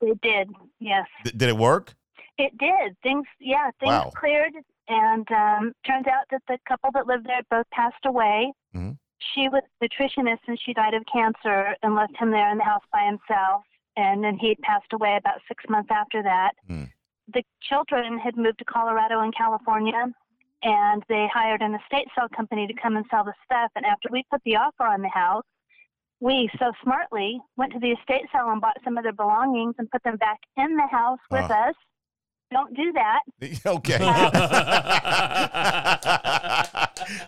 It 0.00 0.20
did. 0.20 0.50
Yes. 0.78 1.06
D- 1.24 1.32
did 1.36 1.48
it 1.48 1.56
work? 1.56 1.94
It 2.38 2.56
did. 2.58 2.96
Things 3.02 3.26
yeah 3.40 3.70
things 3.80 3.90
wow. 3.90 4.12
cleared, 4.14 4.52
and 4.88 5.26
um, 5.32 5.72
turns 5.84 6.06
out 6.06 6.24
that 6.30 6.42
the 6.46 6.58
couple 6.68 6.90
that 6.94 7.06
lived 7.06 7.26
there 7.26 7.42
both 7.50 7.66
passed 7.70 8.04
away. 8.04 8.52
Mm-hmm 8.74 8.92
she 9.34 9.48
was 9.48 9.62
a 9.80 9.84
nutritionist 9.84 10.40
and 10.46 10.58
she 10.64 10.72
died 10.72 10.94
of 10.94 11.02
cancer 11.12 11.74
and 11.82 11.94
left 11.94 12.16
him 12.16 12.30
there 12.30 12.50
in 12.50 12.58
the 12.58 12.64
house 12.64 12.82
by 12.92 13.04
himself. 13.04 13.62
And 13.96 14.22
then 14.22 14.38
he 14.38 14.54
passed 14.56 14.92
away 14.92 15.16
about 15.16 15.40
six 15.48 15.64
months 15.68 15.90
after 15.90 16.22
that. 16.22 16.52
Mm. 16.70 16.90
The 17.34 17.42
children 17.60 18.18
had 18.18 18.36
moved 18.36 18.58
to 18.58 18.64
Colorado 18.64 19.20
and 19.20 19.34
California, 19.34 20.06
and 20.62 21.02
they 21.08 21.28
hired 21.32 21.62
an 21.62 21.74
estate 21.74 22.06
sale 22.16 22.28
company 22.34 22.66
to 22.66 22.74
come 22.74 22.96
and 22.96 23.04
sell 23.10 23.24
the 23.24 23.34
stuff. 23.44 23.70
And 23.74 23.84
after 23.84 24.08
we 24.10 24.24
put 24.30 24.40
the 24.44 24.56
offer 24.56 24.84
on 24.84 25.02
the 25.02 25.08
house, 25.08 25.44
we 26.20 26.50
so 26.58 26.72
smartly 26.82 27.40
went 27.56 27.72
to 27.72 27.78
the 27.78 27.92
estate 27.92 28.26
sale 28.32 28.50
and 28.50 28.60
bought 28.60 28.76
some 28.84 28.96
of 28.96 29.04
their 29.04 29.12
belongings 29.12 29.76
and 29.78 29.88
put 29.90 30.02
them 30.02 30.16
back 30.16 30.40
in 30.56 30.76
the 30.76 30.86
house 30.90 31.20
with 31.30 31.48
uh. 31.50 31.54
us. 31.54 31.74
Don't 32.50 32.74
do 32.74 32.92
that. 32.94 33.20
Okay. 33.66 33.98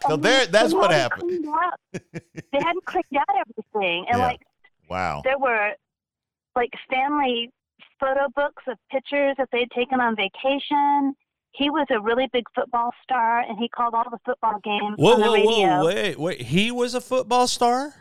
so 0.09 0.17
there, 0.17 0.47
that's 0.47 0.73
what 0.73 0.91
happened. 0.91 1.47
they 1.93 2.59
hadn't 2.59 2.87
cleaned 2.87 3.19
out 3.19 3.29
everything, 3.29 4.07
and 4.09 4.19
yeah. 4.19 4.27
like, 4.27 4.41
wow, 4.89 5.21
there 5.25 5.39
were 5.39 5.75
like 6.57 6.71
family 6.91 7.51
photo 7.99 8.29
books 8.35 8.63
of 8.67 8.79
pictures 8.91 9.35
that 9.39 9.49
they'd 9.53 9.71
taken 9.73 10.01
on 10.01 10.17
vacation. 10.17 11.15
He 11.53 11.69
was 11.69 11.87
a 11.91 12.01
really 12.01 12.29
big 12.33 12.45
football 12.55 12.91
star, 13.03 13.41
and 13.41 13.59
he 13.59 13.69
called 13.69 13.95
all 13.95 14.09
the 14.11 14.19
football 14.25 14.59
games 14.63 14.95
whoa, 14.97 15.15
on 15.15 15.21
the 15.21 15.27
whoa, 15.27 15.35
radio. 15.35 15.67
Whoa, 15.67 15.87
wait, 15.87 16.19
wait, 16.19 16.41
he 16.43 16.71
was 16.71 16.95
a 16.95 17.01
football 17.01 17.47
star. 17.47 17.95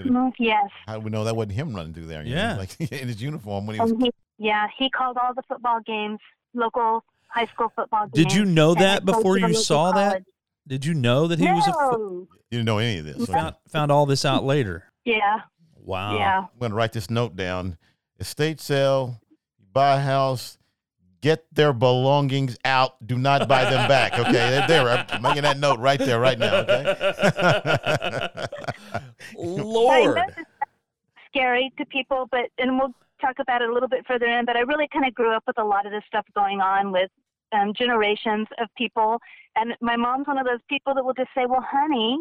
Mm-hmm, 0.00 0.42
yes. 0.42 0.70
How 0.86 0.94
do 0.94 1.00
we 1.00 1.10
know 1.10 1.24
that 1.24 1.36
wasn't 1.36 1.52
him 1.52 1.74
running 1.74 1.94
through 1.94 2.06
there? 2.06 2.22
yeah, 2.24 2.54
know, 2.54 2.60
like 2.60 2.80
in 2.92 3.08
his 3.08 3.22
uniform 3.22 3.66
when 3.66 3.74
he 3.74 3.80
was. 3.80 3.92
He, 3.98 4.10
yeah, 4.38 4.66
he 4.76 4.90
called 4.90 5.16
all 5.16 5.34
the 5.34 5.42
football 5.42 5.80
games, 5.80 6.20
local 6.54 7.04
high 7.28 7.46
school 7.46 7.72
football 7.74 8.08
games. 8.08 8.26
Did 8.26 8.34
you 8.34 8.44
know 8.44 8.74
that 8.74 9.04
before 9.04 9.38
you 9.38 9.54
saw 9.54 9.92
college. 9.92 10.12
that? 10.12 10.22
Did 10.66 10.84
you 10.84 10.94
know 10.94 11.26
that 11.26 11.38
he 11.38 11.44
no. 11.44 11.54
was 11.54 11.68
a? 11.68 11.72
Fo- 11.72 12.28
you 12.50 12.58
didn't 12.58 12.66
know 12.66 12.78
any 12.78 12.98
of 12.98 13.04
this. 13.04 13.26
Found, 13.26 13.56
found 13.68 13.90
all 13.90 14.06
this 14.06 14.24
out 14.24 14.44
later. 14.44 14.84
Yeah. 15.04 15.40
Wow. 15.76 16.16
Yeah. 16.16 16.38
I'm 16.40 16.58
going 16.58 16.70
to 16.70 16.76
write 16.76 16.92
this 16.92 17.10
note 17.10 17.34
down. 17.34 17.78
Estate 18.20 18.60
sale, 18.60 19.20
buy 19.72 19.96
a 19.96 20.00
house, 20.00 20.58
get 21.22 21.46
their 21.52 21.72
belongings 21.72 22.58
out. 22.64 23.06
Do 23.06 23.16
not 23.16 23.48
buy 23.48 23.64
them 23.64 23.88
back. 23.88 24.18
Okay, 24.18 24.32
there, 24.32 24.66
there. 24.68 25.06
I'm 25.08 25.22
making 25.22 25.42
that 25.42 25.58
note 25.58 25.78
right 25.78 25.98
there, 25.98 26.20
right 26.20 26.38
now. 26.38 26.56
Okay. 26.56 28.46
Lord. 29.38 30.20
Scary 31.28 31.72
to 31.78 31.86
people, 31.86 32.28
but 32.30 32.50
and 32.58 32.78
we'll 32.78 32.94
talk 33.20 33.36
about 33.38 33.62
it 33.62 33.70
a 33.70 33.72
little 33.72 33.88
bit 33.88 34.04
further 34.06 34.26
in. 34.26 34.44
But 34.44 34.56
I 34.56 34.60
really 34.60 34.88
kind 34.92 35.06
of 35.06 35.14
grew 35.14 35.34
up 35.34 35.44
with 35.46 35.58
a 35.58 35.64
lot 35.64 35.86
of 35.86 35.92
this 35.92 36.02
stuff 36.06 36.26
going 36.34 36.60
on 36.60 36.92
with 36.92 37.10
um, 37.52 37.72
generations 37.72 38.46
of 38.60 38.68
people, 38.76 39.18
and 39.56 39.74
my 39.80 39.96
mom's 39.96 40.26
one 40.26 40.36
of 40.36 40.44
those 40.44 40.60
people 40.68 40.92
that 40.94 41.02
will 41.02 41.14
just 41.14 41.30
say, 41.34 41.46
"Well, 41.46 41.64
honey, 41.66 42.18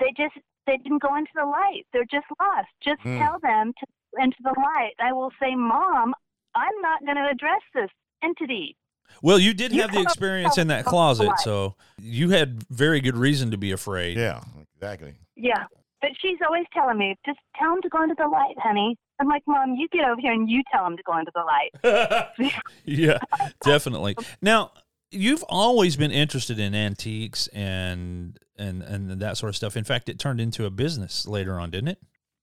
they 0.00 0.12
just 0.16 0.34
they 0.66 0.76
didn't 0.78 1.02
go 1.02 1.14
into 1.16 1.30
the 1.36 1.44
light. 1.44 1.84
They're 1.92 2.04
just 2.10 2.26
lost. 2.40 2.68
Just 2.82 3.00
mm. 3.02 3.18
tell 3.18 3.38
them 3.40 3.72
to 3.78 3.86
into 4.20 4.38
the 4.42 4.54
light." 4.58 4.94
I 4.98 5.12
will 5.12 5.30
say, 5.40 5.54
"Mom, 5.54 6.14
I'm 6.54 6.80
not 6.82 7.04
going 7.04 7.16
to 7.16 7.28
address 7.30 7.62
this 7.74 7.90
entity. 8.22 8.76
Well, 9.22 9.38
you 9.38 9.54
did 9.54 9.72
you 9.72 9.82
have 9.82 9.92
the 9.92 10.00
experience 10.00 10.56
in 10.56 10.68
that 10.68 10.84
closet, 10.84 11.30
so 11.38 11.74
you 11.98 12.30
had 12.30 12.62
very 12.68 13.00
good 13.00 13.16
reason 13.16 13.50
to 13.50 13.58
be 13.58 13.72
afraid. 13.72 14.16
Yeah, 14.16 14.40
exactly. 14.74 15.14
Yeah, 15.36 15.64
but 16.00 16.10
she's 16.20 16.38
always 16.46 16.64
telling 16.72 16.98
me, 16.98 17.16
just 17.26 17.38
tell 17.58 17.74
him 17.74 17.82
to 17.82 17.88
go 17.88 18.02
into 18.02 18.14
the 18.16 18.28
light, 18.28 18.54
honey. 18.58 18.96
I'm 19.20 19.28
like, 19.28 19.42
Mom, 19.46 19.74
you 19.74 19.88
get 19.88 20.04
over 20.04 20.20
here 20.20 20.32
and 20.32 20.48
you 20.48 20.62
tell 20.72 20.86
him 20.86 20.96
to 20.96 21.02
go 21.02 21.18
into 21.18 21.32
the 21.34 21.42
light. 21.42 22.52
yeah, 22.84 23.18
definitely. 23.62 24.16
Now, 24.40 24.72
you've 25.10 25.42
always 25.48 25.96
been 25.96 26.10
interested 26.10 26.58
in 26.58 26.74
antiques 26.74 27.46
and 27.48 28.38
and 28.56 28.82
and 28.82 29.10
that 29.20 29.36
sort 29.36 29.50
of 29.50 29.56
stuff. 29.56 29.76
In 29.76 29.84
fact, 29.84 30.08
it 30.08 30.18
turned 30.18 30.40
into 30.40 30.64
a 30.64 30.70
business 30.70 31.26
later 31.26 31.60
on, 31.60 31.70
didn't 31.70 31.88
it? 31.88 31.98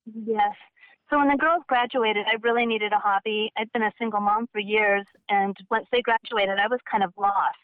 Yes. 0.05 0.53
So 1.09 1.17
when 1.17 1.29
the 1.29 1.37
girls 1.37 1.63
graduated, 1.67 2.25
I 2.27 2.35
really 2.41 2.65
needed 2.65 2.91
a 2.91 2.97
hobby. 2.97 3.51
I'd 3.57 3.71
been 3.71 3.83
a 3.83 3.93
single 3.97 4.19
mom 4.19 4.47
for 4.51 4.59
years, 4.59 5.05
and 5.29 5.55
once 5.71 5.85
they 5.91 6.01
graduated, 6.01 6.59
I 6.59 6.67
was 6.67 6.79
kind 6.89 7.03
of 7.03 7.13
lost. 7.17 7.55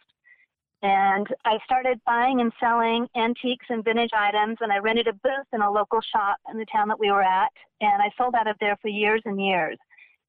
And 0.81 1.27
I 1.45 1.59
started 1.65 1.99
buying 2.05 2.39
and 2.39 2.53
selling 2.59 3.07
antiques 3.15 3.65
and 3.69 3.83
vintage 3.83 4.11
items, 4.13 4.57
and 4.61 4.71
I 4.71 4.79
rented 4.79 5.07
a 5.07 5.13
booth 5.13 5.47
in 5.51 5.61
a 5.61 5.71
local 5.71 5.99
shop 6.01 6.37
in 6.51 6.57
the 6.57 6.65
town 6.71 6.87
that 6.87 6.99
we 6.99 7.11
were 7.11 7.21
at, 7.21 7.51
and 7.81 8.01
I 8.01 8.11
sold 8.17 8.35
out 8.35 8.47
of 8.47 8.55
there 8.59 8.77
for 8.81 8.87
years 8.87 9.21
and 9.25 9.43
years. 9.43 9.77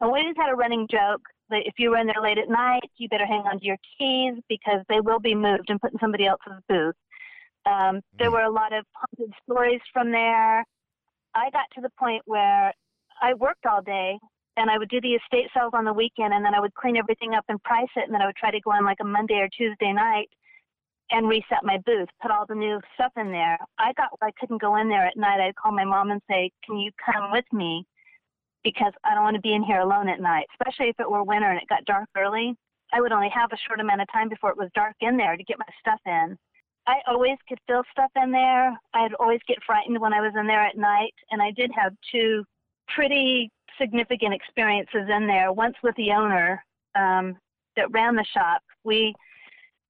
And 0.01 0.11
we 0.11 0.23
just 0.23 0.37
had 0.37 0.51
a 0.51 0.57
running 0.57 0.89
joke 0.91 1.23
that 1.51 1.67
if 1.67 1.75
you 1.79 1.91
were 1.91 1.99
in 1.99 2.07
there 2.07 2.23
late 2.23 2.39
at 2.39 2.49
night, 2.49 2.91
you 2.97 3.09
better 3.09 3.27
hang 3.27 3.43
on 3.43 3.61
to 3.61 3.65
your 3.65 3.79
keys 3.97 4.35
because 4.49 4.81
they 4.89 5.01
will 5.01 5.21
be 5.21 5.35
moved 5.35 5.71
and 5.71 5.81
put 5.81 5.93
in 5.93 5.99
somebody 6.01 6.27
else's 6.27 6.63
booth. 6.69 6.95
Um, 7.67 8.01
there 8.19 8.29
hmm. 8.29 8.35
were 8.35 8.43
a 8.43 8.51
lot 8.51 8.73
of 8.73 8.85
haunted 8.93 9.35
stories 9.45 9.81
from 9.93 10.11
there. 10.11 10.65
I 11.35 11.51
got 11.51 11.67
to 11.75 11.81
the 11.81 11.91
point 11.99 12.23
where 12.27 12.73
I 13.23 13.35
worked 13.35 13.67
all 13.67 13.83
day 13.83 14.19
and 14.57 14.71
I 14.71 14.79
would 14.79 14.89
do 14.89 15.01
the 15.01 15.15
estate 15.15 15.51
sales 15.55 15.73
on 15.75 15.85
the 15.85 15.93
weekend 15.93 16.33
and 16.33 16.45
then 16.45 16.55
I 16.55 16.61
would 16.61 16.75
clean 16.75 16.97
everything 16.97 17.35
up 17.35 17.45
and 17.49 17.63
price 17.63 17.89
it 17.97 18.05
and 18.05 18.15
then 18.15 18.23
I 18.23 18.27
would 18.27 18.37
try 18.37 18.51
to 18.51 18.61
go 18.61 18.71
on 18.71 18.85
like 18.85 18.99
a 19.01 19.05
Monday 19.05 19.41
or 19.41 19.49
Tuesday 19.49 19.93
night 19.93 20.29
and 21.11 21.29
reset 21.29 21.63
my 21.63 21.79
booth, 21.85 22.09
put 22.23 22.31
all 22.31 22.47
the 22.47 22.55
new 22.55 22.81
stuff 22.95 23.13
in 23.17 23.31
there. 23.31 23.59
I 23.79 23.93
got 23.95 24.09
I 24.23 24.31
couldn't 24.39 24.61
go 24.61 24.77
in 24.77 24.89
there 24.89 25.07
at 25.07 25.17
night. 25.17 25.41
I'd 25.41 25.57
call 25.57 25.73
my 25.73 25.85
mom 25.85 26.11
and 26.11 26.21
say, 26.29 26.51
Can 26.65 26.79
you 26.79 26.91
come 27.05 27.31
with 27.31 27.45
me? 27.53 27.85
Because 28.63 28.93
I 29.05 29.15
don't 29.15 29.25
want 29.25 29.37
to 29.37 29.43
be 29.43 29.55
in 29.55 29.63
here 29.63 29.81
alone 29.81 30.09
at 30.09 30.21
night, 30.21 30.47
especially 30.55 30.89
if 30.89 30.99
it 30.99 31.11
were 31.11 31.23
winter 31.23 31.51
and 31.51 31.61
it 31.61 31.69
got 31.69 31.85
dark 31.85 32.09
early. 32.17 32.55
I 32.93 33.01
would 33.01 33.13
only 33.13 33.29
have 33.35 33.53
a 33.53 33.59
short 33.67 33.81
amount 33.81 34.01
of 34.01 34.09
time 34.13 34.29
before 34.29 34.51
it 34.51 34.57
was 34.57 34.71
dark 34.75 34.95
in 35.01 35.17
there 35.17 35.37
to 35.37 35.45
get 35.45 35.59
my 35.59 35.67
stuff 35.81 36.01
in. 36.07 36.39
I 36.87 36.97
always 37.07 37.37
could 37.49 37.59
feel 37.67 37.83
stuff 37.91 38.11
in 38.17 38.31
there. 38.31 38.73
I'd 38.95 39.15
always 39.19 39.41
get 39.49 39.59
frightened 39.67 40.01
when 40.01 40.13
I 40.13 40.21
was 40.21 40.33
in 40.39 40.47
there 40.47 40.65
at 40.65 40.77
night, 40.77 41.15
and 41.31 41.43
I 41.43 41.51
did 41.51 41.71
have 41.75 41.93
two 42.13 42.45
pretty 42.89 43.51
significant 43.81 44.35
experiences 44.35 45.09
in 45.09 45.27
there. 45.27 45.53
Once 45.53 45.75
with 45.83 45.95
the 45.97 46.13
owner 46.13 46.65
um, 46.95 47.37
that 47.77 47.91
ran 47.91 48.15
the 48.15 48.25
shop. 48.33 48.63
We 48.85 49.15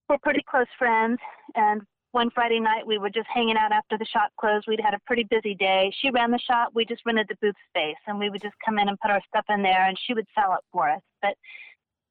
were 0.08 0.18
pretty 0.18 0.42
close 0.48 0.66
friends, 0.78 1.18
and 1.54 1.82
one 2.12 2.30
Friday 2.30 2.60
night 2.60 2.86
we 2.86 2.98
were 2.98 3.10
just 3.10 3.26
hanging 3.32 3.56
out 3.56 3.72
after 3.72 3.98
the 3.98 4.04
shop 4.04 4.30
closed. 4.38 4.66
We'd 4.68 4.80
had 4.80 4.94
a 4.94 5.00
pretty 5.06 5.24
busy 5.24 5.54
day. 5.54 5.92
She 6.00 6.10
ran 6.10 6.30
the 6.30 6.38
shop. 6.38 6.70
We 6.74 6.84
just 6.84 7.02
rented 7.04 7.26
the 7.28 7.36
booth 7.40 7.56
space, 7.68 7.96
and 8.06 8.18
we 8.18 8.30
would 8.30 8.42
just 8.42 8.54
come 8.64 8.78
in 8.78 8.88
and 8.88 8.98
put 9.00 9.10
our 9.10 9.20
stuff 9.28 9.44
in 9.48 9.62
there, 9.62 9.86
and 9.86 9.98
she 10.06 10.14
would 10.14 10.26
sell 10.34 10.52
it 10.54 10.60
for 10.72 10.88
us. 10.88 11.00
But 11.22 11.34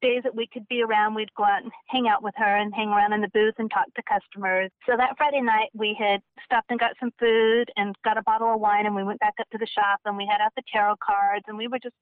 days 0.04 0.22
that 0.24 0.36
we 0.36 0.46
could 0.46 0.68
be 0.68 0.84
around, 0.84 1.16
we'd 1.16 1.34
go 1.36 1.46
out 1.46 1.64
and 1.64 1.72
hang 1.88 2.08
out 2.08 2.22
with 2.22 2.36
her 2.38 2.58
and 2.58 2.74
hang 2.76 2.90
around 2.90 3.14
in 3.14 3.22
the 3.22 3.30
booth 3.30 3.56
and 3.58 3.72
talk 3.72 3.86
to 3.96 4.04
customers. 4.04 4.70
So 4.86 4.96
that 4.98 5.18
Friday 5.18 5.42
night, 5.42 5.70
we 5.74 5.96
had 5.98 6.22
stopped 6.44 6.70
and 6.70 6.80
got 6.80 6.92
some 7.00 7.12
food 7.18 7.72
and 7.78 7.96
got 8.04 8.18
a 8.18 8.24
bottle 8.24 8.54
of 8.54 8.60
wine, 8.60 8.86
and 8.86 8.94
we 8.94 9.04
went 9.04 9.22
back 9.22 9.34
up 9.40 9.50
to 9.52 9.58
the 9.58 9.66
shop 9.66 10.02
and 10.06 10.18
we 10.18 10.28
had 10.30 10.42
out 10.42 10.52
the 10.56 10.64
tarot 10.72 10.98
cards, 11.04 11.46
and 11.48 11.58
we 11.58 11.68
were 11.68 11.80
just 11.80 11.96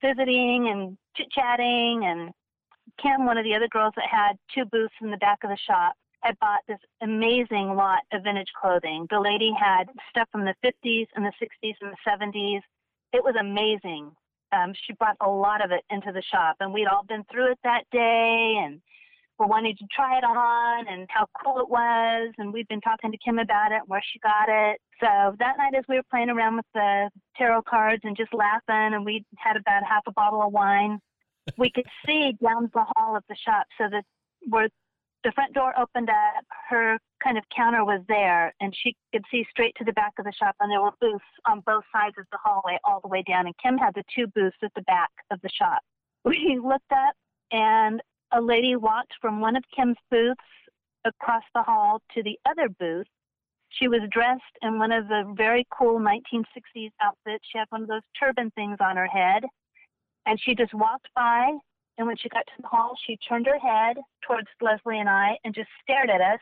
visiting 0.00 0.68
and 0.68 0.96
chit 1.16 1.30
chatting. 1.30 2.04
And 2.04 2.30
Kim, 3.02 3.26
one 3.26 3.36
of 3.36 3.44
the 3.44 3.54
other 3.54 3.68
girls 3.68 3.92
that 3.96 4.06
had 4.08 4.36
two 4.54 4.64
booths 4.64 4.94
in 5.02 5.10
the 5.10 5.18
back 5.18 5.38
of 5.42 5.50
the 5.50 5.58
shop, 5.66 5.94
had 6.20 6.38
bought 6.38 6.60
this 6.68 6.78
amazing 7.02 7.74
lot 7.74 8.02
of 8.12 8.22
vintage 8.22 8.52
clothing. 8.60 9.06
The 9.10 9.18
lady 9.18 9.52
had 9.58 9.90
stuff 10.08 10.28
from 10.30 10.44
the 10.44 10.54
50s 10.64 11.08
and 11.16 11.26
the 11.26 11.32
60s 11.42 11.74
and 11.80 11.90
the 11.90 12.08
70s. 12.08 12.60
It 13.12 13.24
was 13.24 13.34
amazing 13.38 14.12
um, 14.52 14.72
she 14.86 14.92
brought 14.94 15.16
a 15.20 15.28
lot 15.28 15.64
of 15.64 15.70
it 15.70 15.82
into 15.90 16.12
the 16.12 16.22
shop, 16.22 16.56
and 16.60 16.72
we'd 16.72 16.86
all 16.86 17.04
been 17.08 17.24
through 17.30 17.52
it 17.52 17.58
that 17.64 17.84
day, 17.90 18.54
and 18.64 18.80
were 19.38 19.46
wanting 19.46 19.76
to 19.76 19.86
try 19.94 20.18
it 20.18 20.24
on 20.24 20.86
and 20.88 21.08
how 21.10 21.26
cool 21.42 21.58
it 21.60 21.68
was, 21.68 22.32
and 22.38 22.52
we'd 22.52 22.68
been 22.68 22.80
talking 22.80 23.10
to 23.10 23.18
Kim 23.24 23.38
about 23.38 23.72
it, 23.72 23.82
where 23.86 24.02
she 24.12 24.18
got 24.20 24.48
it. 24.48 24.80
So 25.00 25.34
that 25.38 25.56
night, 25.58 25.74
as 25.76 25.84
we 25.88 25.96
were 25.96 26.04
playing 26.10 26.30
around 26.30 26.56
with 26.56 26.66
the 26.74 27.10
tarot 27.36 27.62
cards 27.62 28.02
and 28.04 28.16
just 28.16 28.32
laughing, 28.32 28.94
and 28.94 29.04
we 29.04 29.24
had 29.36 29.56
about 29.56 29.82
half 29.88 30.02
a 30.06 30.12
bottle 30.12 30.42
of 30.42 30.52
wine, 30.52 30.98
we 31.56 31.70
could 31.70 31.86
see 32.06 32.32
down 32.42 32.70
the 32.72 32.84
hall 32.94 33.16
of 33.16 33.24
the 33.28 33.36
shop, 33.36 33.66
so 33.78 33.88
that 33.90 34.04
where 34.48 34.68
the 35.24 35.32
front 35.32 35.54
door 35.54 35.72
opened 35.78 36.10
up, 36.10 36.44
her 36.68 36.98
kind 37.22 37.38
of 37.38 37.44
counter 37.54 37.84
was 37.84 38.00
there, 38.08 38.52
and 38.60 38.74
she 38.82 38.96
could 39.12 39.24
see 39.30 39.46
straight 39.50 39.74
to 39.76 39.84
the 39.84 39.92
back 39.92 40.12
of 40.18 40.24
the 40.24 40.32
shop, 40.32 40.56
and 40.60 40.70
there 40.70 40.82
were 40.82 40.92
booths 41.00 41.24
on 41.46 41.60
both 41.60 41.84
sides 41.92 42.16
of 42.18 42.26
the 42.32 42.38
hallway 42.42 42.78
all 42.84 43.00
the 43.00 43.08
way 43.08 43.22
down. 43.22 43.46
And 43.46 43.54
Kim 43.62 43.78
had 43.78 43.94
the 43.94 44.02
two 44.14 44.26
booths 44.28 44.56
at 44.62 44.72
the 44.74 44.82
back 44.82 45.10
of 45.30 45.40
the 45.42 45.50
shop. 45.50 45.80
We 46.24 46.60
looked 46.62 46.92
up, 46.92 47.14
and 47.50 48.00
a 48.32 48.40
lady 48.40 48.76
walked 48.76 49.12
from 49.20 49.40
one 49.40 49.56
of 49.56 49.64
Kim's 49.74 49.96
booths 50.08 50.40
across 51.04 51.42
the 51.52 51.62
hall 51.62 52.00
to 52.14 52.22
the 52.22 52.38
other 52.48 52.68
booth. 52.68 53.06
She 53.70 53.88
was 53.88 54.02
dressed 54.10 54.42
in 54.62 54.78
one 54.78 54.92
of 54.92 55.08
the 55.08 55.34
very 55.36 55.66
cool 55.76 55.98
1960s 55.98 56.90
outfits. 57.00 57.44
She 57.50 57.58
had 57.58 57.66
one 57.70 57.82
of 57.82 57.88
those 57.88 58.02
turban 58.18 58.50
things 58.52 58.76
on 58.80 58.96
her 58.96 59.06
head, 59.06 59.42
and 60.26 60.40
she 60.40 60.54
just 60.54 60.74
walked 60.74 61.08
by 61.16 61.52
and 61.98 62.06
when 62.06 62.16
she 62.16 62.28
got 62.28 62.46
to 62.46 62.62
the 62.62 62.68
hall, 62.68 62.96
she 63.06 63.18
turned 63.28 63.46
her 63.46 63.58
head 63.58 63.96
towards 64.26 64.48
Leslie 64.60 64.98
and 64.98 65.08
I 65.08 65.38
and 65.44 65.54
just 65.54 65.68
stared 65.82 66.10
at 66.10 66.20
us 66.20 66.40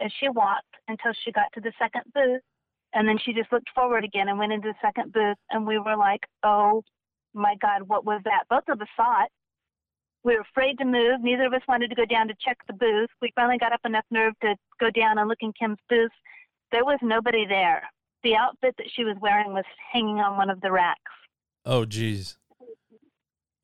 as 0.00 0.10
she 0.18 0.28
walked 0.28 0.76
until 0.88 1.12
she 1.24 1.32
got 1.32 1.52
to 1.54 1.60
the 1.60 1.72
second 1.78 2.02
booth. 2.14 2.40
And 2.94 3.06
then 3.06 3.18
she 3.18 3.34
just 3.34 3.52
looked 3.52 3.68
forward 3.74 4.04
again 4.04 4.28
and 4.28 4.38
went 4.38 4.52
into 4.52 4.68
the 4.68 4.78
second 4.80 5.12
booth. 5.12 5.36
And 5.50 5.66
we 5.66 5.78
were 5.78 5.96
like, 5.96 6.24
oh 6.42 6.82
my 7.34 7.54
God, 7.60 7.82
what 7.82 8.06
was 8.06 8.22
that? 8.24 8.44
Both 8.48 8.64
of 8.68 8.80
us 8.80 8.88
saw 8.96 9.24
it. 9.24 9.30
We 10.24 10.34
were 10.34 10.40
afraid 10.40 10.78
to 10.78 10.84
move. 10.84 11.22
Neither 11.22 11.46
of 11.46 11.52
us 11.52 11.62
wanted 11.68 11.90
to 11.90 11.94
go 11.94 12.06
down 12.06 12.28
to 12.28 12.34
check 12.40 12.58
the 12.66 12.72
booth. 12.72 13.10
We 13.20 13.30
finally 13.34 13.58
got 13.58 13.72
up 13.72 13.80
enough 13.84 14.06
nerve 14.10 14.34
to 14.40 14.56
go 14.80 14.90
down 14.90 15.18
and 15.18 15.28
look 15.28 15.38
in 15.42 15.52
Kim's 15.52 15.78
booth. 15.88 16.10
There 16.72 16.84
was 16.84 16.98
nobody 17.02 17.46
there. 17.46 17.82
The 18.24 18.36
outfit 18.36 18.74
that 18.78 18.90
she 18.94 19.04
was 19.04 19.16
wearing 19.20 19.52
was 19.52 19.64
hanging 19.92 20.18
on 20.18 20.36
one 20.36 20.50
of 20.50 20.60
the 20.60 20.72
racks. 20.72 21.00
Oh, 21.64 21.84
geez. 21.84 22.38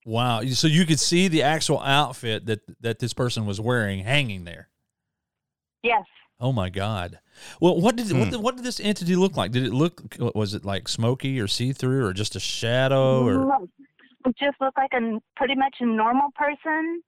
Wow. 0.05 0.43
So 0.45 0.67
you 0.67 0.85
could 0.85 1.01
see 1.01 1.29
the 1.29 1.43
actual 1.43 1.81
outfit 1.81 2.47
that 2.47 2.61
that 2.81 2.99
this 2.99 3.15
person 3.15 3.47
was 3.47 3.61
wearing 3.61 4.01
hanging 4.01 4.45
there. 4.45 4.69
Yes. 5.83 6.05
Oh 6.41 6.53
my 6.53 6.69
God. 6.69 7.21
Well, 7.61 7.81
what 7.81 7.97
did 7.97 8.09
hmm. 8.11 8.21
what, 8.21 8.31
did, 8.31 8.41
what 8.41 8.57
did 8.57 8.65
this 8.65 8.81
entity 8.81 9.17
look 9.17 9.37
like? 9.37 9.53
Did 9.53 9.65
it 9.65 9.73
look 9.73 10.17
was 10.35 10.55
it 10.55 10.65
like 10.65 10.89
smoky 10.89 11.41
or 11.41 11.49
see 11.49 11.73
through 11.73 12.05
or 12.05 12.13
just 12.13 12.37
a 12.37 12.41
shadow 12.41 13.25
or? 13.27 13.67
It 14.27 14.37
just 14.39 14.59
looked 14.61 14.79
like 14.79 14.93
a 14.95 15.21
pretty 15.37 15.55
much 15.55 15.77
a 15.81 15.87
normal 15.87 16.31
person. 16.35 17.03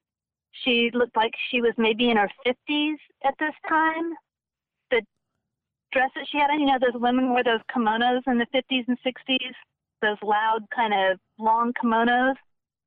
She 0.64 0.90
looked 0.92 1.16
like 1.16 1.32
she 1.51 1.61
was 1.61 1.72
maybe 1.78 2.11
in 2.11 2.16
her 2.16 2.30
fifties 2.44 2.99
at 3.24 3.34
this 3.38 3.55
time. 3.68 4.12
The 4.90 5.03
dress 5.92 6.11
that 6.14 6.26
she 6.30 6.38
had 6.38 6.51
on, 6.51 6.61
you 6.61 6.66
know, 6.66 6.78
those 6.80 7.01
women 7.01 7.30
wore 7.30 7.42
those 7.42 7.61
kimonos 7.74 8.22
in 8.26 8.38
the 8.38 8.47
fifties 8.53 8.84
and 8.88 8.99
sixties. 9.03 9.55
Those 10.03 10.18
loud 10.22 10.61
kind 10.74 10.92
of 10.92 11.18
long 11.38 11.72
kimonos. 11.82 12.36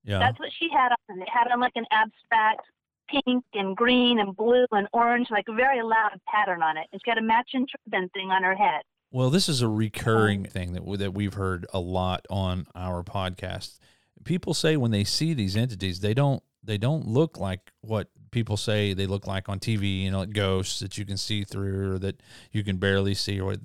Yeah. 0.03 0.19
That's 0.19 0.39
what 0.39 0.49
she 0.57 0.69
had 0.71 0.89
on. 1.09 1.21
It 1.21 1.29
had 1.29 1.51
on 1.51 1.59
like 1.59 1.73
an 1.75 1.85
abstract 1.91 2.61
pink 3.09 3.43
and 3.53 3.75
green 3.75 4.19
and 4.19 4.35
blue 4.35 4.65
and 4.71 4.87
orange, 4.93 5.27
like 5.31 5.45
a 5.49 5.53
very 5.53 5.81
loud 5.81 6.19
pattern 6.27 6.61
on 6.61 6.77
it. 6.77 6.87
It's 6.93 7.03
got 7.03 7.17
a 7.17 7.21
matching 7.21 7.67
turban 7.67 8.09
thing 8.09 8.29
on 8.29 8.43
her 8.43 8.55
head. 8.55 8.81
Well, 9.11 9.29
this 9.29 9.49
is 9.49 9.61
a 9.61 9.67
recurring 9.67 10.45
um, 10.45 10.51
thing 10.51 10.73
that 10.73 10.99
that 10.99 11.13
we've 11.13 11.33
heard 11.33 11.65
a 11.73 11.79
lot 11.79 12.25
on 12.29 12.67
our 12.75 13.03
podcast. 13.03 13.79
People 14.23 14.53
say 14.53 14.77
when 14.77 14.91
they 14.91 15.03
see 15.03 15.33
these 15.33 15.57
entities, 15.57 15.99
they 15.99 16.13
don't 16.13 16.43
they 16.63 16.77
don't 16.77 17.07
look 17.07 17.39
like 17.39 17.71
what 17.81 18.09
people 18.31 18.57
say 18.57 18.93
they 18.93 19.07
look 19.07 19.25
like 19.25 19.49
on 19.49 19.59
TV, 19.59 20.03
you 20.03 20.11
know, 20.11 20.19
like 20.19 20.33
ghosts 20.33 20.79
that 20.81 20.97
you 20.97 21.05
can 21.05 21.17
see 21.17 21.43
through 21.43 21.93
or 21.93 21.99
that 21.99 22.21
you 22.51 22.63
can 22.63 22.77
barely 22.77 23.15
see, 23.15 23.39
or 23.39 23.55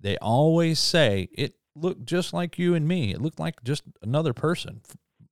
they 0.00 0.16
always 0.18 0.78
say 0.78 1.28
it 1.36 1.54
looked 1.74 2.06
just 2.06 2.32
like 2.32 2.58
you 2.58 2.74
and 2.74 2.88
me. 2.88 3.12
It 3.12 3.20
looked 3.20 3.38
like 3.38 3.62
just 3.64 3.82
another 4.02 4.32
person, 4.32 4.80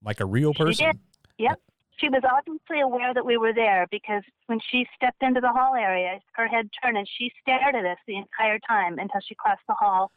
like 0.07 0.21
a 0.21 0.25
real 0.25 0.55
person. 0.55 0.73
She 0.73 0.85
did. 0.85 0.99
Yep. 1.39 1.61
She 1.99 2.09
was 2.09 2.23
obviously 2.31 2.81
aware 2.81 3.13
that 3.13 3.25
we 3.25 3.37
were 3.37 3.53
there 3.53 3.87
because 3.91 4.23
when 4.47 4.61
she 4.71 4.87
stepped 4.95 5.23
into 5.23 5.41
the 5.41 5.51
hall 5.51 5.75
area, 5.75 6.21
her 6.33 6.47
head 6.47 6.69
turned 6.83 6.97
and 6.97 7.09
she 7.19 7.31
stared 7.43 7.75
at 7.75 7.85
us 7.85 7.99
the 8.07 8.17
entire 8.17 8.59
time 8.67 8.99
until 8.99 9.21
she 9.27 9.35
crossed 9.35 9.63
the 9.67 9.75
hall 9.75 10.11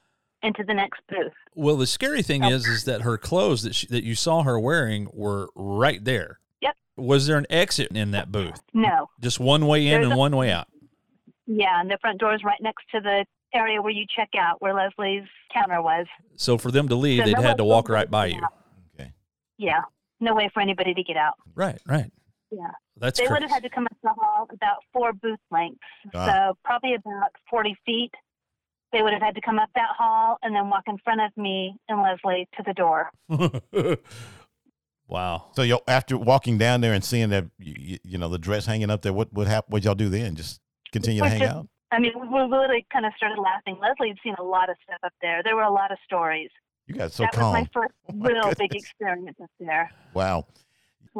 into 0.44 0.64
the 0.64 0.74
next 0.74 1.02
booth. 1.10 1.34
Well, 1.56 1.78
the 1.78 1.88
scary 1.88 2.22
thing 2.22 2.44
is, 2.44 2.66
is 2.66 2.84
that 2.86 3.02
her 3.02 3.18
clothes 3.18 3.64
that 3.64 3.76
she, 3.76 3.88
that 3.88 4.04
you 4.04 4.16
saw 4.16 4.44
her 4.44 4.60
wearing 4.60 5.10
were 5.14 5.50
right 5.56 6.04
there. 6.04 6.40
Yep. 6.62 6.76
Was 6.98 7.28
there 7.28 7.38
an 7.38 7.48
exit 7.50 7.92
in 7.92 8.12
that 8.12 8.32
booth? 8.32 8.62
No. 8.74 9.10
Just 9.22 9.40
one 9.40 9.66
way 9.66 9.88
in 9.88 9.94
There's 9.94 10.06
and 10.06 10.14
a, 10.14 10.18
one 10.18 10.36
way 10.36 10.52
out. 10.52 10.68
Yeah, 11.48 11.80
and 11.82 11.90
the 11.90 11.98
front 12.00 12.20
door 12.20 12.36
is 12.36 12.44
right 12.44 12.62
next 12.62 12.86
to 12.94 13.02
the 13.02 13.26
area 13.54 13.82
where 13.82 13.92
you 13.92 14.06
check 14.16 14.30
out, 14.38 14.62
where 14.62 14.74
Leslie's 14.74 15.28
counter 15.54 15.82
was. 15.82 16.06
So 16.36 16.58
for 16.58 16.72
them 16.72 16.88
to 16.90 16.96
leave, 16.96 17.24
so 17.24 17.26
they'd 17.26 17.42
had 17.42 17.58
to 17.58 17.66
walk 17.66 17.90
right 17.90 18.10
by 18.10 18.28
you. 18.28 18.38
Okay. 18.38 18.46
Yeah, 19.60 19.82
no 20.20 20.34
way 20.34 20.50
for 20.52 20.62
anybody 20.62 20.96
to 20.96 21.04
get 21.04 21.18
out. 21.18 21.36
Right, 21.54 21.80
right. 21.86 22.12
Yeah. 22.50 22.72
That's 22.98 23.20
they 23.20 23.28
crazy. 23.28 23.34
would 23.34 23.42
have 23.44 23.52
had 23.52 23.64
to 23.64 23.70
come 23.70 23.86
up 23.86 23.96
the 24.02 24.10
hall 24.10 24.48
about 24.52 24.78
four 24.92 25.14
booth 25.14 25.40
lengths, 25.52 25.80
ah. 26.16 26.26
so 26.26 26.58
probably 26.64 26.96
about 26.96 27.32
forty 27.50 27.78
feet 27.86 28.12
they 28.92 29.02
would 29.02 29.14
have 29.14 29.22
had 29.22 29.36
to 29.36 29.42
come 29.42 29.60
up 29.60 29.70
that 29.76 29.90
hall 29.98 30.38
and 30.42 30.56
then 30.56 30.70
walk 30.70 30.84
in 30.88 30.98
front 31.04 31.22
of 31.22 31.36
me 31.38 31.76
and 31.88 32.02
Leslie 32.02 32.48
to 32.58 32.64
the 32.66 32.74
door. 32.74 33.12
wow. 35.08 35.50
So 35.54 35.62
you 35.62 35.80
after 35.88 36.18
walking 36.18 36.58
down 36.58 36.82
there 36.82 36.94
and 36.94 37.04
seeing 37.04 37.30
that 37.30 37.46
you, 37.60 37.98
you, 38.04 38.18
know 38.18 38.30
the 38.30 38.40
dress 38.40 38.66
hanging 38.66 38.90
up 38.90 39.02
there, 39.02 39.14
what 39.14 39.32
what 39.32 39.48
happened? 39.48 39.74
What 39.74 39.84
y'all 39.84 39.96
do 39.96 40.10
then? 40.10 40.36
Just 40.36 40.60
continue 40.92 41.22
to 41.22 41.30
hang 41.30 41.40
just, 41.40 41.54
out? 41.54 41.68
I 41.92 42.00
mean, 42.00 42.14
we 42.16 42.28
really 42.28 42.86
kind 42.92 43.06
of 43.06 43.14
started 43.18 43.40
laughing. 43.40 43.78
Leslie 43.82 44.10
had 44.10 44.18
seen 44.24 44.36
a 44.40 44.44
lot 44.44 44.70
of 44.70 44.76
stuff 44.84 45.00
up 45.04 45.14
there. 45.22 45.42
There 45.44 45.56
were 45.56 45.64
a 45.64 45.74
lot 45.74 45.92
of 45.92 45.98
stories. 46.06 46.50
You 46.90 46.96
got 46.96 47.12
so 47.12 47.24
that 47.24 47.34
calm. 47.34 47.54
was 47.54 47.62
my 47.62 47.70
first 47.72 47.94
oh 48.10 48.14
my 48.14 48.28
real 48.28 48.42
goodness. 48.42 48.56
big 48.58 48.76
experience 48.76 49.38
up 49.42 49.50
there. 49.60 49.92
Wow. 50.16 50.48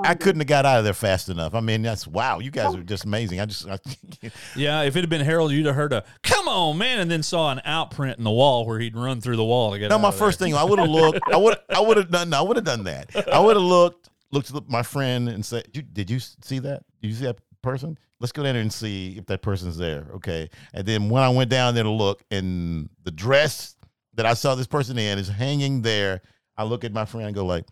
I 0.04 0.16
couldn't 0.16 0.40
have 0.40 0.48
got 0.48 0.66
out 0.66 0.80
of 0.80 0.84
there 0.84 0.94
fast 0.94 1.30
enough. 1.30 1.54
I 1.54 1.62
mean, 1.62 1.82
that's 1.82 2.08
wow. 2.08 2.40
You 2.40 2.52
guys 2.52 2.74
oh. 2.74 2.80
are 2.80 2.84
just 2.84 3.06
amazing. 3.06 3.40
I 3.40 3.46
just, 3.46 3.68
I, 3.68 3.78
yeah. 4.56 4.82
If 4.82 4.96
it 4.96 5.02
had 5.02 5.10
been 5.10 5.26
Harold, 5.26 5.52
you'd 5.52 5.66
have 5.66 5.76
heard 5.76 5.94
a 5.94 6.04
"Come 6.24 6.48
on, 6.48 6.78
man," 6.78 7.00
and 7.00 7.10
then 7.10 7.24
saw 7.24 7.52
an 7.52 7.62
outprint 7.66 8.18
in 8.18 8.24
the 8.24 8.32
wall 8.32 8.66
where 8.66 8.80
he'd 8.80 8.96
run 8.96 9.22
through 9.22 9.36
the 9.36 9.44
wall 9.44 9.72
to 9.72 9.80
get. 9.80 9.92
Out. 9.92 9.98
No, 9.98 10.02
my 10.02 10.12
first 10.12 10.40
thing, 10.40 10.56
I 10.56 10.64
would 10.64 10.80
have 10.80 10.90
looked. 10.90 11.20
I 11.32 11.38
would, 11.38 11.58
I 11.70 11.82
would 11.82 11.98
have 11.98 12.12
done. 12.12 12.34
I 12.34 12.42
would 12.42 12.56
have 12.58 12.66
done 12.66 12.84
that. 12.86 13.10
I 13.32 13.40
would 13.44 13.56
have 13.56 13.66
looked, 13.66 14.10
looked 14.32 14.54
at 14.54 14.70
my 14.70 14.84
friend 14.84 15.28
and 15.28 15.46
said, 15.46 15.68
"Did 15.72 16.10
you 16.10 16.20
see 16.20 16.60
that? 16.60 16.84
Did 17.02 17.10
you 17.10 17.16
see 17.16 17.26
that 17.26 17.40
person? 17.62 17.98
Let's 18.20 18.32
go 18.32 18.44
down 18.44 18.54
there 18.54 18.62
and 18.62 18.72
see 18.72 19.18
if 19.18 19.26
that 19.28 19.42
person's 19.42 19.78
there." 19.78 20.08
Okay. 20.16 20.50
And 20.74 20.86
then 20.86 21.10
when 21.10 21.24
I 21.24 21.30
went 21.30 21.50
down 21.50 21.76
there 21.76 21.84
to 21.84 21.90
look, 21.90 22.24
and 22.32 22.90
the 23.04 23.12
dress 23.12 23.76
that 24.20 24.26
I 24.26 24.34
saw 24.34 24.54
this 24.54 24.68
person 24.68 24.98
in 24.98 25.18
is 25.18 25.30
hanging 25.30 25.82
there, 25.82 26.22
I 26.58 26.66
look 26.66 26.84
at 26.84 26.92
my 26.92 27.06
friend 27.06 27.28
and 27.28 27.34
go 27.34 27.46
like, 27.46 27.66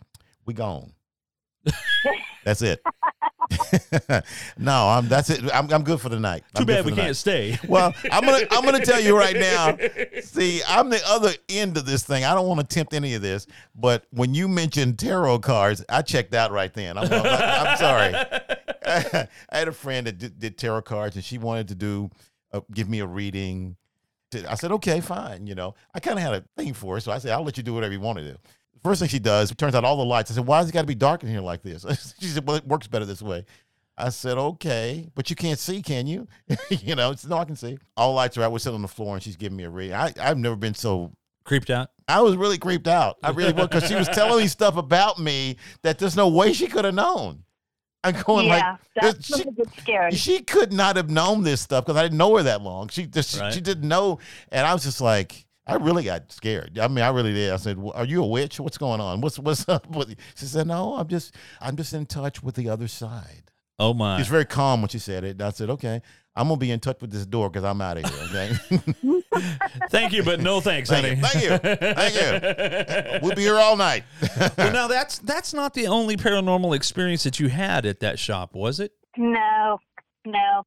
"We 0.46 0.54
gone." 0.54 0.94
That's 2.46 2.62
it. 2.62 2.82
no, 4.58 4.88
I'm 4.88 5.10
that's 5.10 5.30
it. 5.30 5.42
I'm, 5.54 5.72
I'm 5.72 5.84
good 5.84 6.00
for 6.00 6.08
the 6.08 6.20
night. 6.20 6.44
Too 6.56 6.62
I'm 6.62 6.66
bad 6.66 6.86
we 6.86 6.92
can't 6.92 7.08
night. 7.08 7.16
stay. 7.18 7.58
Well, 7.68 7.94
I'm 8.12 8.24
gonna 8.24 8.46
I'm 8.52 8.64
gonna 8.64 8.86
tell 8.86 9.02
you 9.02 9.18
right 9.18 9.36
now. 9.36 9.78
See, 10.22 10.62
I'm 10.68 10.90
the 10.90 11.02
other 11.06 11.32
end 11.50 11.76
of 11.78 11.86
this 11.86 12.04
thing. 12.04 12.24
I 12.24 12.34
don't 12.34 12.48
want 12.48 12.62
to 12.62 12.66
tempt 12.66 12.94
any 12.94 13.14
of 13.16 13.22
this, 13.22 13.48
but 13.76 14.06
when 14.12 14.34
you 14.34 14.48
mentioned 14.48 15.00
tarot 15.00 15.40
cards, 15.40 15.84
I 15.90 16.02
checked 16.02 16.34
out 16.34 16.52
right 16.52 16.74
then. 16.74 16.98
I'm, 16.98 17.12
I'm, 17.12 17.26
I'm 17.26 17.78
sorry. 17.78 18.16
I 18.86 19.28
had 19.50 19.68
a 19.68 19.74
friend 19.74 20.08
that 20.08 20.18
did, 20.18 20.40
did, 20.40 20.58
tarot 20.58 20.84
cards, 20.84 21.16
and 21.16 21.24
she 21.24 21.38
wanted 21.38 21.68
to 21.70 21.76
do 21.76 22.10
uh, 22.54 22.62
give 22.74 22.90
me 22.90 23.00
a 23.00 23.06
reading. 23.06 23.76
I 24.48 24.56
said, 24.56 24.72
okay, 24.74 25.00
fine. 25.00 25.48
You 25.48 25.56
know, 25.56 25.76
I 25.94 26.00
kind 26.00 26.18
of 26.18 26.24
had 26.24 26.34
a 26.34 26.44
thing 26.58 26.74
for 26.74 26.98
it, 26.98 27.02
so 27.02 27.12
I 27.12 27.18
said, 27.18 27.32
I'll 27.32 27.44
let 27.44 27.58
you 27.58 27.64
do 27.64 27.74
whatever 27.74 27.94
you 27.94 28.00
want 28.00 28.20
to 28.20 28.32
do. 28.32 28.38
First 28.84 29.00
thing 29.00 29.10
she 29.10 29.20
does, 29.20 29.54
turns 29.56 29.76
out 29.76 29.84
all 29.84 29.98
the 29.98 30.06
lights. 30.06 30.32
I 30.32 30.36
said, 30.36 30.46
"Why 30.46 30.60
has 30.60 30.70
it 30.70 30.72
got 30.72 30.82
to 30.82 30.88
be 30.88 30.96
dark 30.96 31.24
in 31.24 31.30
here 31.30 31.42
like 31.42 31.64
this?" 31.64 31.84
she 32.20 32.28
said, 32.28 32.48
"Well, 32.48 32.58
it 32.58 32.66
works 32.66 32.88
better 32.88 33.06
this 33.06 33.22
way." 33.22 33.46
I 33.98 34.10
said, 34.10 34.38
"Okay, 34.38 35.10
but 35.16 35.30
you 35.30 35.36
can't 35.36 35.60
see, 35.60 35.82
can 35.82 36.06
you?" 36.08 36.28
you 36.70 36.96
know, 36.96 37.14
said, 37.16 37.30
"No, 37.30 37.38
I 37.38 37.46
can 37.46 37.56
see." 37.56 37.80
All 37.96 38.14
lights 38.14 38.38
are 38.38 38.44
out. 38.44 38.52
We're 38.52 38.60
sitting 38.60 38.76
on 38.76 38.82
the 38.82 38.88
floor, 38.88 39.16
and 39.16 39.24
she's 39.24 39.36
giving 39.36 39.58
me 39.58 39.64
a 39.64 39.70
read. 39.70 39.94
I, 39.94 40.14
I've 40.20 40.38
never 40.38 40.56
been 40.56 40.76
so 40.76 41.12
creeped 41.44 41.70
out. 41.70 41.90
I 42.08 42.22
was 42.22 42.38
really 42.38 42.58
creeped 42.58 42.88
out. 42.88 43.18
I 43.24 43.32
really 43.32 43.54
was 43.54 43.68
because 43.68 43.88
she 43.88 43.96
was 43.96 44.08
telling 44.08 44.44
me 44.44 44.48
stuff 44.48 44.78
about 44.78 45.20
me 45.20 45.58
that 45.82 45.98
there's 46.00 46.16
no 46.16 46.28
way 46.28 46.54
she 46.54 46.68
could 46.68 46.86
have 46.86 46.94
known. 46.94 47.44
I'm 48.16 48.24
going 48.24 48.48
yeah, 48.48 48.78
like, 48.96 49.14
that's 49.14 49.26
she, 49.26 49.44
scary. 49.80 50.12
She 50.12 50.40
could 50.40 50.72
not 50.72 50.96
have 50.96 51.10
known 51.10 51.44
this 51.44 51.62
stuff 51.62 51.86
because 51.86 51.98
I 51.98 52.04
didn't 52.04 52.18
know 52.18 52.36
her 52.38 52.44
that 52.44 52.62
long. 52.62 52.90
She 52.90 53.06
just 53.06 53.40
right. 53.40 53.52
she, 53.52 53.58
she 53.58 53.62
didn't 53.62 53.88
know, 53.88 54.20
and 54.52 54.66
I 54.66 54.74
was 54.74 54.84
just 54.84 55.02
like, 55.02 55.46
I 55.68 55.76
really 55.76 56.04
got 56.04 56.32
scared. 56.32 56.80
I 56.80 56.88
mean, 56.88 57.04
I 57.04 57.10
really 57.10 57.34
did. 57.34 57.52
I 57.52 57.58
said, 57.58 57.78
"Are 57.94 58.06
you 58.06 58.24
a 58.24 58.28
witch? 58.28 58.60
What's 58.60 58.78
going 58.78 59.02
on? 59.02 59.22
What's 59.22 59.38
what's 59.38 59.68
up?" 59.68 59.88
With 59.96 60.10
you? 60.10 60.16
She 60.36 60.46
said, 60.46 60.68
"No, 60.68 60.96
I'm 60.96 61.08
just 61.08 61.36
I'm 61.60 61.76
just 61.76 61.94
in 61.94 62.06
touch 62.06 62.42
with 62.42 62.56
the 62.56 62.70
other 62.70 62.88
side." 62.88 63.52
Oh 63.78 63.94
my! 63.94 64.18
She's 64.18 64.28
very 64.28 64.46
calm 64.46 64.82
when 64.82 64.90
she 64.90 65.00
said 65.00 65.24
it. 65.24 65.42
I 65.42 65.50
said, 65.52 65.70
"Okay, 65.72 66.02
I'm 66.36 66.48
gonna 66.48 66.58
be 66.58 66.72
in 66.72 66.80
touch 66.80 67.02
with 67.02 67.12
this 67.12 67.26
door 67.26 67.50
because 67.50 67.66
I'm 67.66 67.82
out 67.82 67.98
of 67.98 68.10
here." 68.10 68.58
Okay. 68.70 69.17
Thank 69.90 70.14
you, 70.14 70.24
but 70.24 70.40
no 70.40 70.62
thanks, 70.62 70.90
Thank 70.90 71.06
honey. 71.06 71.44
You. 71.44 71.58
Thank 71.58 71.72
you. 71.74 71.78
Thank 71.94 72.16
you. 72.16 73.20
We'll 73.28 73.36
be 73.36 73.42
here 73.42 73.58
all 73.58 73.76
night. 73.76 74.04
well, 74.58 74.72
now 74.72 74.88
that's 74.88 75.18
that's 75.20 75.54
not 75.54 75.74
the 75.74 75.88
only 75.88 76.18
paranormal 76.18 76.76
experience 76.76 77.24
that 77.24 77.40
you 77.40 77.50
had 77.50 77.86
at 77.86 78.00
that 78.02 78.20
shop, 78.20 78.54
was 78.54 78.80
it? 78.80 78.92
No, 79.18 79.80
no. 80.26 80.64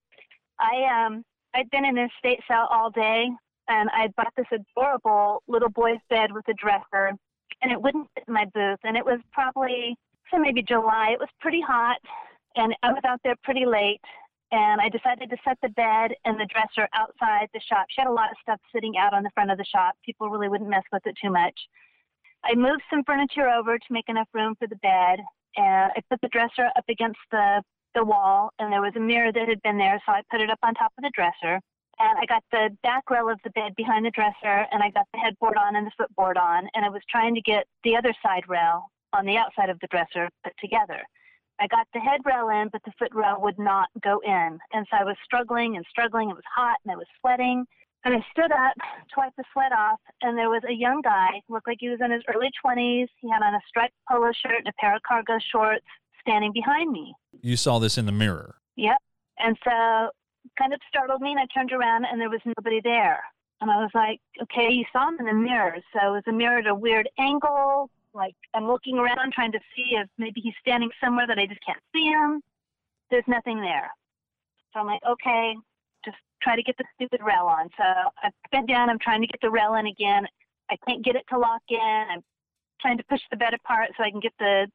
I 0.59 1.07
um 1.07 1.23
I'd 1.55 1.71
been 1.71 1.85
in 1.85 1.95
this 1.95 2.11
state 2.19 2.41
cell 2.49 2.67
all 2.71 2.91
day 2.91 3.29
and 3.71 3.89
I 3.95 4.09
bought 4.17 4.33
this 4.37 4.47
adorable 4.53 5.43
little 5.47 5.71
boy's 5.71 6.01
bed 6.11 6.33
with 6.33 6.47
a 6.49 6.55
dresser, 6.55 7.17
and 7.63 7.73
it 7.73 7.81
wouldn't 7.81 8.09
fit 8.15 8.25
in 8.27 8.35
my 8.35 8.45
booth. 8.53 8.81
And 8.83 8.97
it 8.97 9.05
was 9.05 9.21
probably, 9.33 9.97
so 10.31 10.39
maybe 10.39 10.61
July. 10.63 11.11
It 11.13 11.21
was 11.21 11.29
pretty 11.41 11.61
hot, 11.61 11.99
and 12.57 12.75
I 12.83 12.93
was 12.93 13.03
out 13.07 13.21
there 13.23 13.37
pretty 13.45 13.65
late. 13.65 14.01
And 14.53 14.81
I 14.81 14.89
decided 14.89 15.31
to 15.31 15.37
set 15.45 15.59
the 15.63 15.69
bed 15.71 16.13
and 16.25 16.39
the 16.39 16.47
dresser 16.47 16.89
outside 16.93 17.49
the 17.55 17.61
shop. 17.61 17.87
She 17.89 18.01
had 18.01 18.09
a 18.09 18.13
lot 18.13 18.31
of 18.31 18.37
stuff 18.43 18.61
sitting 18.75 18.97
out 18.99 19.15
on 19.15 19.23
the 19.23 19.31
front 19.31 19.51
of 19.51 19.59
the 19.59 19.65
shop. 19.65 19.95
People 20.05 20.29
really 20.29 20.49
wouldn't 20.49 20.71
mess 20.71 20.83
with 20.93 21.07
it 21.07 21.17
too 21.23 21.31
much. 21.31 21.55
I 22.45 22.55
moved 22.55 22.83
some 22.91 23.05
furniture 23.05 23.49
over 23.49 23.79
to 23.79 23.85
make 23.91 24.09
enough 24.09 24.29
room 24.33 24.55
for 24.59 24.67
the 24.67 24.77
bed, 24.77 25.21
and 25.57 25.93
I 25.95 26.01
put 26.09 26.21
the 26.21 26.29
dresser 26.29 26.71
up 26.77 26.85
against 26.89 27.21
the 27.31 27.63
the 27.93 28.05
wall, 28.05 28.51
and 28.61 28.73
there 28.73 28.81
was 28.81 28.93
a 28.95 29.01
mirror 29.01 29.33
that 29.33 29.49
had 29.49 29.61
been 29.63 29.77
there, 29.77 30.01
so 30.07 30.13
I 30.13 30.23
put 30.31 30.41
it 30.41 30.49
up 30.49 30.61
on 30.63 30.75
top 30.75 30.93
of 30.97 31.03
the 31.03 31.11
dresser 31.13 31.59
and 32.01 32.19
I 32.19 32.27
got 32.27 32.43
the 32.51 32.71
back 32.83 33.11
rail 33.11 33.29
of 33.29 33.39
the 33.45 33.51
bed 33.51 33.77
behind 33.77 34.07
the 34.07 34.11
dresser, 34.11 34.67
and 34.73 34.83
I 34.83 34.91
got 34.91 35.07
the 35.13 35.19
headboard 35.19 35.57
on 35.57 35.77
and 35.77 35.87
the 35.87 35.91
footboard 35.99 36.39
on, 36.39 36.67
and 36.75 36.85
I 36.85 36.89
was 36.89 37.03
trying 37.11 37.35
to 37.35 37.43
get 37.43 37.67
the 37.85 37.97
other 37.97 38.15
side 38.23 38.45
rail 38.49 38.87
on 39.13 39.27
the 39.27 39.37
outside 39.37 39.69
of 39.69 39.79
the 39.81 39.87
dresser 39.89 40.31
put 40.43 40.55
together. 40.59 41.03
I 41.61 41.67
got 41.67 41.87
the 41.93 42.01
head 42.01 42.21
rail 42.25 42.49
in, 42.49 42.69
but 42.73 42.83
the 42.85 42.93
foot 42.99 43.15
rail 43.15 43.37
would 43.41 43.59
not 43.59 43.89
go 44.03 44.21
in, 44.25 44.59
and 44.73 44.87
so 44.91 44.97
I 44.99 45.05
was 45.05 45.17
struggling 45.25 45.77
and 45.77 45.85
struggling. 45.91 46.31
It 46.31 46.35
was 46.35 46.45
hot, 46.55 46.79
and 46.85 46.93
I 46.93 46.97
was 46.97 47.07
sweating. 47.21 47.67
And 48.03 48.15
I 48.15 48.25
stood 48.31 48.51
up 48.51 48.73
to 48.79 49.15
wipe 49.19 49.37
the 49.37 49.45
sweat 49.53 49.73
off, 49.73 50.01
and 50.23 50.39
there 50.39 50.49
was 50.49 50.63
a 50.67 50.73
young 50.73 51.03
guy, 51.03 51.43
looked 51.51 51.69
like 51.69 51.77
he 51.81 51.91
was 51.91 51.99
in 52.03 52.11
his 52.11 52.23
early 52.35 52.49
20s. 52.65 53.09
He 53.21 53.29
had 53.29 53.43
on 53.43 53.53
a 53.53 53.61
striped 53.69 53.93
polo 54.11 54.33
shirt 54.33 54.57
and 54.57 54.69
a 54.69 54.73
pair 54.81 54.97
of 54.97 55.03
cargo 55.03 55.39
shorts, 55.53 55.85
standing 56.23 56.51
behind 56.53 56.91
me. 56.91 57.15
You 57.43 57.59
saw 57.59 57.79
this 57.79 57.99
in 57.99 58.07
the 58.07 58.13
mirror. 58.13 58.57
Yep. 58.77 58.97
And 59.39 59.57
so 59.63 60.11
kind 60.59 60.73
of 60.73 60.81
startled 60.89 61.21
me, 61.21 61.33
and 61.33 61.41
I 61.41 61.47
turned 61.53 61.73
around 61.73 62.07
and 62.07 62.21
there 62.21 62.31
was 62.31 62.41
nobody 62.45 62.81
there. 62.83 63.23
And 63.61 63.71
I 63.71 63.77
was 63.77 63.91
like, 63.95 64.21
okay, 64.43 64.73
you 64.73 64.85
saw 64.93 65.09
him 65.09 65.17
in 65.21 65.27
the 65.27 65.35
mirror. 65.35 65.77
So 65.93 66.09
it 66.09 66.11
was 66.13 66.23
a 66.27 66.33
mirror 66.33 66.61
at 66.61 66.67
a 66.67 66.75
weird 66.75 67.09
angle? 67.19 67.91
Like 68.15 68.35
I'm 68.55 68.67
looking 68.67 68.99
around 68.99 69.33
trying 69.33 69.53
to 69.53 69.61
see 69.77 69.97
if 69.97 70.09
maybe 70.19 70.41
he's 70.41 70.55
standing 70.61 70.91
somewhere 71.03 71.27
that 71.27 71.39
I 71.39 71.47
just 71.47 71.65
can't 71.65 71.81
see 71.95 72.07
him. 72.07 72.41
There's 73.11 73.25
nothing 73.27 73.61
there. 73.61 73.91
So 74.73 74.81
I'm 74.81 74.87
like, 74.87 75.03
okay, 75.09 75.55
just 76.05 76.17
try 76.43 76.57
to 76.57 76.63
get 76.63 76.77
the 76.79 76.85
stupid 76.95 77.21
rail 77.23 77.47
on. 77.47 77.69
So 77.77 77.85
I 77.85 78.31
bent 78.53 78.69
down. 78.69 78.89
I'm 78.89 78.99
trying 78.99 79.21
to 79.21 79.27
get 79.27 79.41
the 79.41 79.51
rail 79.51 79.75
in 79.75 79.87
again. 79.87 80.27
I 80.71 80.77
can't 80.87 81.05
get 81.05 81.17
it 81.17 81.25
to 81.31 81.39
lock 81.39 81.63
in. 81.69 82.05
I'm 82.11 82.23
trying 82.81 82.97
to 82.99 83.05
push 83.05 83.21
the 83.31 83.37
bed 83.37 83.55
apart 83.55 83.91
so 83.97 84.05
I 84.05 84.11
can 84.11 84.21
get 84.21 84.33
the 84.39 84.67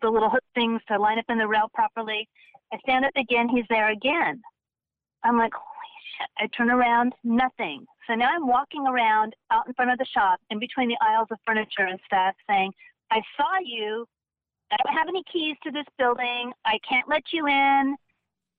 the 0.00 0.10
little 0.10 0.28
hook 0.28 0.42
things 0.54 0.80
to 0.88 0.98
line 0.98 1.18
up 1.18 1.26
in 1.28 1.38
the 1.38 1.46
rail 1.46 1.70
properly. 1.72 2.28
I 2.72 2.78
stand 2.78 3.04
up 3.04 3.12
again. 3.16 3.48
He's 3.48 3.64
there 3.68 3.90
again. 3.90 4.42
I'm 5.22 5.38
like, 5.38 5.52
holy 5.54 5.92
shit. 6.18 6.28
I 6.38 6.46
turn 6.56 6.70
around, 6.70 7.12
nothing. 7.22 7.86
So 8.06 8.14
now 8.14 8.28
I'm 8.30 8.46
walking 8.46 8.86
around 8.86 9.34
out 9.50 9.66
in 9.66 9.74
front 9.74 9.90
of 9.90 9.98
the 9.98 10.04
shop 10.04 10.40
in 10.50 10.58
between 10.58 10.88
the 10.88 10.96
aisles 11.00 11.28
of 11.30 11.38
furniture 11.46 11.86
and 11.88 11.98
stuff 12.06 12.34
saying, 12.48 12.72
I 13.10 13.20
saw 13.36 13.58
you. 13.64 14.06
I 14.70 14.76
don't 14.84 14.94
have 14.94 15.08
any 15.08 15.22
keys 15.32 15.56
to 15.64 15.70
this 15.70 15.86
building. 15.98 16.52
I 16.64 16.78
can't 16.88 17.08
let 17.08 17.22
you 17.32 17.46
in. 17.46 17.96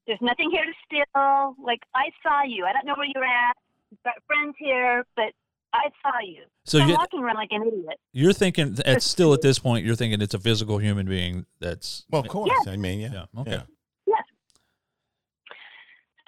There's 0.05 0.21
nothing 0.21 0.49
here 0.51 0.63
to 0.63 0.71
steal. 0.85 1.55
Like, 1.61 1.81
I 1.93 2.09
saw 2.23 2.43
you. 2.43 2.65
I 2.65 2.71
don't 2.71 2.85
know 2.85 2.95
where 2.95 3.07
you're 3.13 3.25
at. 3.25 3.55
I've 3.91 4.03
got 4.03 4.13
friends 4.25 4.55
here, 4.57 5.05
but 5.15 5.33
I 5.73 5.89
saw 6.01 6.19
you. 6.25 6.43
So, 6.65 6.77
so 6.77 6.83
I'm 6.83 6.91
walking 6.93 7.21
around 7.21 7.35
like 7.35 7.51
an 7.51 7.63
idiot. 7.63 7.99
You're 8.13 8.33
thinking, 8.33 8.77
at 8.85 9.03
still 9.03 9.33
at 9.33 9.41
this 9.41 9.59
point, 9.59 9.85
you're 9.85 9.95
thinking 9.95 10.21
it's 10.21 10.33
a 10.33 10.39
physical 10.39 10.77
human 10.77 11.07
being 11.07 11.45
that's. 11.59 12.05
Well, 12.09 12.21
of 12.21 12.29
course. 12.29 12.51
Yes. 12.53 12.67
I 12.67 12.77
mean, 12.77 12.99
yeah. 12.99 13.11
yeah. 13.13 13.41
Okay. 13.41 13.63
Yeah. 14.07 14.15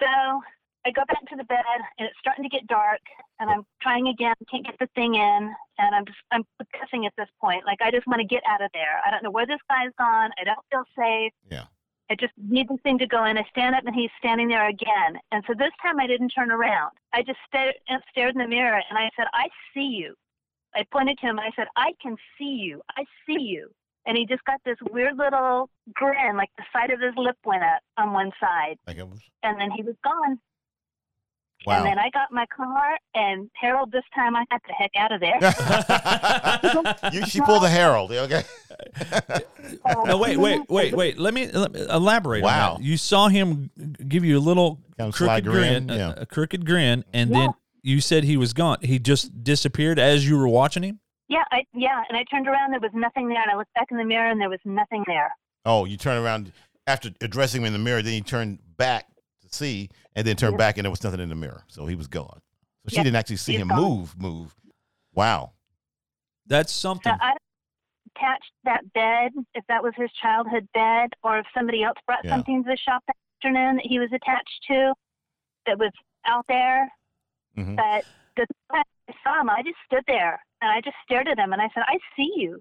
So 0.00 0.40
I 0.86 0.90
go 0.90 1.02
back 1.08 1.20
to 1.28 1.36
the 1.36 1.44
bed 1.44 1.64
and 1.98 2.08
it's 2.08 2.18
starting 2.18 2.42
to 2.42 2.48
get 2.48 2.66
dark 2.66 3.00
and 3.38 3.50
I'm 3.50 3.64
trying 3.82 4.08
again, 4.08 4.34
can't 4.50 4.64
get 4.64 4.78
the 4.78 4.88
thing 4.94 5.14
in 5.14 5.54
and 5.78 5.94
I'm 5.94 6.06
just 6.06 6.18
I'm 6.30 6.44
cussing 6.78 7.06
at 7.06 7.12
this 7.18 7.28
point. 7.40 7.66
Like 7.66 7.82
I 7.82 7.90
just 7.90 8.06
want 8.06 8.20
to 8.20 8.26
get 8.26 8.42
out 8.48 8.62
of 8.62 8.70
there. 8.72 9.00
I 9.06 9.10
don't 9.10 9.22
know 9.22 9.30
where 9.30 9.46
this 9.46 9.60
guy's 9.68 9.90
gone. 9.98 10.30
I 10.40 10.44
don't 10.44 10.58
feel 10.70 10.84
safe. 10.96 11.32
Yeah. 11.50 11.64
I 12.10 12.16
just 12.16 12.32
need 12.36 12.68
this 12.68 12.80
thing 12.82 12.98
to 12.98 13.06
go 13.06 13.24
in. 13.24 13.38
I 13.38 13.44
stand 13.50 13.76
up 13.76 13.84
and 13.86 13.94
he's 13.94 14.10
standing 14.18 14.48
there 14.48 14.68
again. 14.68 15.20
And 15.30 15.44
so 15.46 15.54
this 15.56 15.70
time 15.80 16.00
I 16.00 16.06
didn't 16.06 16.30
turn 16.30 16.50
around. 16.50 16.92
I 17.12 17.22
just 17.22 17.38
stared, 17.46 17.74
stared 18.10 18.34
in 18.34 18.40
the 18.40 18.48
mirror 18.48 18.80
and 18.88 18.98
I 18.98 19.10
said, 19.16 19.26
I 19.32 19.48
see 19.74 19.86
you. 19.86 20.14
I 20.74 20.84
pointed 20.90 21.18
to 21.18 21.26
him 21.26 21.38
and 21.38 21.46
I 21.46 21.50
said, 21.54 21.68
I 21.76 21.92
can 22.02 22.16
see 22.38 22.56
you. 22.56 22.80
I 22.96 23.04
see 23.26 23.40
you. 23.40 23.70
And 24.06 24.16
he 24.16 24.24
just 24.24 24.44
got 24.44 24.60
this 24.64 24.78
weird 24.90 25.18
little 25.18 25.68
grin, 25.94 26.36
like 26.36 26.50
the 26.56 26.64
side 26.72 26.90
of 26.90 27.00
his 27.00 27.12
lip 27.16 27.36
went 27.44 27.62
up 27.62 27.80
on 27.98 28.12
one 28.12 28.32
side. 28.40 28.76
Like 28.86 28.96
it 28.96 29.06
was... 29.06 29.20
And 29.42 29.60
then 29.60 29.70
he 29.70 29.82
was 29.82 29.94
gone. 30.02 30.38
Wow. 31.66 31.78
And 31.78 31.86
then 31.86 31.98
I 31.98 32.08
got 32.10 32.32
my 32.32 32.46
car, 32.46 32.96
and 33.14 33.50
Harold, 33.54 33.92
this 33.92 34.04
time 34.14 34.34
I 34.34 34.46
got 34.50 34.62
the 34.66 34.72
heck 34.72 34.92
out 34.96 35.12
of 35.12 35.20
there. 35.20 37.12
you, 37.12 37.26
she 37.26 37.40
pulled 37.42 37.62
the 37.62 37.68
Harold, 37.68 38.10
okay? 38.12 38.44
no, 40.06 40.16
wait, 40.16 40.38
wait, 40.38 40.62
wait, 40.70 40.94
wait. 40.94 41.18
Let 41.18 41.34
me, 41.34 41.48
let 41.48 41.72
me 41.72 41.80
elaborate. 41.80 42.42
Wow. 42.42 42.78
You 42.80 42.96
saw 42.96 43.28
him 43.28 43.70
give 44.08 44.24
you 44.24 44.38
a 44.38 44.40
little 44.40 44.80
kind 44.96 45.08
of 45.08 45.14
crooked 45.14 45.44
grin, 45.44 45.86
grin 45.86 45.98
yeah. 45.98 46.14
a, 46.16 46.22
a, 46.22 46.26
crooked 46.26 46.64
grin, 46.64 47.04
and 47.12 47.30
yeah. 47.30 47.38
then 47.38 47.50
you 47.82 48.00
said 48.00 48.24
he 48.24 48.38
was 48.38 48.54
gone. 48.54 48.78
He 48.80 48.98
just 48.98 49.44
disappeared 49.44 49.98
as 49.98 50.26
you 50.26 50.38
were 50.38 50.48
watching 50.48 50.82
him? 50.82 51.00
Yeah, 51.28 51.44
I, 51.52 51.64
yeah. 51.74 52.02
And 52.08 52.16
I 52.16 52.24
turned 52.24 52.48
around, 52.48 52.72
there 52.72 52.80
was 52.80 52.90
nothing 52.94 53.28
there. 53.28 53.40
And 53.40 53.50
I 53.50 53.56
looked 53.56 53.72
back 53.74 53.88
in 53.90 53.98
the 53.98 54.04
mirror, 54.04 54.30
and 54.30 54.40
there 54.40 54.48
was 54.48 54.60
nothing 54.64 55.04
there. 55.06 55.30
Oh, 55.66 55.84
you 55.84 55.98
turned 55.98 56.24
around 56.24 56.52
after 56.86 57.10
addressing 57.20 57.60
him 57.60 57.66
in 57.66 57.72
the 57.72 57.78
mirror, 57.78 58.02
then 58.02 58.14
you 58.14 58.22
turned 58.22 58.58
back 58.76 59.06
see, 59.50 59.90
and 60.14 60.26
then 60.26 60.36
turned 60.36 60.58
back 60.58 60.78
and 60.78 60.84
there 60.84 60.90
was 60.90 61.02
nothing 61.02 61.20
in 61.20 61.28
the 61.28 61.34
mirror. 61.34 61.64
So 61.68 61.86
he 61.86 61.94
was 61.94 62.06
gone. 62.06 62.40
So 62.86 62.96
she 62.96 63.02
didn't 63.02 63.16
actually 63.16 63.36
see 63.36 63.56
him 63.56 63.68
gone. 63.68 63.80
move, 63.80 64.18
move. 64.18 64.54
Wow. 65.14 65.52
That's 66.46 66.72
something. 66.72 67.12
So 67.12 67.18
I 67.20 67.34
attached 68.16 68.52
that 68.64 68.92
bed, 68.92 69.32
if 69.54 69.64
that 69.68 69.82
was 69.82 69.92
his 69.96 70.10
childhood 70.12 70.68
bed, 70.74 71.10
or 71.22 71.38
if 71.38 71.46
somebody 71.54 71.82
else 71.82 71.98
brought 72.06 72.24
yeah. 72.24 72.30
something 72.30 72.64
to 72.64 72.70
the 72.70 72.76
shop 72.76 73.02
that 73.06 73.16
afternoon 73.38 73.76
that 73.76 73.86
he 73.86 73.98
was 73.98 74.10
attached 74.12 74.64
to 74.68 74.92
that 75.66 75.78
was 75.78 75.92
out 76.26 76.44
there. 76.48 76.90
Mm-hmm. 77.56 77.76
But 77.76 78.04
the 78.36 78.46
I 78.72 78.82
saw 79.24 79.40
him, 79.40 79.50
I 79.50 79.62
just 79.62 79.78
stood 79.86 80.04
there 80.06 80.40
and 80.62 80.70
I 80.70 80.80
just 80.80 80.96
stared 81.04 81.28
at 81.28 81.38
him 81.38 81.52
and 81.52 81.60
I 81.60 81.68
said, 81.74 81.82
I 81.86 81.98
see 82.16 82.32
you. 82.36 82.60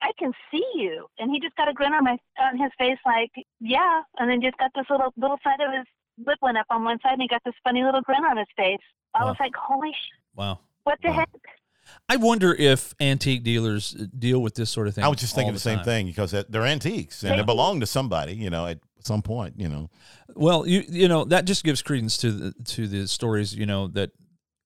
I 0.00 0.10
can 0.18 0.32
see 0.50 0.64
you. 0.74 1.06
And 1.18 1.30
he 1.30 1.40
just 1.40 1.56
got 1.56 1.68
a 1.68 1.72
grin 1.72 1.94
on 1.94 2.04
my 2.04 2.18
on 2.40 2.58
his 2.58 2.70
face 2.76 2.98
like, 3.06 3.30
yeah. 3.60 4.02
And 4.18 4.28
then 4.28 4.42
just 4.42 4.58
got 4.58 4.70
this 4.74 4.86
little 4.90 5.12
little 5.16 5.38
side 5.44 5.60
of 5.60 5.72
his 5.72 5.86
lip 6.26 6.38
went 6.42 6.58
up 6.58 6.66
on 6.70 6.84
one 6.84 6.98
side 7.02 7.12
and 7.12 7.22
he 7.22 7.28
got 7.28 7.42
this 7.44 7.54
funny 7.64 7.82
little 7.82 8.02
grin 8.02 8.24
on 8.24 8.36
his 8.36 8.46
face. 8.56 8.80
I 9.14 9.24
wow. 9.24 9.30
was 9.30 9.36
like, 9.40 9.52
holy 9.54 9.90
shit. 9.90 10.20
Wow. 10.34 10.60
What 10.84 10.98
the 11.02 11.08
wow. 11.08 11.14
heck? 11.14 11.28
I 12.08 12.16
wonder 12.16 12.54
if 12.54 12.94
antique 13.00 13.42
dealers 13.42 13.90
deal 13.90 14.40
with 14.40 14.54
this 14.54 14.70
sort 14.70 14.88
of 14.88 14.94
thing. 14.94 15.04
I 15.04 15.08
was 15.08 15.18
just 15.18 15.34
thinking 15.34 15.52
the, 15.52 15.56
the 15.56 15.60
same 15.60 15.80
thing 15.80 16.06
because 16.06 16.30
they're 16.30 16.66
antiques 16.66 17.22
and 17.22 17.32
they, 17.32 17.36
they 17.36 17.42
belong 17.42 17.80
to 17.80 17.86
somebody, 17.86 18.34
you 18.34 18.50
know, 18.50 18.66
at 18.66 18.78
some 19.00 19.22
point, 19.22 19.54
you 19.58 19.68
know. 19.68 19.90
Well, 20.34 20.66
you 20.66 20.84
you 20.88 21.08
know 21.08 21.24
that 21.24 21.44
just 21.44 21.64
gives 21.64 21.82
credence 21.82 22.16
to 22.18 22.30
the 22.30 22.52
to 22.64 22.86
the 22.86 23.08
stories, 23.08 23.54
you 23.54 23.66
know, 23.66 23.88
that 23.88 24.10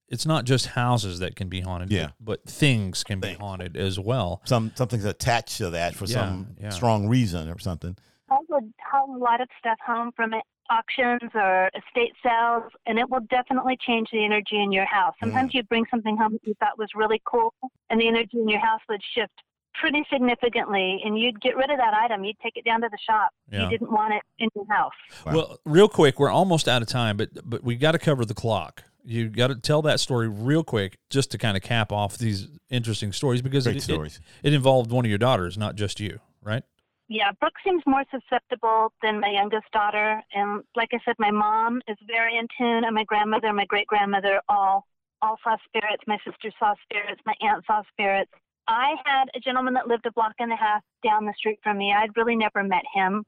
it's 0.09 0.27
not 0.27 0.45
just 0.45 0.67
houses 0.67 1.19
that 1.21 1.37
can 1.37 1.49
be 1.49 1.61
haunted, 1.61 1.91
yeah. 1.91 2.11
but, 2.21 2.45
but 2.45 2.51
things 2.51 3.03
can 3.03 3.21
things. 3.21 3.37
be 3.37 3.43
haunted 3.43 3.77
as 3.77 3.99
well. 3.99 4.43
Some 4.45 4.73
something's 4.75 5.05
attached 5.05 5.59
to 5.59 5.71
that 5.71 5.95
for 5.95 6.05
yeah, 6.05 6.15
some 6.15 6.49
yeah. 6.61 6.69
strong 6.71 7.09
reason 7.09 7.49
or 7.49 7.59
something. 7.59 7.97
I 8.31 8.39
would 8.49 8.73
haul 8.91 9.17
a 9.17 9.19
lot 9.19 9.41
of 9.41 9.49
stuff 9.59 9.79
home 9.85 10.11
from 10.15 10.35
it 10.35 10.43
auctions 10.71 11.31
or 11.35 11.71
estate 11.75 12.13
sales, 12.23 12.65
and 12.87 12.99
it 12.99 13.09
will 13.09 13.21
definitely 13.31 13.77
change 13.87 14.09
the 14.13 14.25
energy 14.25 14.61
in 14.63 14.73
your 14.73 14.87
house. 14.87 15.15
Sometimes 15.21 15.51
mm. 15.51 15.55
you'd 15.55 15.69
bring 15.69 15.85
something 15.91 16.17
home 16.17 16.33
that 16.33 16.47
you 16.47 16.55
thought 16.61 16.79
was 16.79 16.89
really 16.95 17.21
cool, 17.25 17.55
and 17.91 18.01
the 18.01 18.09
energy 18.09 18.39
in 18.39 18.49
your 18.49 18.61
house 18.61 18.81
would 18.89 19.01
shift 19.15 19.33
pretty 19.75 20.05
significantly, 20.11 21.01
and 21.05 21.19
you'd 21.19 21.41
get 21.41 21.57
rid 21.57 21.71
of 21.71 21.77
that 21.77 21.93
item. 21.95 22.25
You'd 22.25 22.39
take 22.43 22.57
it 22.57 22.65
down 22.65 22.81
to 22.81 22.89
the 22.91 22.99
shop. 23.09 23.31
Yeah. 23.51 23.65
You 23.65 23.71
didn't 23.71 23.93
want 23.93 24.15
it 24.15 24.23
in 24.39 24.49
your 24.55 24.67
house. 24.71 24.93
Wow. 25.25 25.33
Well, 25.35 25.61
real 25.65 25.89
quick, 25.89 26.19
we're 26.19 26.31
almost 26.31 26.67
out 26.67 26.83
of 26.83 26.89
time, 26.89 27.17
but 27.17 27.29
but 27.45 27.63
we 27.63 27.77
got 27.77 27.93
to 27.93 27.99
cover 27.99 28.25
the 28.25 28.35
clock. 28.35 28.85
You 29.05 29.29
got 29.29 29.49
to 29.49 29.55
tell 29.55 29.83
that 29.83 30.01
story 30.01 30.29
real 30.29 30.65
quick, 30.65 30.99
just 31.11 31.31
to 31.33 31.39
kind 31.39 31.57
of 31.57 31.63
cap 31.63 31.93
off 31.93 32.19
these 32.19 32.49
interesting 32.71 33.13
stories, 33.13 33.43
because 33.43 33.67
it, 33.67 33.81
stories. 33.83 34.19
It, 34.43 34.49
it 34.49 34.55
involved 34.55 34.91
one 34.91 35.05
of 35.05 35.09
your 35.09 35.19
daughters, 35.19 35.57
not 35.57 35.77
just 35.77 36.01
you, 36.01 36.19
right? 36.43 36.65
Yeah, 37.09 37.31
Brooke 37.39 37.55
seems 37.65 37.83
more 37.87 38.03
susceptible 38.11 38.93
than 39.01 39.21
my 39.21 39.29
youngest 39.29 39.71
daughter. 39.73 40.21
And 40.35 40.65
like 40.75 40.89
I 40.93 40.99
said, 41.05 41.15
my 41.19 41.31
mom 41.31 41.81
is 41.87 41.97
very 42.07 42.37
in 42.37 42.49
tune, 42.59 42.85
and 42.85 42.95
my 42.95 43.05
grandmother, 43.05 43.47
and 43.49 43.57
my 43.57 43.67
great 43.67 43.87
grandmother, 43.87 44.41
all 44.49 44.87
all 45.23 45.39
saw 45.43 45.57
spirits. 45.67 46.03
My 46.07 46.19
sister 46.27 46.51
saw 46.59 46.75
spirits. 46.83 47.21
My 47.25 47.35
aunt 47.41 47.65
saw 47.67 47.83
spirits. 47.93 48.31
I 48.69 48.95
had 49.05 49.27
a 49.35 49.41
gentleman 49.41 49.75
that 49.75 49.87
lived 49.87 50.05
a 50.07 50.13
block 50.13 50.35
and 50.41 50.53
a 50.53 50.57
half 50.57 50.83
down 51.03 51.25
the 51.25 51.33
street 51.39 51.59
from 51.63 51.79
me. 51.79 51.95
I'd 51.97 52.17
really 52.17 52.37
never 52.37 52.63
met 52.63 52.83
him. 52.93 53.25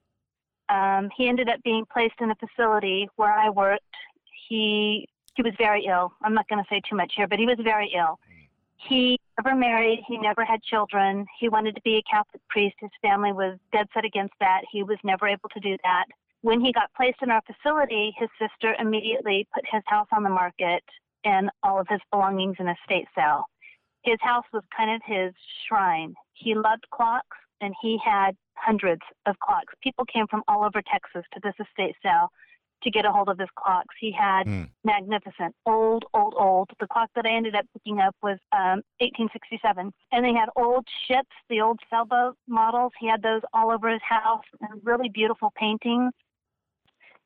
Um, 0.69 1.09
he 1.17 1.29
ended 1.29 1.49
up 1.49 1.63
being 1.63 1.85
placed 1.91 2.21
in 2.21 2.31
a 2.31 2.35
facility 2.35 3.09
where 3.17 3.33
I 3.33 3.49
worked. 3.49 3.85
He 4.49 5.09
he 5.35 5.43
was 5.43 5.55
very 5.57 5.87
ill. 5.87 6.13
I'm 6.23 6.35
not 6.35 6.49
going 6.49 6.63
to 6.63 6.69
say 6.69 6.81
too 6.89 6.97
much 6.97 7.13
here, 7.17 7.29
but 7.29 7.39
he 7.39 7.47
was 7.47 7.59
very 7.63 7.93
ill. 7.97 8.19
He 8.79 9.19
never 9.39 9.57
married. 9.57 10.01
He 10.07 10.19
never 10.19 10.45
had 10.45 10.63
children. 10.63 11.27
He 11.39 11.49
wanted 11.49 11.75
to 11.75 11.83
be 11.83 11.97
a 11.97 12.03
Catholic 12.11 12.43
priest. 12.49 12.77
His 12.81 12.91
family 13.03 13.33
was 13.33 13.59
dead 13.73 13.87
set 13.93 14.05
against 14.05 14.35
that. 14.41 14.63
He 14.71 14.83
was 14.83 14.99
never 15.05 15.27
able 15.27 15.49
to 15.51 15.61
do 15.61 15.77
that. 15.85 16.05
When 16.43 16.61
he 16.61 16.73
got 16.73 16.95
placed 16.95 17.19
in 17.21 17.31
our 17.31 17.43
facility, 17.43 18.15
his 18.17 18.29
sister 18.39 18.77
immediately 18.79 19.47
put 19.53 19.65
his 19.71 19.83
house 19.87 20.07
on 20.13 20.23
the 20.23 20.31
market 20.31 20.85
and 21.25 21.51
all 21.63 21.81
of 21.81 21.89
his 21.89 22.01
belongings 22.13 22.57
in 22.61 22.69
a 22.69 22.77
state 22.85 23.09
sale. 23.15 23.45
His 24.03 24.19
house 24.21 24.45
was 24.53 24.63
kind 24.75 24.91
of 24.95 25.03
his 25.05 25.35
shrine. 25.67 26.15
He 26.35 26.55
loved 26.55 26.87
clocks 26.91 27.37
and 27.61 27.75
he 27.83 27.99
had 28.05 28.37
hundreds 28.55 29.03
of 29.27 29.39
clocks. 29.41 29.75
People 29.83 30.05
came 30.05 30.27
from 30.29 30.45
all 30.47 30.65
over 30.65 30.81
Texas 30.83 31.25
to 31.35 31.41
this 31.43 31.55
estate 31.59 31.97
sale 32.03 32.31
to 32.83 32.91
get 32.91 33.05
a 33.05 33.13
hold 33.13 33.29
of 33.29 33.39
his 33.39 33.49
clocks. 33.57 33.95
He 34.01 34.13
had 34.13 34.47
mm. 34.47 34.69
magnificent, 34.85 35.55
old, 35.67 36.05
old, 36.15 36.35
old. 36.39 36.71
The 36.81 36.87
clock 36.87 37.11
that 37.15 37.27
I 37.27 37.31
ended 37.31 37.55
up 37.55 37.67
picking 37.73 38.01
up 38.01 38.15
was 38.23 38.39
um, 38.53 38.83
1867. 39.01 39.93
And 40.13 40.25
they 40.25 40.33
had 40.33 40.49
old 40.57 40.87
ships, 41.07 41.35
the 41.49 41.61
old 41.61 41.81
sailboat 41.91 42.37
models. 42.47 42.93
He 42.99 43.09
had 43.09 43.23
those 43.23 43.43
all 43.53 43.71
over 43.71 43.89
his 43.89 44.03
house 44.03 44.45
and 44.61 44.81
really 44.85 45.09
beautiful 45.09 45.53
paintings. 45.57 46.13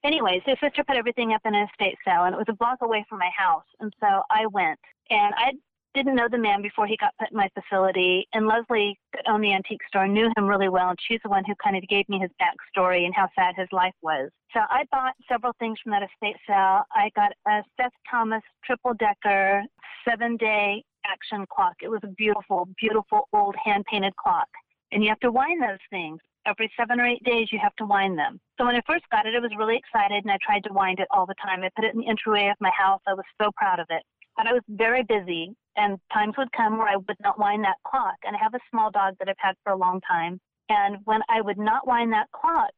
Anyways, 0.05 0.43
his 0.45 0.57
sister 0.61 0.83
put 0.83 0.97
everything 0.97 1.33
up 1.33 1.43
in 1.45 1.55
an 1.55 1.69
estate 1.69 1.97
sale, 2.05 2.25
and 2.25 2.35
it 2.35 2.39
was 2.39 2.47
a 2.49 2.55
block 2.55 2.79
away 2.83 3.05
from 3.09 3.21
my 3.21 3.31
house. 3.37 3.65
And 3.79 3.93
so 4.01 4.23
I 4.31 4.47
went, 4.47 4.81
and 5.11 5.33
I 5.37 5.53
didn't 5.95 6.17
know 6.17 6.29
the 6.31 6.39
man 6.39 6.63
before 6.63 6.87
he 6.87 6.97
got 6.97 7.15
put 7.19 7.31
in 7.31 7.37
my 7.37 7.49
facility. 7.55 8.27
And 8.33 8.47
Leslie, 8.47 8.99
owned 9.29 9.45
the 9.45 9.53
antique 9.53 9.81
store, 9.89 10.09
knew 10.09 10.31
him 10.37 10.47
really 10.47 10.69
well. 10.69 10.91
And 10.91 10.99
she's 11.07 11.21
the 11.23 11.29
one 11.29 11.45
who 11.47 11.55
kind 11.63 11.77
of 11.77 11.87
gave 11.89 12.09
me 12.09 12.19
his 12.19 12.31
backstory 12.41 13.05
and 13.05 13.15
how 13.15 13.29
sad 13.35 13.55
his 13.57 13.69
life 13.73 13.95
was. 14.03 14.31
So 14.53 14.61
I 14.69 14.85
bought 14.91 15.15
several 15.29 15.53
things 15.59 15.79
from 15.83 15.93
that 15.93 16.03
estate 16.03 16.37
sale. 16.47 16.83
I 16.93 17.11
got 17.17 17.33
a 17.47 17.63
Seth 17.79 17.93
Thomas 18.11 18.43
triple 18.65 18.95
decker 18.95 19.63
seven 20.09 20.37
day 20.37 20.83
action 21.07 21.47
clock. 21.55 21.75
It 21.83 21.89
was 21.89 22.01
a 22.05 22.09
beautiful, 22.09 22.69
beautiful 22.79 23.29
old 23.33 23.57
hand 23.63 23.85
painted 23.91 24.15
clock. 24.17 24.49
And 24.93 25.03
you 25.03 25.09
have 25.09 25.21
to 25.21 25.33
wind 25.33 25.63
those 25.63 25.79
things. 25.91 26.21
Every 26.45 26.71
seven 26.77 27.01
or 27.01 27.07
eight 27.07 27.23
days, 27.23 27.49
you 27.53 27.59
have 27.63 27.75
to 27.77 27.87
wind 27.87 28.19
them. 28.19 28.41
So 28.59 28.67
when 28.67 28.75
I 28.75 28.81
first 28.87 29.05
got 29.11 29.27
it, 29.27 29.35
I 29.35 29.39
was 29.39 29.53
really 29.57 29.77
excited 29.77 30.25
and 30.25 30.31
I 30.31 30.39
tried 30.45 30.65
to 30.65 30.73
wind 30.73 30.99
it 30.99 31.07
all 31.11 31.25
the 31.25 31.37
time. 31.43 31.63
I 31.63 31.71
put 31.77 31.85
it 31.85 31.95
in 31.95 32.01
the 32.01 32.09
entryway 32.09 32.49
of 32.49 32.57
my 32.61 32.73
house. 32.77 33.01
I 33.07 33.15
was 33.15 33.25
so 33.41 33.51
proud 33.57 33.79
of 33.79 33.87
it. 33.91 34.03
But 34.37 34.47
I 34.47 34.53
was 34.53 34.63
very 34.69 35.03
busy 35.03 35.55
and 35.77 35.99
times 36.13 36.35
would 36.39 36.53
come 36.53 36.79
where 36.79 36.89
I 36.89 36.97
would 36.97 37.17
not 37.21 37.39
wind 37.39 37.65
that 37.65 37.77
clock. 37.87 38.17
And 38.25 38.37
I 38.37 38.39
have 38.43 38.55
a 38.55 38.61
small 38.71 38.91
dog 38.91 39.15
that 39.19 39.29
I've 39.29 39.37
had 39.39 39.55
for 39.63 39.73
a 39.73 39.77
long 39.77 40.01
time. 40.01 40.41
And 40.69 40.99
when 41.05 41.21
I 41.29 41.41
would 41.41 41.59
not 41.59 41.87
wind 41.87 42.13
that 42.13 42.31
clock, 42.33 42.73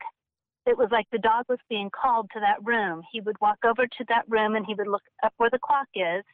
it 0.66 0.78
was 0.78 0.88
like 0.90 1.06
the 1.12 1.18
dog 1.18 1.44
was 1.48 1.58
being 1.68 1.90
called 1.90 2.30
to 2.32 2.40
that 2.40 2.64
room. 2.64 3.02
He 3.12 3.20
would 3.20 3.36
walk 3.40 3.58
over 3.64 3.86
to 3.86 4.04
that 4.08 4.24
room 4.28 4.54
and 4.56 4.64
he 4.66 4.74
would 4.74 4.88
look 4.88 5.02
up 5.22 5.34
where 5.36 5.50
the 5.50 5.58
clock 5.58 5.88
is. 5.94 6.24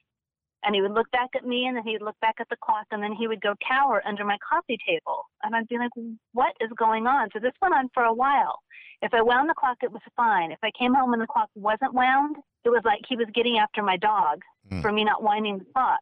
And 0.63 0.75
he 0.75 0.83
would 0.83 0.93
look 0.93 1.11
back 1.11 1.31
at 1.35 1.47
me 1.47 1.67
and 1.67 1.77
then 1.77 1.85
he 1.85 1.93
would 1.93 2.03
look 2.03 2.21
back 2.21 2.37
at 2.39 2.49
the 2.51 2.57
clock 2.63 2.85
and 2.91 3.03
then 3.03 3.13
he 3.13 3.27
would 3.27 3.41
go 3.41 3.55
cower 3.67 4.03
under 4.07 4.25
my 4.25 4.37
coffee 4.47 4.79
table. 4.87 5.25
And 5.43 5.57
I'd 5.57 5.69
be 5.69 5.79
like, 5.79 5.91
what 6.33 6.53
is 6.61 6.71
going 6.79 7.07
on? 7.07 7.29
So 7.33 7.41
this 7.41 7.55
went 7.63 7.75
on 7.75 7.89
for 7.95 8.05
a 8.05 8.13
while. 8.13 8.59
If 9.01 9.15
I 9.15 9.23
wound 9.23 9.49
the 9.49 9.55
clock, 9.55 9.79
it 9.83 9.91
was 9.91 10.03
fine. 10.15 10.53
If 10.53 10.59
I 10.63 10.71
came 10.79 10.95
home 10.95 11.15
and 11.15 11.23
the 11.23 11.27
clock 11.27 11.49
wasn't 11.55 11.95
wound, 11.95 12.37
it 12.65 12.71
was 12.71 12.83
like 12.85 13.01
he 13.09 13.17
was 13.17 13.27
getting 13.35 13.59
after 13.59 13.83
my 13.83 13.97
dog 13.97 14.41
mm. 14.71 14.83
for 14.83 14.93
me 14.93 15.05
not 15.05 15.23
winding 15.23 15.59
the 15.59 15.67
clock. 15.75 16.01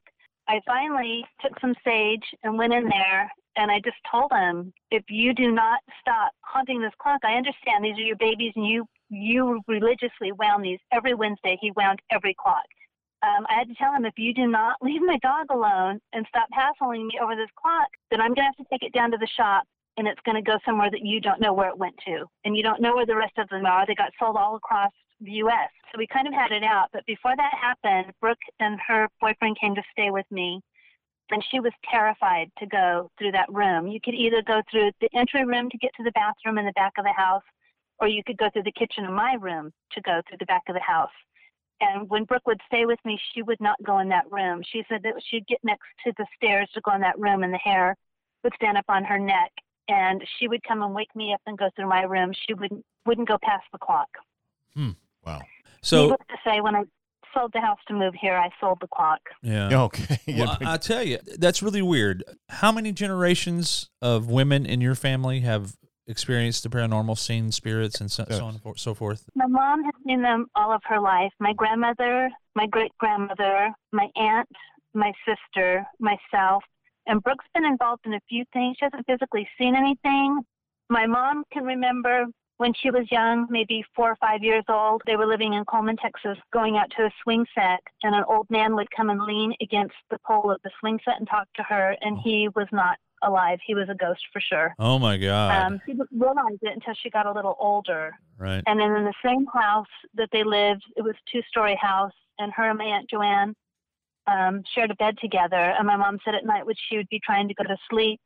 I 0.48 0.60
finally 0.66 1.24
took 1.40 1.58
some 1.60 1.74
sage 1.84 2.24
and 2.42 2.56
went 2.56 2.72
in 2.72 2.88
there 2.88 3.30
and 3.56 3.70
I 3.70 3.80
just 3.80 3.96
told 4.10 4.30
him, 4.32 4.72
if 4.90 5.02
you 5.08 5.34
do 5.34 5.50
not 5.50 5.80
stop 6.00 6.32
haunting 6.40 6.80
this 6.80 6.92
clock, 7.00 7.20
I 7.24 7.34
understand 7.34 7.84
these 7.84 7.98
are 7.98 8.06
your 8.06 8.16
babies 8.16 8.52
and 8.56 8.66
you 8.66 8.86
you 9.10 9.60
religiously 9.66 10.32
wound 10.32 10.64
these 10.64 10.78
every 10.92 11.14
Wednesday. 11.14 11.56
He 11.60 11.72
wound 11.72 11.98
every 12.10 12.34
clock. 12.40 12.64
Um, 13.22 13.46
I 13.48 13.54
had 13.54 13.68
to 13.68 13.74
tell 13.74 13.92
him 13.92 14.04
if 14.04 14.14
you 14.16 14.32
do 14.32 14.46
not 14.46 14.76
leave 14.82 15.02
my 15.02 15.18
dog 15.22 15.46
alone 15.50 16.00
and 16.12 16.26
stop 16.28 16.48
hassling 16.52 17.06
me 17.08 17.18
over 17.20 17.34
this 17.34 17.50
clock, 17.60 17.88
then 18.10 18.20
I'm 18.20 18.34
gonna 18.34 18.46
have 18.46 18.56
to 18.56 18.70
take 18.70 18.82
it 18.82 18.92
down 18.92 19.10
to 19.10 19.18
the 19.18 19.28
shop 19.36 19.64
and 19.96 20.06
it's 20.06 20.20
gonna 20.24 20.42
go 20.42 20.58
somewhere 20.64 20.90
that 20.90 21.04
you 21.04 21.20
don't 21.20 21.40
know 21.40 21.52
where 21.52 21.68
it 21.68 21.78
went 21.78 21.96
to, 22.06 22.24
and 22.44 22.56
you 22.56 22.62
don't 22.62 22.80
know 22.80 22.94
where 22.94 23.06
the 23.06 23.16
rest 23.16 23.36
of 23.38 23.48
them 23.48 23.66
are. 23.66 23.84
They 23.84 23.96
got 23.96 24.12
sold 24.18 24.36
all 24.36 24.54
across 24.54 24.92
the 25.20 25.32
U.S. 25.32 25.70
So 25.90 25.98
we 25.98 26.06
kind 26.06 26.28
of 26.28 26.34
had 26.34 26.52
it 26.52 26.62
out. 26.62 26.88
But 26.92 27.06
before 27.06 27.34
that 27.36 27.52
happened, 27.60 28.12
Brooke 28.20 28.38
and 28.60 28.78
her 28.86 29.08
boyfriend 29.20 29.58
came 29.60 29.74
to 29.74 29.82
stay 29.92 30.10
with 30.10 30.26
me, 30.30 30.60
and 31.30 31.44
she 31.50 31.60
was 31.60 31.72
terrified 31.90 32.50
to 32.58 32.66
go 32.66 33.10
through 33.18 33.32
that 33.32 33.52
room. 33.52 33.88
You 33.88 34.00
could 34.02 34.14
either 34.14 34.42
go 34.42 34.62
through 34.70 34.90
the 35.00 35.08
entry 35.14 35.44
room 35.44 35.70
to 35.70 35.78
get 35.78 35.90
to 35.96 36.04
the 36.04 36.12
bathroom 36.12 36.58
in 36.58 36.66
the 36.66 36.72
back 36.72 36.92
of 36.98 37.04
the 37.04 37.12
house, 37.12 37.42
or 38.00 38.08
you 38.08 38.22
could 38.24 38.38
go 38.38 38.48
through 38.50 38.64
the 38.64 38.72
kitchen 38.72 39.04
in 39.04 39.12
my 39.12 39.34
room 39.34 39.72
to 39.92 40.00
go 40.02 40.22
through 40.28 40.38
the 40.38 40.46
back 40.46 40.62
of 40.68 40.74
the 40.74 40.80
house. 40.80 41.10
And 41.80 42.08
when 42.08 42.24
Brooke 42.24 42.46
would 42.46 42.60
stay 42.66 42.86
with 42.86 42.98
me, 43.04 43.20
she 43.32 43.42
would 43.42 43.60
not 43.60 43.82
go 43.84 43.98
in 44.00 44.08
that 44.08 44.30
room. 44.30 44.62
She 44.72 44.82
said 44.88 45.02
that 45.04 45.14
she'd 45.28 45.46
get 45.46 45.60
next 45.62 45.86
to 46.04 46.12
the 46.16 46.26
stairs 46.36 46.68
to 46.74 46.80
go 46.80 46.92
in 46.94 47.00
that 47.02 47.18
room, 47.18 47.42
and 47.42 47.52
the 47.52 47.58
hair 47.58 47.96
would 48.42 48.52
stand 48.54 48.76
up 48.76 48.84
on 48.88 49.04
her 49.04 49.18
neck. 49.18 49.52
And 49.88 50.22
she 50.38 50.48
would 50.48 50.62
come 50.64 50.82
and 50.82 50.94
wake 50.94 51.14
me 51.14 51.32
up 51.32 51.40
and 51.46 51.56
go 51.56 51.70
through 51.74 51.88
my 51.88 52.02
room. 52.02 52.32
She 52.46 52.52
wouldn't 52.54 52.84
wouldn't 53.06 53.28
go 53.28 53.38
past 53.42 53.64
the 53.72 53.78
clock. 53.78 54.08
Hmm. 54.74 54.90
Wow. 55.24 55.40
So 55.82 56.02
Needless 56.02 56.26
to 56.28 56.36
say, 56.44 56.60
when 56.60 56.74
I 56.74 56.84
sold 57.34 57.52
the 57.52 57.60
house 57.60 57.78
to 57.88 57.94
move 57.94 58.14
here, 58.20 58.34
I 58.34 58.50
sold 58.60 58.78
the 58.80 58.88
clock. 58.88 59.20
Yeah. 59.42 59.82
Okay. 59.82 60.18
well, 60.38 60.56
I 60.60 60.76
tell 60.76 61.02
you, 61.02 61.18
that's 61.38 61.62
really 61.62 61.82
weird. 61.82 62.24
How 62.48 62.72
many 62.72 62.92
generations 62.92 63.90
of 64.02 64.30
women 64.30 64.66
in 64.66 64.80
your 64.80 64.94
family 64.94 65.40
have 65.40 65.76
experienced 66.06 66.62
the 66.62 66.70
paranormal, 66.70 67.18
seen 67.18 67.52
spirits, 67.52 68.00
and 68.00 68.10
so, 68.10 68.24
yes. 68.28 68.38
so 68.38 68.46
on 68.46 68.60
and 68.64 68.78
so 68.78 68.94
forth? 68.94 69.28
My 69.34 69.46
mom 69.46 69.84
has 69.84 69.94
seen 70.06 70.22
them 70.22 70.46
all 70.54 70.72
of 70.72 70.80
her 70.86 71.00
life. 71.00 71.32
My 71.38 71.52
grandmother, 71.52 72.30
my 72.54 72.66
great 72.66 72.92
grandmother, 72.98 73.70
my 73.92 74.08
aunt, 74.16 74.48
my 74.94 75.12
sister, 75.26 75.86
myself. 76.00 76.64
And 77.06 77.22
Brooke's 77.22 77.44
been 77.54 77.64
involved 77.64 78.02
in 78.04 78.14
a 78.14 78.20
few 78.28 78.44
things. 78.52 78.76
She 78.78 78.84
hasn't 78.84 79.06
physically 79.06 79.48
seen 79.58 79.74
anything. 79.74 80.40
My 80.90 81.06
mom 81.06 81.44
can 81.52 81.64
remember 81.64 82.26
when 82.58 82.72
she 82.74 82.90
was 82.90 83.06
young, 83.10 83.46
maybe 83.48 83.84
four 83.94 84.10
or 84.10 84.16
five 84.16 84.42
years 84.42 84.64
old, 84.68 85.00
they 85.06 85.16
were 85.16 85.26
living 85.26 85.54
in 85.54 85.64
Coleman, 85.64 85.96
Texas, 85.96 86.36
going 86.52 86.76
out 86.76 86.90
to 86.96 87.04
a 87.04 87.10
swing 87.22 87.46
set, 87.54 87.80
and 88.02 88.14
an 88.14 88.24
old 88.28 88.50
man 88.50 88.74
would 88.74 88.90
come 88.90 89.10
and 89.10 89.22
lean 89.22 89.54
against 89.62 89.94
the 90.10 90.18
pole 90.26 90.50
of 90.50 90.60
the 90.62 90.70
swing 90.80 90.98
set 91.04 91.14
and 91.18 91.28
talk 91.28 91.46
to 91.54 91.62
her, 91.62 91.96
and 92.00 92.18
he 92.18 92.48
was 92.56 92.66
not 92.72 92.98
alive. 93.22 93.58
He 93.64 93.74
was 93.74 93.88
a 93.88 93.94
ghost 93.94 94.20
for 94.32 94.40
sure. 94.40 94.74
Oh 94.78 94.98
my 94.98 95.16
God. 95.16 95.72
Um, 95.72 95.80
she 95.86 95.92
didn't 95.92 96.08
realize 96.12 96.58
it 96.62 96.74
until 96.74 96.94
she 96.94 97.10
got 97.10 97.26
a 97.26 97.32
little 97.32 97.56
older. 97.60 98.12
Right. 98.36 98.62
And 98.66 98.78
then 98.78 98.92
in 98.92 99.04
the 99.04 99.14
same 99.24 99.46
house 99.46 99.86
that 100.14 100.28
they 100.32 100.44
lived, 100.44 100.82
it 100.96 101.02
was 101.02 101.14
a 101.14 101.30
two 101.30 101.42
story 101.48 101.78
house, 101.80 102.12
and 102.38 102.52
her 102.52 102.70
and 102.70 102.78
my 102.78 102.84
Aunt 102.84 103.08
Joanne 103.08 103.54
um, 104.26 104.62
shared 104.74 104.90
a 104.90 104.96
bed 104.96 105.16
together. 105.20 105.56
And 105.78 105.86
my 105.86 105.96
mom 105.96 106.18
said 106.24 106.34
at 106.34 106.44
night 106.44 106.66
when 106.66 106.74
she 106.88 106.96
would 106.96 107.08
be 107.08 107.20
trying 107.24 107.46
to 107.48 107.54
go 107.54 107.64
to 107.64 107.76
sleep, 107.88 108.20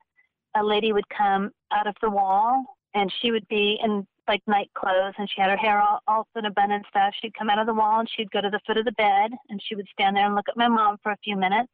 a 0.56 0.64
lady 0.64 0.92
would 0.92 1.08
come 1.08 1.50
out 1.70 1.86
of 1.86 1.94
the 2.02 2.10
wall 2.10 2.64
and 2.94 3.12
she 3.20 3.30
would 3.30 3.46
be 3.48 3.78
in 3.82 4.06
like 4.28 4.42
night 4.46 4.70
clothes 4.74 5.14
and 5.18 5.28
she 5.28 5.40
had 5.40 5.50
her 5.50 5.56
hair 5.56 5.80
all, 5.80 6.00
all 6.06 6.26
in 6.36 6.44
a 6.44 6.50
bun 6.50 6.70
and 6.70 6.84
stuff. 6.88 7.14
She'd 7.20 7.34
come 7.34 7.50
out 7.50 7.58
of 7.58 7.66
the 7.66 7.74
wall 7.74 8.00
and 8.00 8.08
she'd 8.08 8.30
go 8.30 8.40
to 8.40 8.50
the 8.50 8.60
foot 8.66 8.76
of 8.76 8.84
the 8.84 8.92
bed 8.92 9.32
and 9.48 9.60
she 9.62 9.74
would 9.74 9.88
stand 9.92 10.16
there 10.16 10.26
and 10.26 10.34
look 10.34 10.48
at 10.48 10.56
my 10.56 10.68
mom 10.68 10.96
for 11.02 11.12
a 11.12 11.18
few 11.24 11.36
minutes. 11.36 11.72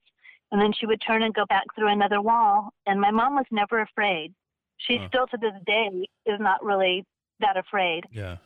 And 0.51 0.61
then 0.61 0.73
she 0.73 0.87
would 0.87 1.01
turn 1.07 1.23
and 1.23 1.35
go 1.35 1.45
back 1.49 1.65
through 1.75 1.89
another 1.89 2.23
wall. 2.23 2.71
And 2.87 3.01
my 3.01 3.11
mom 3.11 3.35
was 3.35 3.45
never 3.51 3.81
afraid. 3.81 4.33
She 4.79 4.97
huh. 4.97 5.09
still 5.09 5.27
to 5.27 5.37
this 5.37 5.53
day 5.67 6.07
is 6.25 6.41
not 6.41 6.65
really 6.65 7.05
that 7.41 7.57
afraid. 7.57 8.05
Yeah. 8.11 8.37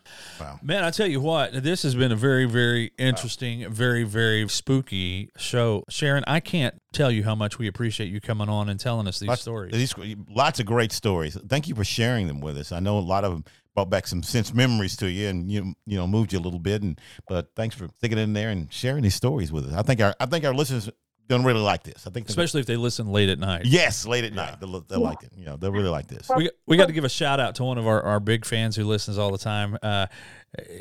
Wow. 0.40 0.58
Man, 0.62 0.84
I 0.84 0.90
tell 0.90 1.06
you 1.06 1.20
what, 1.20 1.62
this 1.62 1.82
has 1.82 1.94
been 1.94 2.12
a 2.12 2.16
very, 2.16 2.44
very 2.44 2.92
interesting, 2.98 3.62
wow. 3.62 3.68
very, 3.70 4.04
very 4.04 4.48
spooky 4.48 5.30
show. 5.36 5.84
Sharon, 5.88 6.24
I 6.26 6.40
can't 6.40 6.74
tell 6.92 7.10
you 7.10 7.24
how 7.24 7.34
much 7.34 7.58
we 7.58 7.66
appreciate 7.66 8.10
you 8.10 8.20
coming 8.20 8.48
on 8.48 8.68
and 8.68 8.78
telling 8.78 9.06
us 9.06 9.18
these 9.18 9.28
lots, 9.28 9.42
stories. 9.42 9.72
These 9.72 9.94
lots 10.28 10.60
of 10.60 10.66
great 10.66 10.92
stories. 10.92 11.38
Thank 11.48 11.68
you 11.68 11.74
for 11.74 11.84
sharing 11.84 12.26
them 12.26 12.40
with 12.40 12.58
us. 12.58 12.72
I 12.72 12.80
know 12.80 12.98
a 12.98 13.00
lot 13.00 13.24
of 13.24 13.32
them 13.32 13.44
brought 13.74 13.90
back 13.90 14.06
some 14.06 14.22
sense 14.22 14.52
memories 14.52 14.96
to 14.96 15.10
you 15.10 15.28
and 15.28 15.50
you 15.50 15.74
you 15.86 15.96
know 15.96 16.06
moved 16.06 16.32
you 16.32 16.38
a 16.38 16.40
little 16.40 16.58
bit 16.58 16.82
and 16.82 17.00
but 17.28 17.48
thanks 17.56 17.74
for 17.74 17.88
sticking 17.98 18.18
in 18.18 18.32
there 18.32 18.50
and 18.50 18.72
sharing 18.72 19.02
these 19.02 19.14
stories 19.14 19.50
with 19.50 19.66
us. 19.66 19.74
I 19.74 19.82
think 19.82 20.00
our 20.00 20.14
I 20.20 20.26
think 20.26 20.44
our 20.44 20.54
listeners 20.54 20.90
gonna 21.28 21.46
really 21.46 21.60
like 21.60 21.82
this. 21.82 22.06
I 22.06 22.10
think, 22.10 22.28
especially 22.28 22.60
if 22.60 22.66
they 22.66 22.76
listen 22.76 23.08
late 23.08 23.28
at 23.28 23.38
night. 23.38 23.64
Yes, 23.64 24.06
late 24.06 24.24
at 24.24 24.32
night. 24.32 24.60
They'll, 24.60 24.80
they'll 24.80 25.00
yeah. 25.00 25.08
like 25.08 25.22
it. 25.22 25.32
You 25.36 25.44
know, 25.44 25.56
they'll 25.56 25.72
really 25.72 25.88
like 25.88 26.06
this. 26.06 26.30
We 26.34 26.50
we 26.66 26.76
got 26.76 26.86
to 26.86 26.92
give 26.92 27.04
a 27.04 27.08
shout 27.08 27.40
out 27.40 27.54
to 27.56 27.64
one 27.64 27.78
of 27.78 27.86
our, 27.86 28.02
our 28.02 28.20
big 28.20 28.44
fans 28.44 28.76
who 28.76 28.84
listens 28.84 29.18
all 29.18 29.30
the 29.30 29.38
time. 29.38 29.78
Uh, 29.82 30.06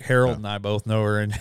Harold 0.03 0.31
yeah. 0.31 0.37
and 0.37 0.47
I 0.47 0.57
both 0.57 0.85
know 0.85 1.03
her, 1.03 1.19
and 1.19 1.33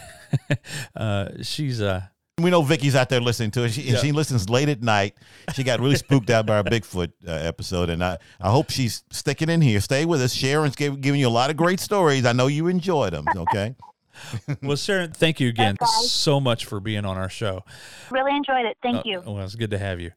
uh, 0.97 1.43
she's 1.43 1.81
uh 1.81 2.03
we 2.43 2.51
know 2.51 2.63
Vicky's 2.63 2.95
out 2.95 3.09
there 3.09 3.21
listening 3.21 3.51
to 3.53 3.65
it. 3.65 3.71
She, 3.71 3.83
yeah. 3.83 3.99
she 3.99 4.13
listens 4.13 4.49
late 4.49 4.69
at 4.69 4.83
night. 4.83 5.15
She 5.55 5.65
got 5.65 5.81
really 5.81 5.97
spooked 5.97 6.31
out 6.31 6.47
by 6.47 6.59
our 6.59 6.65
Bigfoot 6.65 7.13
uh, 7.27 7.31
episode, 7.31 7.91
and 7.91 8.03
I, 8.03 8.19
I 8.41 8.51
hope 8.51 8.71
she's 8.71 9.05
sticking 9.11 9.49
in 9.49 9.61
here. 9.61 9.81
Stay 9.81 10.05
with 10.05 10.23
us. 10.23 10.33
Sharon's 10.33 10.77
gave, 10.77 11.01
giving 11.01 11.21
you 11.21 11.29
a 11.29 11.31
lot 11.31 11.51
of 11.51 11.57
great 11.57 11.81
stories. 11.81 12.25
I 12.25 12.33
know 12.33 12.47
you 12.47 12.67
enjoyed 12.69 13.13
them. 13.13 13.27
Okay. 13.35 13.75
well, 14.63 14.77
Sharon, 14.77 15.13
thank 15.13 15.41
you 15.41 15.49
again 15.49 15.77
so 16.03 16.41
much 16.41 16.67
for 16.67 16.81
being 16.81 17.05
on 17.05 17.17
our 17.17 17.29
show. 17.29 17.65
Really 18.11 18.37
enjoyed 18.37 18.67
it. 18.67 18.77
Thank 18.83 18.99
uh, 18.99 19.03
you. 19.05 19.23
Well, 19.25 19.41
it's 19.41 19.55
good 19.55 19.71
to 19.71 19.79
have 19.79 20.01
you. 20.01 20.13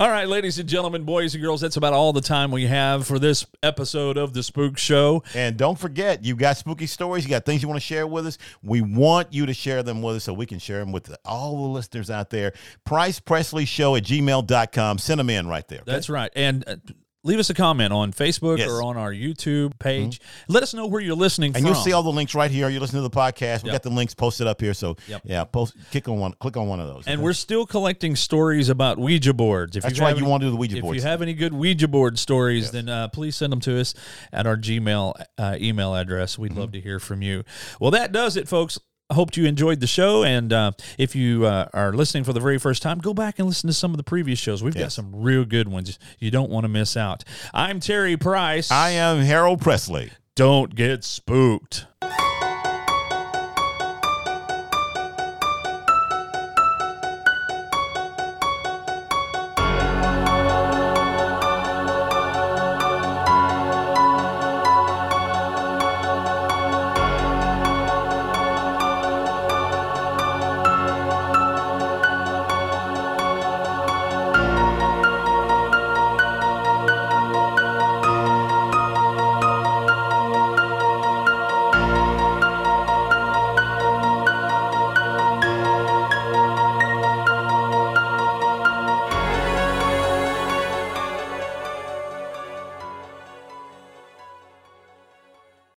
All 0.00 0.08
right, 0.08 0.26
ladies 0.26 0.58
and 0.58 0.66
gentlemen, 0.66 1.04
boys 1.04 1.34
and 1.34 1.44
girls, 1.44 1.60
that's 1.60 1.76
about 1.76 1.92
all 1.92 2.14
the 2.14 2.22
time 2.22 2.50
we 2.50 2.64
have 2.64 3.06
for 3.06 3.18
this 3.18 3.44
episode 3.62 4.16
of 4.16 4.32
the 4.32 4.42
Spook 4.42 4.78
Show. 4.78 5.22
And 5.34 5.58
don't 5.58 5.78
forget, 5.78 6.24
you 6.24 6.36
got 6.36 6.56
spooky 6.56 6.86
stories, 6.86 7.22
you 7.22 7.28
got 7.28 7.44
things 7.44 7.60
you 7.60 7.68
want 7.68 7.78
to 7.78 7.86
share 7.86 8.06
with 8.06 8.26
us. 8.26 8.38
We 8.62 8.80
want 8.80 9.34
you 9.34 9.44
to 9.44 9.52
share 9.52 9.82
them 9.82 10.00
with 10.00 10.16
us 10.16 10.24
so 10.24 10.32
we 10.32 10.46
can 10.46 10.58
share 10.58 10.78
them 10.78 10.90
with 10.90 11.14
all 11.26 11.64
the 11.64 11.68
listeners 11.68 12.08
out 12.08 12.30
there. 12.30 12.54
Price 12.86 13.20
Presley 13.20 13.66
Show 13.66 13.94
at 13.94 14.04
gmail.com. 14.04 14.96
Send 14.96 15.20
them 15.20 15.28
in 15.28 15.46
right 15.46 15.68
there. 15.68 15.80
Okay? 15.80 15.92
That's 15.92 16.08
right. 16.08 16.32
And 16.34 16.64
uh, 16.66 16.76
leave 17.22 17.38
us 17.38 17.50
a 17.50 17.54
comment 17.54 17.92
on 17.92 18.12
Facebook 18.12 18.58
yes. 18.58 18.68
or 18.68 18.82
on 18.82 18.96
our 18.96 19.12
YouTube 19.12 19.78
page. 19.78 20.20
Mm-hmm. 20.20 20.52
Let 20.52 20.62
us 20.62 20.74
know 20.74 20.86
where 20.86 21.00
you're 21.00 21.14
listening 21.14 21.52
from. 21.52 21.58
and 21.58 21.66
from. 21.66 21.74
you'll 21.74 21.84
see 21.84 21.92
all 21.92 22.02
the 22.02 22.10
links 22.10 22.34
right 22.34 22.50
here. 22.50 22.68
You're 22.68 22.80
listening 22.80 23.02
to 23.02 23.08
the 23.08 23.16
podcast. 23.16 23.62
We 23.62 23.68
yep. 23.68 23.74
got 23.74 23.82
the 23.82 23.90
links 23.90 24.14
posted 24.14 24.46
up 24.46 24.60
here. 24.60 24.74
So 24.74 24.96
yep. 25.06 25.22
yeah, 25.24 25.44
post 25.44 25.76
click 25.90 26.08
on 26.08 26.18
one 26.18 26.32
click 26.34 26.56
on 26.56 26.68
one 26.68 26.80
of 26.80 26.86
those. 26.86 27.06
And 27.06 27.18
okay? 27.18 27.24
we're 27.24 27.32
still 27.32 27.66
collecting 27.66 28.16
stories 28.16 28.68
about 28.68 28.98
Ouija 28.98 29.34
boards. 29.34 29.76
If 29.76 29.82
That's 29.82 29.98
you 29.98 30.04
right. 30.04 30.16
You 30.16 30.24
want 30.24 30.42
to 30.42 30.46
do 30.46 30.50
the 30.50 30.56
Ouija 30.56 30.76
if 30.76 30.82
boards. 30.82 30.98
If 30.98 31.04
you 31.04 31.10
have 31.10 31.22
any 31.22 31.34
good 31.34 31.54
Ouija 31.54 31.88
board 31.88 32.18
stories, 32.18 32.64
yes. 32.64 32.70
then 32.72 32.88
uh, 32.88 33.08
please 33.08 33.36
send 33.36 33.52
them 33.52 33.60
to 33.60 33.80
us 33.80 33.94
at 34.32 34.46
our 34.46 34.56
Gmail 34.56 35.24
uh, 35.38 35.56
email 35.60 35.94
address. 35.94 36.38
We'd 36.38 36.52
mm-hmm. 36.52 36.60
love 36.60 36.72
to 36.72 36.80
hear 36.80 36.98
from 36.98 37.22
you. 37.22 37.44
Well, 37.80 37.90
that 37.92 38.12
does 38.12 38.36
it, 38.36 38.48
folks. 38.48 38.78
I 39.10 39.14
hope 39.14 39.36
you 39.36 39.44
enjoyed 39.46 39.80
the 39.80 39.88
show. 39.88 40.22
And 40.22 40.52
uh, 40.52 40.72
if 40.96 41.16
you 41.16 41.44
uh, 41.44 41.68
are 41.74 41.92
listening 41.92 42.22
for 42.22 42.32
the 42.32 42.40
very 42.40 42.58
first 42.58 42.80
time, 42.80 42.98
go 42.98 43.12
back 43.12 43.38
and 43.40 43.48
listen 43.48 43.66
to 43.66 43.74
some 43.74 43.90
of 43.90 43.96
the 43.96 44.04
previous 44.04 44.38
shows. 44.38 44.62
We've 44.62 44.74
yes. 44.74 44.84
got 44.84 44.92
some 44.92 45.10
real 45.14 45.44
good 45.44 45.68
ones. 45.68 45.98
You 46.20 46.30
don't 46.30 46.50
want 46.50 46.64
to 46.64 46.68
miss 46.68 46.96
out. 46.96 47.24
I'm 47.52 47.80
Terry 47.80 48.16
Price. 48.16 48.70
I 48.70 48.90
am 48.90 49.18
Harold 49.18 49.60
Presley. 49.60 50.12
Don't 50.36 50.74
get 50.74 51.02
spooked. 51.02 51.86